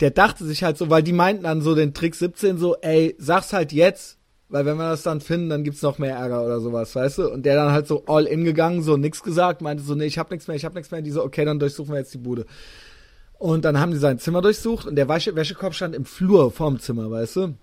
[0.00, 3.16] der dachte sich halt so, weil die meinten dann so den Trick 17 so, ey,
[3.18, 4.18] sag's halt jetzt,
[4.48, 7.30] weil wenn wir das dann finden, dann gibt's noch mehr Ärger oder sowas, weißt du?
[7.30, 10.18] Und der dann halt so all in gegangen, so nix gesagt, meinte so, nee, ich
[10.18, 11.02] hab nichts mehr, ich hab nichts mehr.
[11.02, 12.46] Die so, okay, dann durchsuchen wir jetzt die Bude.
[13.38, 16.80] Und dann haben die sein Zimmer durchsucht und der Wäsche Wäschekorb stand im Flur vorm
[16.80, 17.54] Zimmer, weißt du?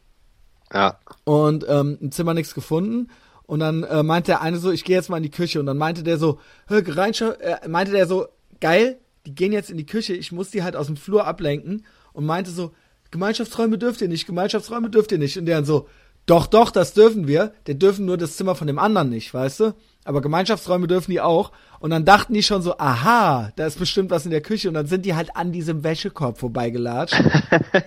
[0.74, 0.98] Ja.
[1.26, 3.10] Und ähm, im Zimmer nichts gefunden.
[3.44, 5.60] Und dann äh, meinte der eine so, ich gehe jetzt mal in die Küche.
[5.60, 8.28] Und dann meinte der so, hör, Reinscha äh, meinte der so,
[8.62, 8.98] geil,
[9.28, 11.86] die gehen jetzt in die Küche, ich muss die halt aus dem Flur ablenken.
[12.14, 12.72] Und meinte so,
[13.12, 15.38] Gemeinschaftsräume dürft ihr nicht, Gemeinschaftsräume dürft ihr nicht.
[15.38, 15.90] Und der dann so,
[16.26, 17.52] doch, doch, das dürfen wir.
[17.68, 19.76] Der dürfen nur das Zimmer von dem anderen nicht, weißt du?
[20.06, 21.52] Aber Gemeinschaftsräume dürfen die auch.
[21.80, 24.70] Und dann dachten die schon so, aha, da ist bestimmt was in der Küche.
[24.70, 27.20] Und dann sind die halt an diesem Wäschekorb vorbeigelatscht.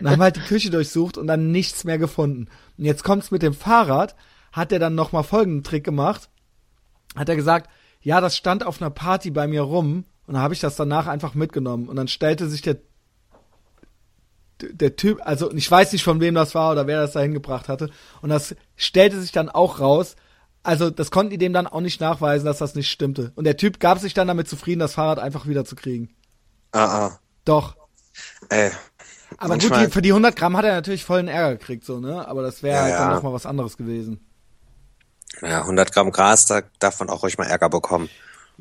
[0.00, 2.48] und haben halt die Küche durchsucht und dann nichts mehr gefunden.
[2.76, 4.14] Und jetzt kommt's mit dem Fahrrad.
[4.52, 6.28] Hat er dann nochmal folgenden Trick gemacht.
[7.16, 7.70] Hat er gesagt,
[8.02, 10.04] ja, das stand auf einer Party bei mir rum.
[10.30, 11.88] Und dann habe ich das danach einfach mitgenommen.
[11.88, 12.76] Und dann stellte sich der
[14.60, 17.68] der Typ, also ich weiß nicht von wem das war oder wer das da hingebracht
[17.68, 17.90] hatte.
[18.22, 20.14] Und das stellte sich dann auch raus.
[20.62, 23.32] Also das konnten die dem dann auch nicht nachweisen, dass das nicht stimmte.
[23.34, 26.14] Und der Typ gab sich dann damit zufrieden, das Fahrrad einfach wieder zu kriegen.
[26.70, 27.18] Ah, ah.
[27.44, 27.74] Doch.
[28.50, 28.70] Ey.
[29.36, 32.28] Aber gut, die, für die 100 Gramm hat er natürlich vollen Ärger gekriegt, so, ne?
[32.28, 33.14] Aber das wäre Ja, halt dann ja.
[33.16, 34.24] nochmal was anderes gewesen.
[35.42, 38.08] Ja, 100 Gramm Gras, da darf man auch ruhig mal Ärger bekommen.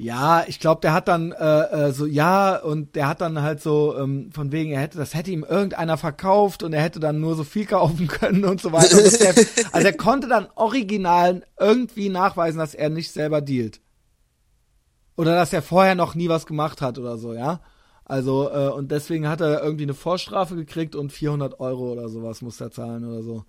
[0.02, 3.62] Ja, ich glaube, der hat dann äh, äh, so ja und der hat dann halt
[3.62, 7.20] so ähm, von wegen, er hätte das hätte ihm irgendeiner verkauft und er hätte dann
[7.20, 8.98] nur so viel kaufen können und so weiter.
[8.98, 9.36] Und der,
[9.74, 13.82] also er konnte dann original irgendwie nachweisen, dass er nicht selber dealt
[15.18, 17.60] oder dass er vorher noch nie was gemacht hat oder so, ja.
[18.06, 22.42] Also äh, und deswegen hat er irgendwie eine Vorstrafe gekriegt und 400 Euro oder sowas
[22.42, 23.44] muss er zahlen oder so.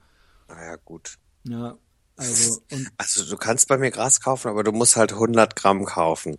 [0.48, 1.16] Naja, gut.
[1.44, 1.76] Ja,
[2.20, 2.62] also
[2.98, 6.38] Also du kannst bei mir Gras kaufen, aber du musst halt 100 Gramm kaufen.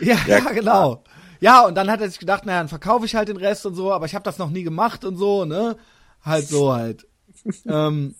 [0.00, 1.02] Ja, ja, Ja, genau.
[1.40, 3.74] Ja, und dann hat er sich gedacht, naja, dann verkaufe ich halt den Rest und
[3.74, 5.76] so, aber ich habe das noch nie gemacht und so, ne?
[6.24, 7.06] Halt so halt.
[7.66, 8.14] ähm,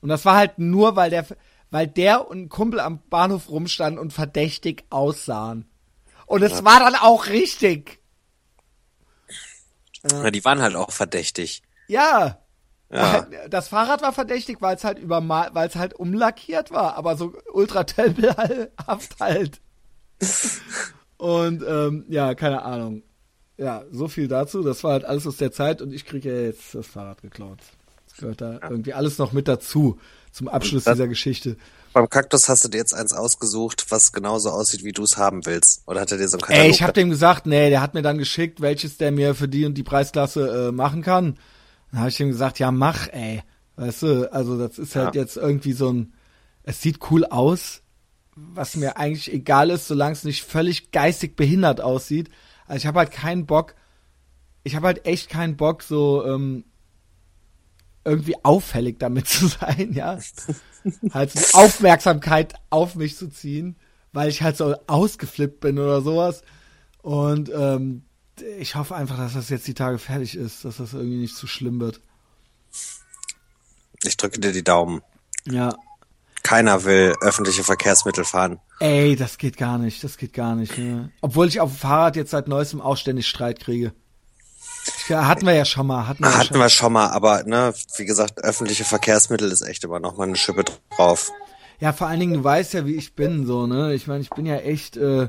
[0.00, 1.26] und das war halt nur, weil der,
[1.70, 5.66] weil der und ein Kumpel am Bahnhof rumstanden und verdächtig aussahen.
[6.26, 8.00] Und es war dann auch richtig.
[10.10, 11.62] Ja, die waren halt auch verdächtig.
[11.88, 12.38] Ja.
[12.90, 13.26] Ja.
[13.50, 17.32] Das Fahrrad war verdächtig, weil es halt übermal, weil es halt umlackiert war, aber so
[17.52, 19.60] ultra tempelhaft halt.
[21.16, 23.02] Und ähm, ja, keine Ahnung.
[23.58, 24.62] Ja, so viel dazu.
[24.62, 27.58] Das war halt alles aus der Zeit und ich kriege ja jetzt das Fahrrad geklaut.
[28.06, 29.98] Das gehört da irgendwie alles noch mit dazu
[30.30, 31.56] zum Abschluss Das- dieser Geschichte.
[31.94, 35.46] Beim Kaktus hast du dir jetzt eins ausgesucht, was genauso aussieht, wie du es haben
[35.46, 35.82] willst.
[35.86, 36.64] Oder hat er dir so einen Katalog?
[36.66, 39.48] Ey, ich habe dem gesagt, nee, der hat mir dann geschickt, welches der mir für
[39.48, 41.38] die und die Preisklasse äh, machen kann.
[41.96, 43.42] Dann habe ich ihm gesagt, ja, mach, ey.
[43.76, 45.22] Weißt du, also das ist halt Ja.
[45.22, 46.12] jetzt irgendwie so ein,
[46.62, 47.80] es sieht cool aus,
[48.34, 52.28] was mir eigentlich egal ist, solange es nicht völlig geistig behindert aussieht.
[52.66, 53.76] Also ich habe halt keinen Bock,
[54.62, 56.64] ich habe halt echt keinen Bock, so ähm,
[58.04, 60.18] irgendwie auffällig damit zu sein, ja.
[61.14, 63.76] halt so Aufmerksamkeit auf mich zu ziehen,
[64.12, 66.42] weil ich halt so ausgeflippt bin oder sowas.
[67.00, 68.02] Und ähm,
[68.58, 71.46] ich hoffe einfach, dass das jetzt die Tage fertig ist, dass das irgendwie nicht zu
[71.46, 72.00] schlimm wird.
[74.04, 75.02] Ich drücke dir die Daumen.
[75.46, 75.74] Ja.
[76.42, 78.60] Keiner will öffentliche Verkehrsmittel fahren.
[78.78, 80.76] Ey, das geht gar nicht, das geht gar nicht.
[80.78, 81.10] Ne?
[81.20, 83.92] Obwohl ich auf dem Fahrrad jetzt seit neuestem auch ständig Streit kriege.
[85.08, 86.06] Ja, hatten wir ja schon mal.
[86.06, 86.60] Hatten wir, ja Hatten schon.
[86.60, 90.36] wir schon mal, aber ne, wie gesagt, öffentliche Verkehrsmittel ist echt immer noch mal eine
[90.36, 90.64] Schippe
[90.96, 91.32] drauf.
[91.80, 93.94] Ja, vor allen Dingen, du weißt ja, wie ich bin, so, ne?
[93.94, 95.28] Ich meine, ich bin ja echt, äh,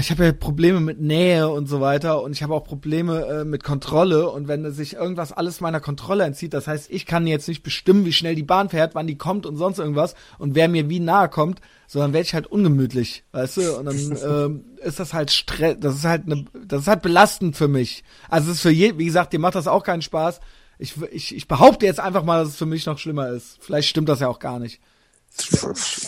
[0.00, 3.44] ich habe ja Probleme mit Nähe und so weiter und ich habe auch Probleme äh,
[3.44, 7.48] mit Kontrolle und wenn sich irgendwas alles meiner Kontrolle entzieht, das heißt, ich kann jetzt
[7.48, 10.68] nicht bestimmen, wie schnell die Bahn fährt, wann die kommt und sonst irgendwas und wer
[10.68, 13.78] mir wie nahe kommt, sondern werde ich halt ungemütlich, weißt du?
[13.78, 17.56] Und dann ähm, ist das halt Stress, das ist halt eine, das ist halt belastend
[17.56, 18.04] für mich.
[18.28, 20.40] Also es ist für je, wie gesagt, dir macht das auch keinen Spaß.
[20.78, 23.56] Ich, ich, ich behaupte jetzt einfach mal, dass es für mich noch schlimmer ist.
[23.60, 24.80] Vielleicht stimmt das ja auch gar nicht.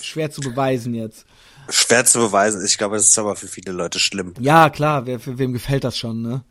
[0.02, 1.24] Schwer zu beweisen jetzt.
[1.69, 2.64] Schwer zu beweisen.
[2.64, 4.35] Ich glaube, das ist aber für viele Leute schlimm.
[4.41, 6.45] Ja, klar, wer, für wem gefällt das schon, ne?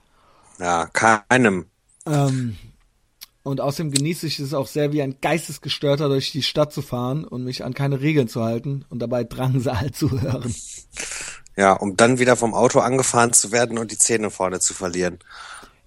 [0.59, 1.66] Ja, keinem.
[2.05, 2.55] Ähm,
[3.43, 7.26] und außerdem genieße ich es auch sehr, wie ein Geistesgestörter durch die Stadt zu fahren
[7.26, 10.53] und mich an keine Regeln zu halten und dabei Drangsal zu hören.
[11.55, 15.20] Ja, um dann wieder vom Auto angefahren zu werden und die Zähne vorne zu verlieren.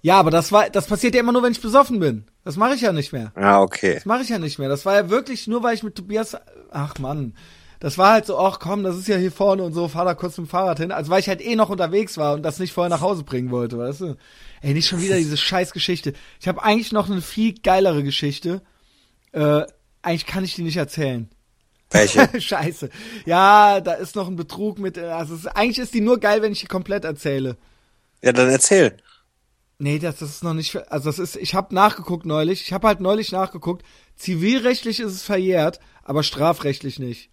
[0.01, 2.25] Ja, aber das war, das passiert ja immer nur, wenn ich besoffen bin.
[2.45, 3.33] Das mache ich ja nicht mehr.
[3.35, 3.95] Ja, okay.
[3.95, 4.69] Das mache ich ja nicht mehr.
[4.69, 6.37] Das war ja wirklich nur, weil ich mit Tobias,
[6.71, 7.35] ach Mann,
[7.79, 10.13] das war halt so, ach komm, das ist ja hier vorne und so, fahr da
[10.13, 10.91] kurz mit dem Fahrrad hin.
[10.91, 13.51] Also weil ich halt eh noch unterwegs war und das nicht vorher nach Hause bringen
[13.51, 14.17] wollte, weißt du?
[14.61, 16.13] Ey, nicht schon wieder diese scheiß Geschichte.
[16.39, 18.61] Ich habe eigentlich noch eine viel geilere Geschichte.
[19.31, 19.63] Äh,
[20.01, 21.29] eigentlich kann ich die nicht erzählen.
[21.91, 22.29] Welche?
[22.41, 22.89] Scheiße.
[23.25, 26.41] Ja, da ist noch ein Betrug mit, äh, also es, eigentlich ist die nur geil,
[26.41, 27.57] wenn ich die komplett erzähle.
[28.21, 28.97] Ja, dann erzähl.
[29.77, 32.85] Nee, das, das ist noch nicht, also das ist, ich habe nachgeguckt neulich, ich habe
[32.85, 33.85] halt neulich nachgeguckt,
[34.17, 37.29] zivilrechtlich ist es verjährt, aber strafrechtlich nicht.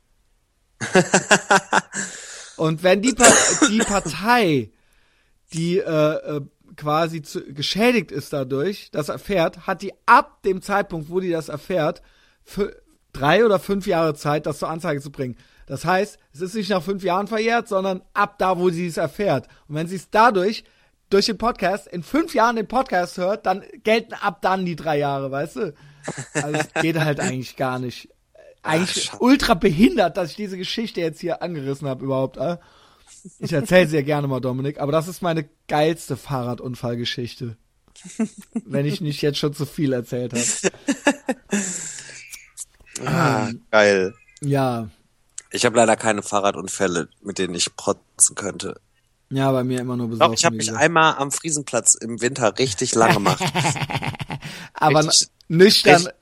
[2.57, 4.71] Und wenn die, Pa- die Partei,
[5.53, 6.41] die äh, äh,
[6.77, 11.49] quasi zu, geschädigt ist dadurch, das erfährt, hat die ab dem Zeitpunkt, wo die das
[11.49, 12.03] erfährt,
[12.43, 12.77] für
[13.13, 15.37] drei oder fünf Jahre Zeit, das zur Anzeige zu bringen.
[15.67, 18.97] Das heißt, es ist nicht nach fünf Jahren verjährt, sondern ab da, wo sie es
[18.99, 19.49] erfährt.
[19.69, 20.65] Und wenn sie es dadurch
[21.11, 24.99] durch den Podcast in fünf Jahren den Podcast hört, dann gelten ab dann die drei
[24.99, 25.75] Jahre, weißt du?
[26.35, 28.09] Also es geht halt eigentlich gar nicht.
[28.67, 29.23] Eigentlich schade.
[29.23, 32.37] ultra behindert, dass ich diese Geschichte jetzt hier angerissen habe überhaupt.
[32.37, 32.57] Äh?
[33.39, 37.57] Ich erzähle sie ja gerne mal, Dominik, aber das ist meine geilste Fahrradunfallgeschichte.
[38.67, 40.45] Wenn ich nicht jetzt schon zu viel erzählt habe.
[43.05, 44.15] Ah, geil.
[44.41, 44.89] Ja,
[45.51, 48.81] Ich habe leider keine Fahrradunfälle, mit denen ich protzen könnte.
[49.31, 50.35] ja, bei mir immer nur besoffen.
[50.35, 53.43] ich habe wie mich einmal am Friesenplatz im Winter richtig lang gemacht.
[54.75, 55.95] aber richtig- nüchtern.
[55.97, 56.13] richtig-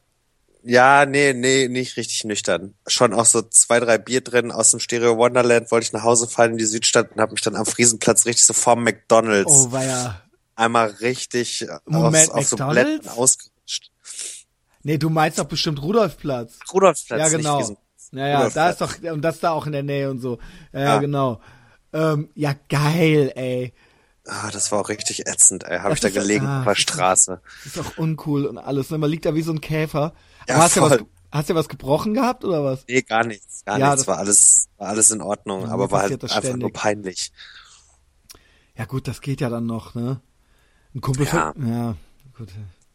[0.65, 2.75] ja, nee, nee, nicht richtig nüchtern.
[2.87, 6.27] Schon auch so zwei, drei Bier drin aus dem Stereo Wonderland, wollte ich nach Hause
[6.29, 9.73] fahren in die Südstadt und habe mich dann am Friesenplatz richtig so vorm McDonalds Oh,
[9.73, 10.21] war ja.
[10.57, 12.69] einmal richtig Moment, aus, auf so?
[12.69, 13.91] Blättern ausgerutscht.
[14.83, 16.59] Nee, du meinst doch bestimmt Rudolfplatz.
[16.73, 17.57] Rudolfplatz, Ja, nicht genau.
[17.59, 17.77] Friesen.
[18.13, 19.01] Ja, ja, da ist Rudolfplatz.
[19.03, 20.39] doch, und das da auch in der Nähe und so.
[20.73, 21.41] Ja, ja genau.
[21.93, 23.73] Ähm, ja, geil, ey.
[24.27, 25.79] Ah, das war auch richtig ätzend, ey.
[25.79, 27.41] Habe Das ich da gelegen ah, auf der Straße.
[27.65, 28.91] Das ist doch uncool und alles.
[28.91, 28.99] Ne?
[28.99, 30.15] Man liegt da wie so ein Käfer.
[30.49, 30.99] Ja, hast, du was,
[31.33, 32.85] hast du was gebrochen gehabt oder was?
[32.89, 33.65] Nee, gar nichts.
[33.65, 34.03] Gar Ja, nichts.
[34.03, 36.73] das- War alles, war alles in Ordnung, Ja, aber war halt einfach nur ständig.
[36.75, 37.33] peinlich.
[38.77, 40.21] Ja gut, das geht ja dann noch, ne?
[40.95, 41.53] Ein Kumpel Ja.
[41.53, 41.97] von, ja,
[42.37, 42.49] gut.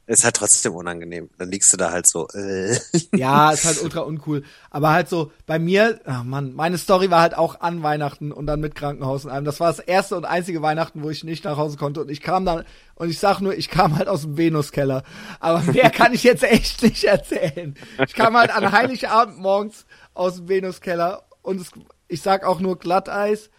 [0.09, 1.29] Ist halt trotzdem unangenehm.
[1.37, 2.79] Dann liegst du da halt so, äh.
[3.15, 4.43] Ja, ist halt ultra uncool.
[4.71, 8.47] Aber halt so, bei mir, ach Mann, meine Story war halt auch an Weihnachten und
[8.47, 9.45] dann mit Krankenhaus und allem.
[9.45, 12.01] Das war das erste und einzige Weihnachten, wo ich nicht nach Hause konnte.
[12.01, 12.65] Und ich kam dann,
[12.95, 15.03] und ich sag nur, ich kam halt aus dem Venuskeller.
[15.39, 17.75] Aber mehr kann ich jetzt echt nicht erzählen.
[18.07, 21.69] Ich kam halt an Heiligabend morgens aus dem Venuskeller und es,
[22.07, 23.51] ich sag auch nur Glatteis,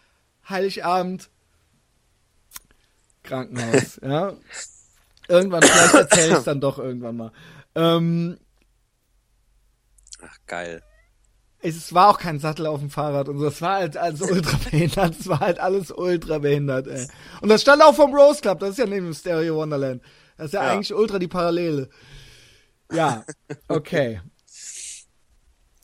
[0.49, 1.31] Heiligabend,
[3.23, 4.35] Krankenhaus, ja.
[5.31, 7.32] Irgendwann, vielleicht erzähle ich es dann doch irgendwann mal.
[7.74, 8.39] Ähm,
[10.23, 10.82] Ach, geil.
[11.61, 13.47] es war auch kein Sattel auf dem Fahrrad und so.
[13.47, 15.15] Es war halt alles ultra behindert.
[15.20, 17.07] Es war halt alles ultra behindert, ey.
[17.40, 18.59] Und das stand auch vom Rose Club.
[18.61, 20.02] Das ist ja neben dem Stereo Wonderland.
[20.36, 20.73] Das ist ja, Ja.
[20.73, 21.89] eigentlich ultra die Parallele.
[22.93, 23.24] Ja,
[23.69, 24.20] okay.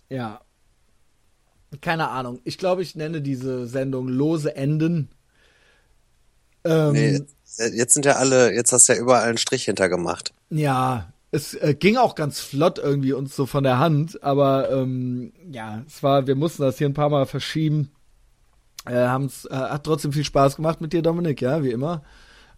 [0.09, 0.41] Ja.
[1.81, 2.41] Keine Ahnung.
[2.45, 5.11] Ich glaube, ich nenne diese Sendung Lose Enden.
[6.65, 7.21] Ähm, Nee,
[7.59, 10.33] jetzt sind ja alle, jetzt hast du ja überall einen Strich hintergemacht.
[10.51, 15.33] Ja, es äh, ging auch ganz flott irgendwie uns so von der Hand, aber ähm,
[15.51, 17.91] ja, es war, wir mussten das hier ein paar Mal verschieben.
[18.87, 22.03] Äh, haben's, äh, hat trotzdem viel Spaß gemacht mit dir, Dominik, ja, wie immer.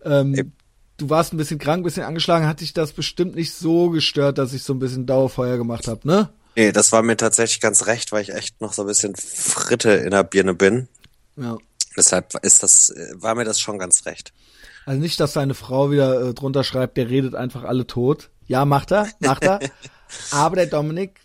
[0.05, 0.53] Ähm, Eben.
[0.99, 4.39] du warst ein bisschen krank, ein bisschen angeschlagen, hat dich das bestimmt nicht so gestört,
[4.39, 6.29] dass ich so ein bisschen Dauerfeuer gemacht habe, ne?
[6.55, 9.93] Nee, das war mir tatsächlich ganz recht, weil ich echt noch so ein bisschen Fritte
[9.93, 10.89] in der Birne bin.
[11.37, 11.57] Ja.
[11.97, 14.33] Deshalb ist das, äh, war mir das schon ganz recht.
[14.89, 18.31] Also nicht, dass seine Frau wieder äh, drunter schreibt, der redet einfach alle tot.
[18.47, 19.61] Ja, macht er, macht er.
[20.31, 21.21] aber der Dominik,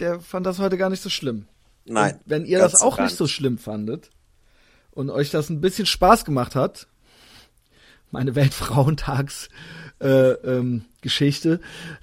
[0.00, 1.46] der fand das heute gar nicht so schlimm.
[1.86, 2.16] Nein.
[2.16, 4.10] Und wenn ihr das auch nicht so schlimm fandet
[4.90, 6.88] und euch das ein bisschen Spaß gemacht hat,
[8.10, 9.48] meine Weltfrauentags
[10.00, 11.60] äh, ähm, Geschichte,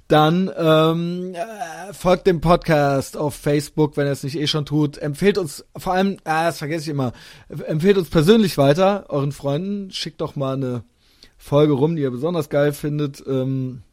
[0.08, 4.98] dann ähm, äh, folgt dem Podcast auf Facebook, wenn ihr es nicht eh schon tut.
[4.98, 7.14] Empfehlt uns vor allem, ah, das vergesse ich immer,
[7.50, 9.92] empfehlt uns persönlich weiter, euren Freunden.
[9.92, 10.84] Schickt doch mal eine
[11.38, 13.24] Folge rum, die ihr besonders geil findet.
[13.28, 13.84] Ähm,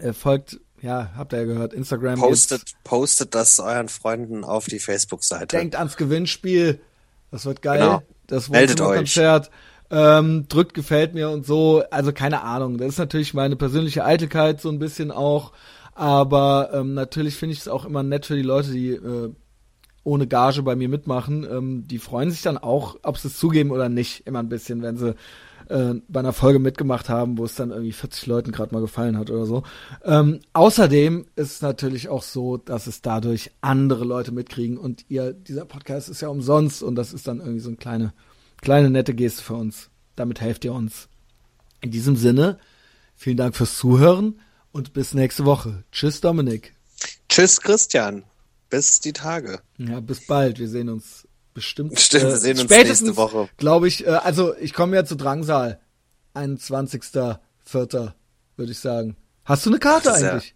[0.00, 2.18] äh, folgt, ja, habt ihr ja gehört, Instagram.
[2.18, 2.84] Postet, jetzt.
[2.84, 5.56] postet das euren Freunden auf die Facebook-Seite.
[5.56, 6.80] Denkt ans Gewinnspiel.
[7.30, 7.78] Das wird geil.
[7.78, 8.02] Genau.
[8.26, 9.50] Das Meldet Wohnzimmerkonzert.
[9.92, 11.84] Ähm, drückt gefällt mir und so.
[11.90, 12.78] Also keine Ahnung.
[12.78, 15.52] Das ist natürlich meine persönliche Eitelkeit so ein bisschen auch.
[15.94, 19.30] Aber ähm, natürlich finde ich es auch immer nett für die Leute, die äh,
[20.04, 21.46] ohne Gage bei mir mitmachen.
[21.50, 24.82] Ähm, die freuen sich dann auch, ob sie es zugeben oder nicht, immer ein bisschen,
[24.82, 25.14] wenn sie
[25.68, 29.18] äh, bei einer Folge mitgemacht haben, wo es dann irgendwie 40 Leuten gerade mal gefallen
[29.18, 29.62] hat oder so.
[30.04, 35.32] Ähm, außerdem ist es natürlich auch so, dass es dadurch andere Leute mitkriegen und ihr,
[35.32, 38.12] dieser Podcast ist ja umsonst und das ist dann irgendwie so eine kleine,
[38.62, 39.90] kleine nette Geste für uns.
[40.16, 41.08] Damit helft ihr uns.
[41.82, 42.58] In diesem Sinne,
[43.14, 44.40] vielen Dank fürs Zuhören
[44.72, 45.84] und bis nächste Woche.
[45.92, 46.74] Tschüss, Dominik.
[47.28, 48.24] Tschüss, Christian.
[48.70, 49.60] Bis die Tage.
[49.76, 50.58] Ja, bis bald.
[50.58, 51.98] Wir sehen uns bestimmt.
[52.00, 53.48] Stimmt, wir sehen uns spätestens, nächste Woche.
[53.58, 55.80] Glaube ich, äh, also ich komme ja zu Drangsal.
[56.34, 58.12] 21.04.
[58.56, 59.16] würde ich sagen.
[59.44, 60.54] Hast du eine Karte ist ja- eigentlich?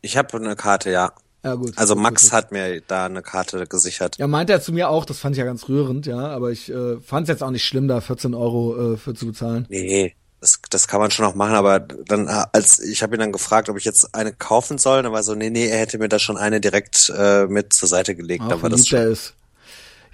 [0.00, 1.12] Ich habe eine Karte, ja.
[1.44, 1.72] Ja, gut.
[1.76, 4.16] Also Max hat mir da eine Karte gesichert.
[4.18, 6.72] Ja, meinte er zu mir auch, das fand ich ja ganz rührend, ja, aber ich
[6.72, 9.66] äh, fand es jetzt auch nicht schlimm, da 14 Euro äh, für zu bezahlen.
[9.68, 13.32] Nee, Das, das kann man schon noch machen, aber dann als ich habe ihn dann
[13.32, 16.08] gefragt, ob ich jetzt eine kaufen soll, dann war so, nee, nee, er hätte mir
[16.08, 18.42] da schon eine direkt äh, mit zur Seite gelegt.
[18.44, 19.12] Auch dann war das verliebt schon.
[19.12, 19.34] ist.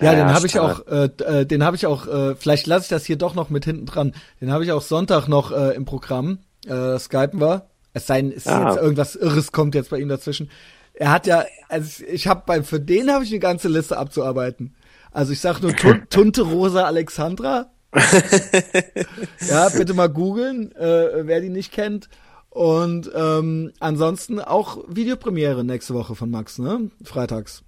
[0.00, 2.84] Ja, Ja, den habe ich auch, äh, äh, den habe ich auch, äh, vielleicht lasse
[2.84, 4.14] ich das hier doch noch mit hinten dran.
[4.40, 6.38] Den habe ich auch Sonntag noch äh, im Programm.
[6.66, 7.66] Äh, Skypen wir.
[7.92, 8.70] Es sei denn, es ist Ah.
[8.70, 10.48] jetzt irgendwas Irres kommt jetzt bei ihm dazwischen.
[11.00, 14.74] Er hat ja, also ich habe beim für den habe ich eine ganze Liste abzuarbeiten.
[15.10, 17.70] Also ich sag nur Tun Tunte Rosa Alexandra.
[19.48, 22.10] ja, bitte mal googeln, äh, wer die nicht kennt.
[22.50, 26.90] Und ähm, ansonsten auch Videopremiere nächste Woche von Max, ne?
[27.02, 27.62] Freitags.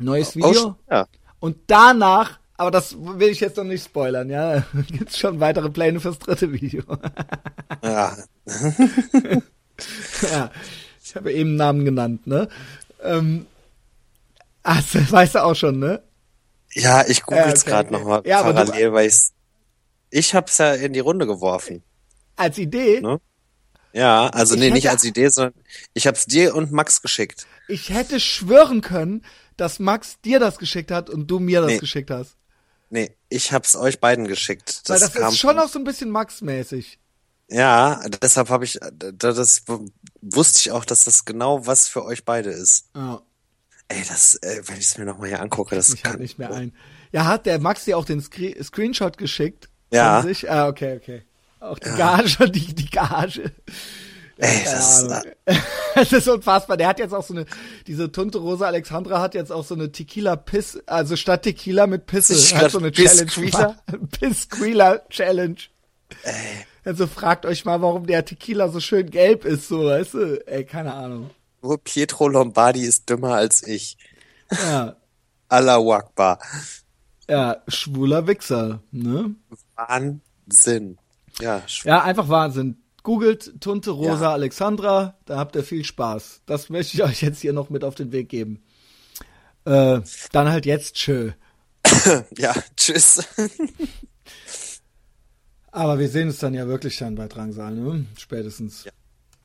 [0.00, 0.52] Neues Oh, Video.
[0.54, 1.06] schon, ja.
[1.38, 6.00] Und danach, aber das will ich jetzt noch nicht spoilern, ja, gibt's schon weitere Pläne
[6.00, 6.82] fürs dritte Video.
[7.84, 8.16] ja.
[10.32, 10.50] ja,
[11.10, 12.48] ich habe eben Namen genannt, ne?
[13.02, 13.46] Ähm,
[14.62, 16.02] also, weißt du auch schon, ne?
[16.72, 17.98] Ja, ich google es okay, gerade okay.
[17.98, 19.32] nochmal Ja, aber du- parallel, weil ich's,
[20.10, 21.82] ich hab's ja in die Runde geworfen.
[22.36, 23.20] Als Idee, Ne?
[23.92, 25.54] Ja, also Ich nee, nicht als Idee, sondern
[25.94, 27.46] ich hab's dir und Max geschickt.
[27.66, 29.24] ich hätte schwören können,
[29.56, 31.78] dass Max dir das geschickt hat und du mir das Nee.
[31.78, 32.36] geschickt hast.
[32.90, 34.82] Nee, ich hab's euch beiden geschickt.
[34.86, 36.99] Weil das ist schon auch so ein bisschen Max-mäßig.
[37.50, 39.64] Ja, deshalb habe ich, da- das
[40.20, 42.86] wusste ich auch, dass das genau was für euch beide ist.
[42.94, 43.22] Ja,
[43.88, 46.52] Ey, das, äh, wenn ich es mir nochmal hier angucke, das ich halt nicht mehr
[46.52, 46.72] ein.
[47.10, 49.68] Ja, hat der Max dir auch den Screen Screenshot geschickt?
[49.92, 50.24] Ja.
[50.48, 51.22] Ah, okay, okay.
[51.58, 53.50] Auch die Gage, die, die Gage.
[54.36, 55.34] Ey, Keine
[55.96, 56.76] das ist, unfassbar.
[56.76, 57.46] Der hat jetzt auch so eine,
[57.88, 62.06] diese Tunte Rosa Alexandra hat jetzt auch so eine Tequila Piss, also statt Tequila mit
[62.06, 63.26] Pisse, hat so eine Challenge.
[63.26, 63.76] Gemacht.
[64.20, 64.48] Piss
[65.10, 65.56] Challenge.
[66.84, 70.46] Also fragt euch mal, warum der Tequila so schön gelb ist, so, weißt du?
[70.46, 71.30] Ey, keine Ahnung.
[71.62, 73.98] nur Pietro Lombardi ist dümmer als ich.
[74.50, 74.96] Ja,
[75.48, 76.38] Allahu Akbar.
[77.28, 79.34] ja, schwuler Wichser, ne?
[79.76, 80.98] Wahnsinn.
[81.40, 82.76] Ja, Ja, einfach Wahnsinn.
[83.02, 84.32] Googelt Tunte Rosa Ja.
[84.32, 86.42] Alexandra, da habt ihr viel Spaß.
[86.46, 88.62] Das möchte ich euch jetzt hier noch mit auf den Weg geben.
[89.64, 90.00] Äh,
[90.32, 91.32] dann halt jetzt tschö.
[92.38, 93.24] ja, tschüss.
[95.72, 98.04] Aber wir sehen uns dann ja wirklich dann bei Drangsal, ne?
[98.18, 98.86] Spätestens.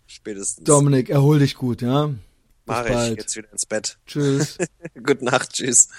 [0.07, 0.63] Spätestens.
[0.63, 2.07] Dominik, erhol dich gut, ja?
[2.07, 2.17] Bis
[2.65, 3.17] Mach ich bald.
[3.17, 3.97] jetzt wieder ins Bett.
[4.07, 4.57] Tschüss.
[4.95, 5.89] Gute Nacht, tschüss.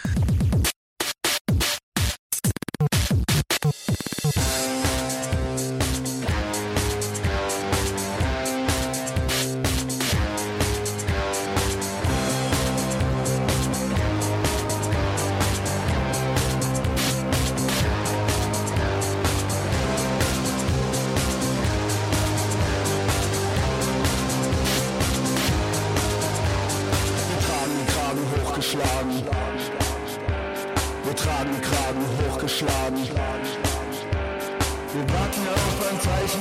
[28.96, 29.20] Hochgeschlagen.
[31.04, 32.98] Wir tragen Kragen hochgeschlagen.
[34.94, 36.40] Wir warten auf ein Zeichen,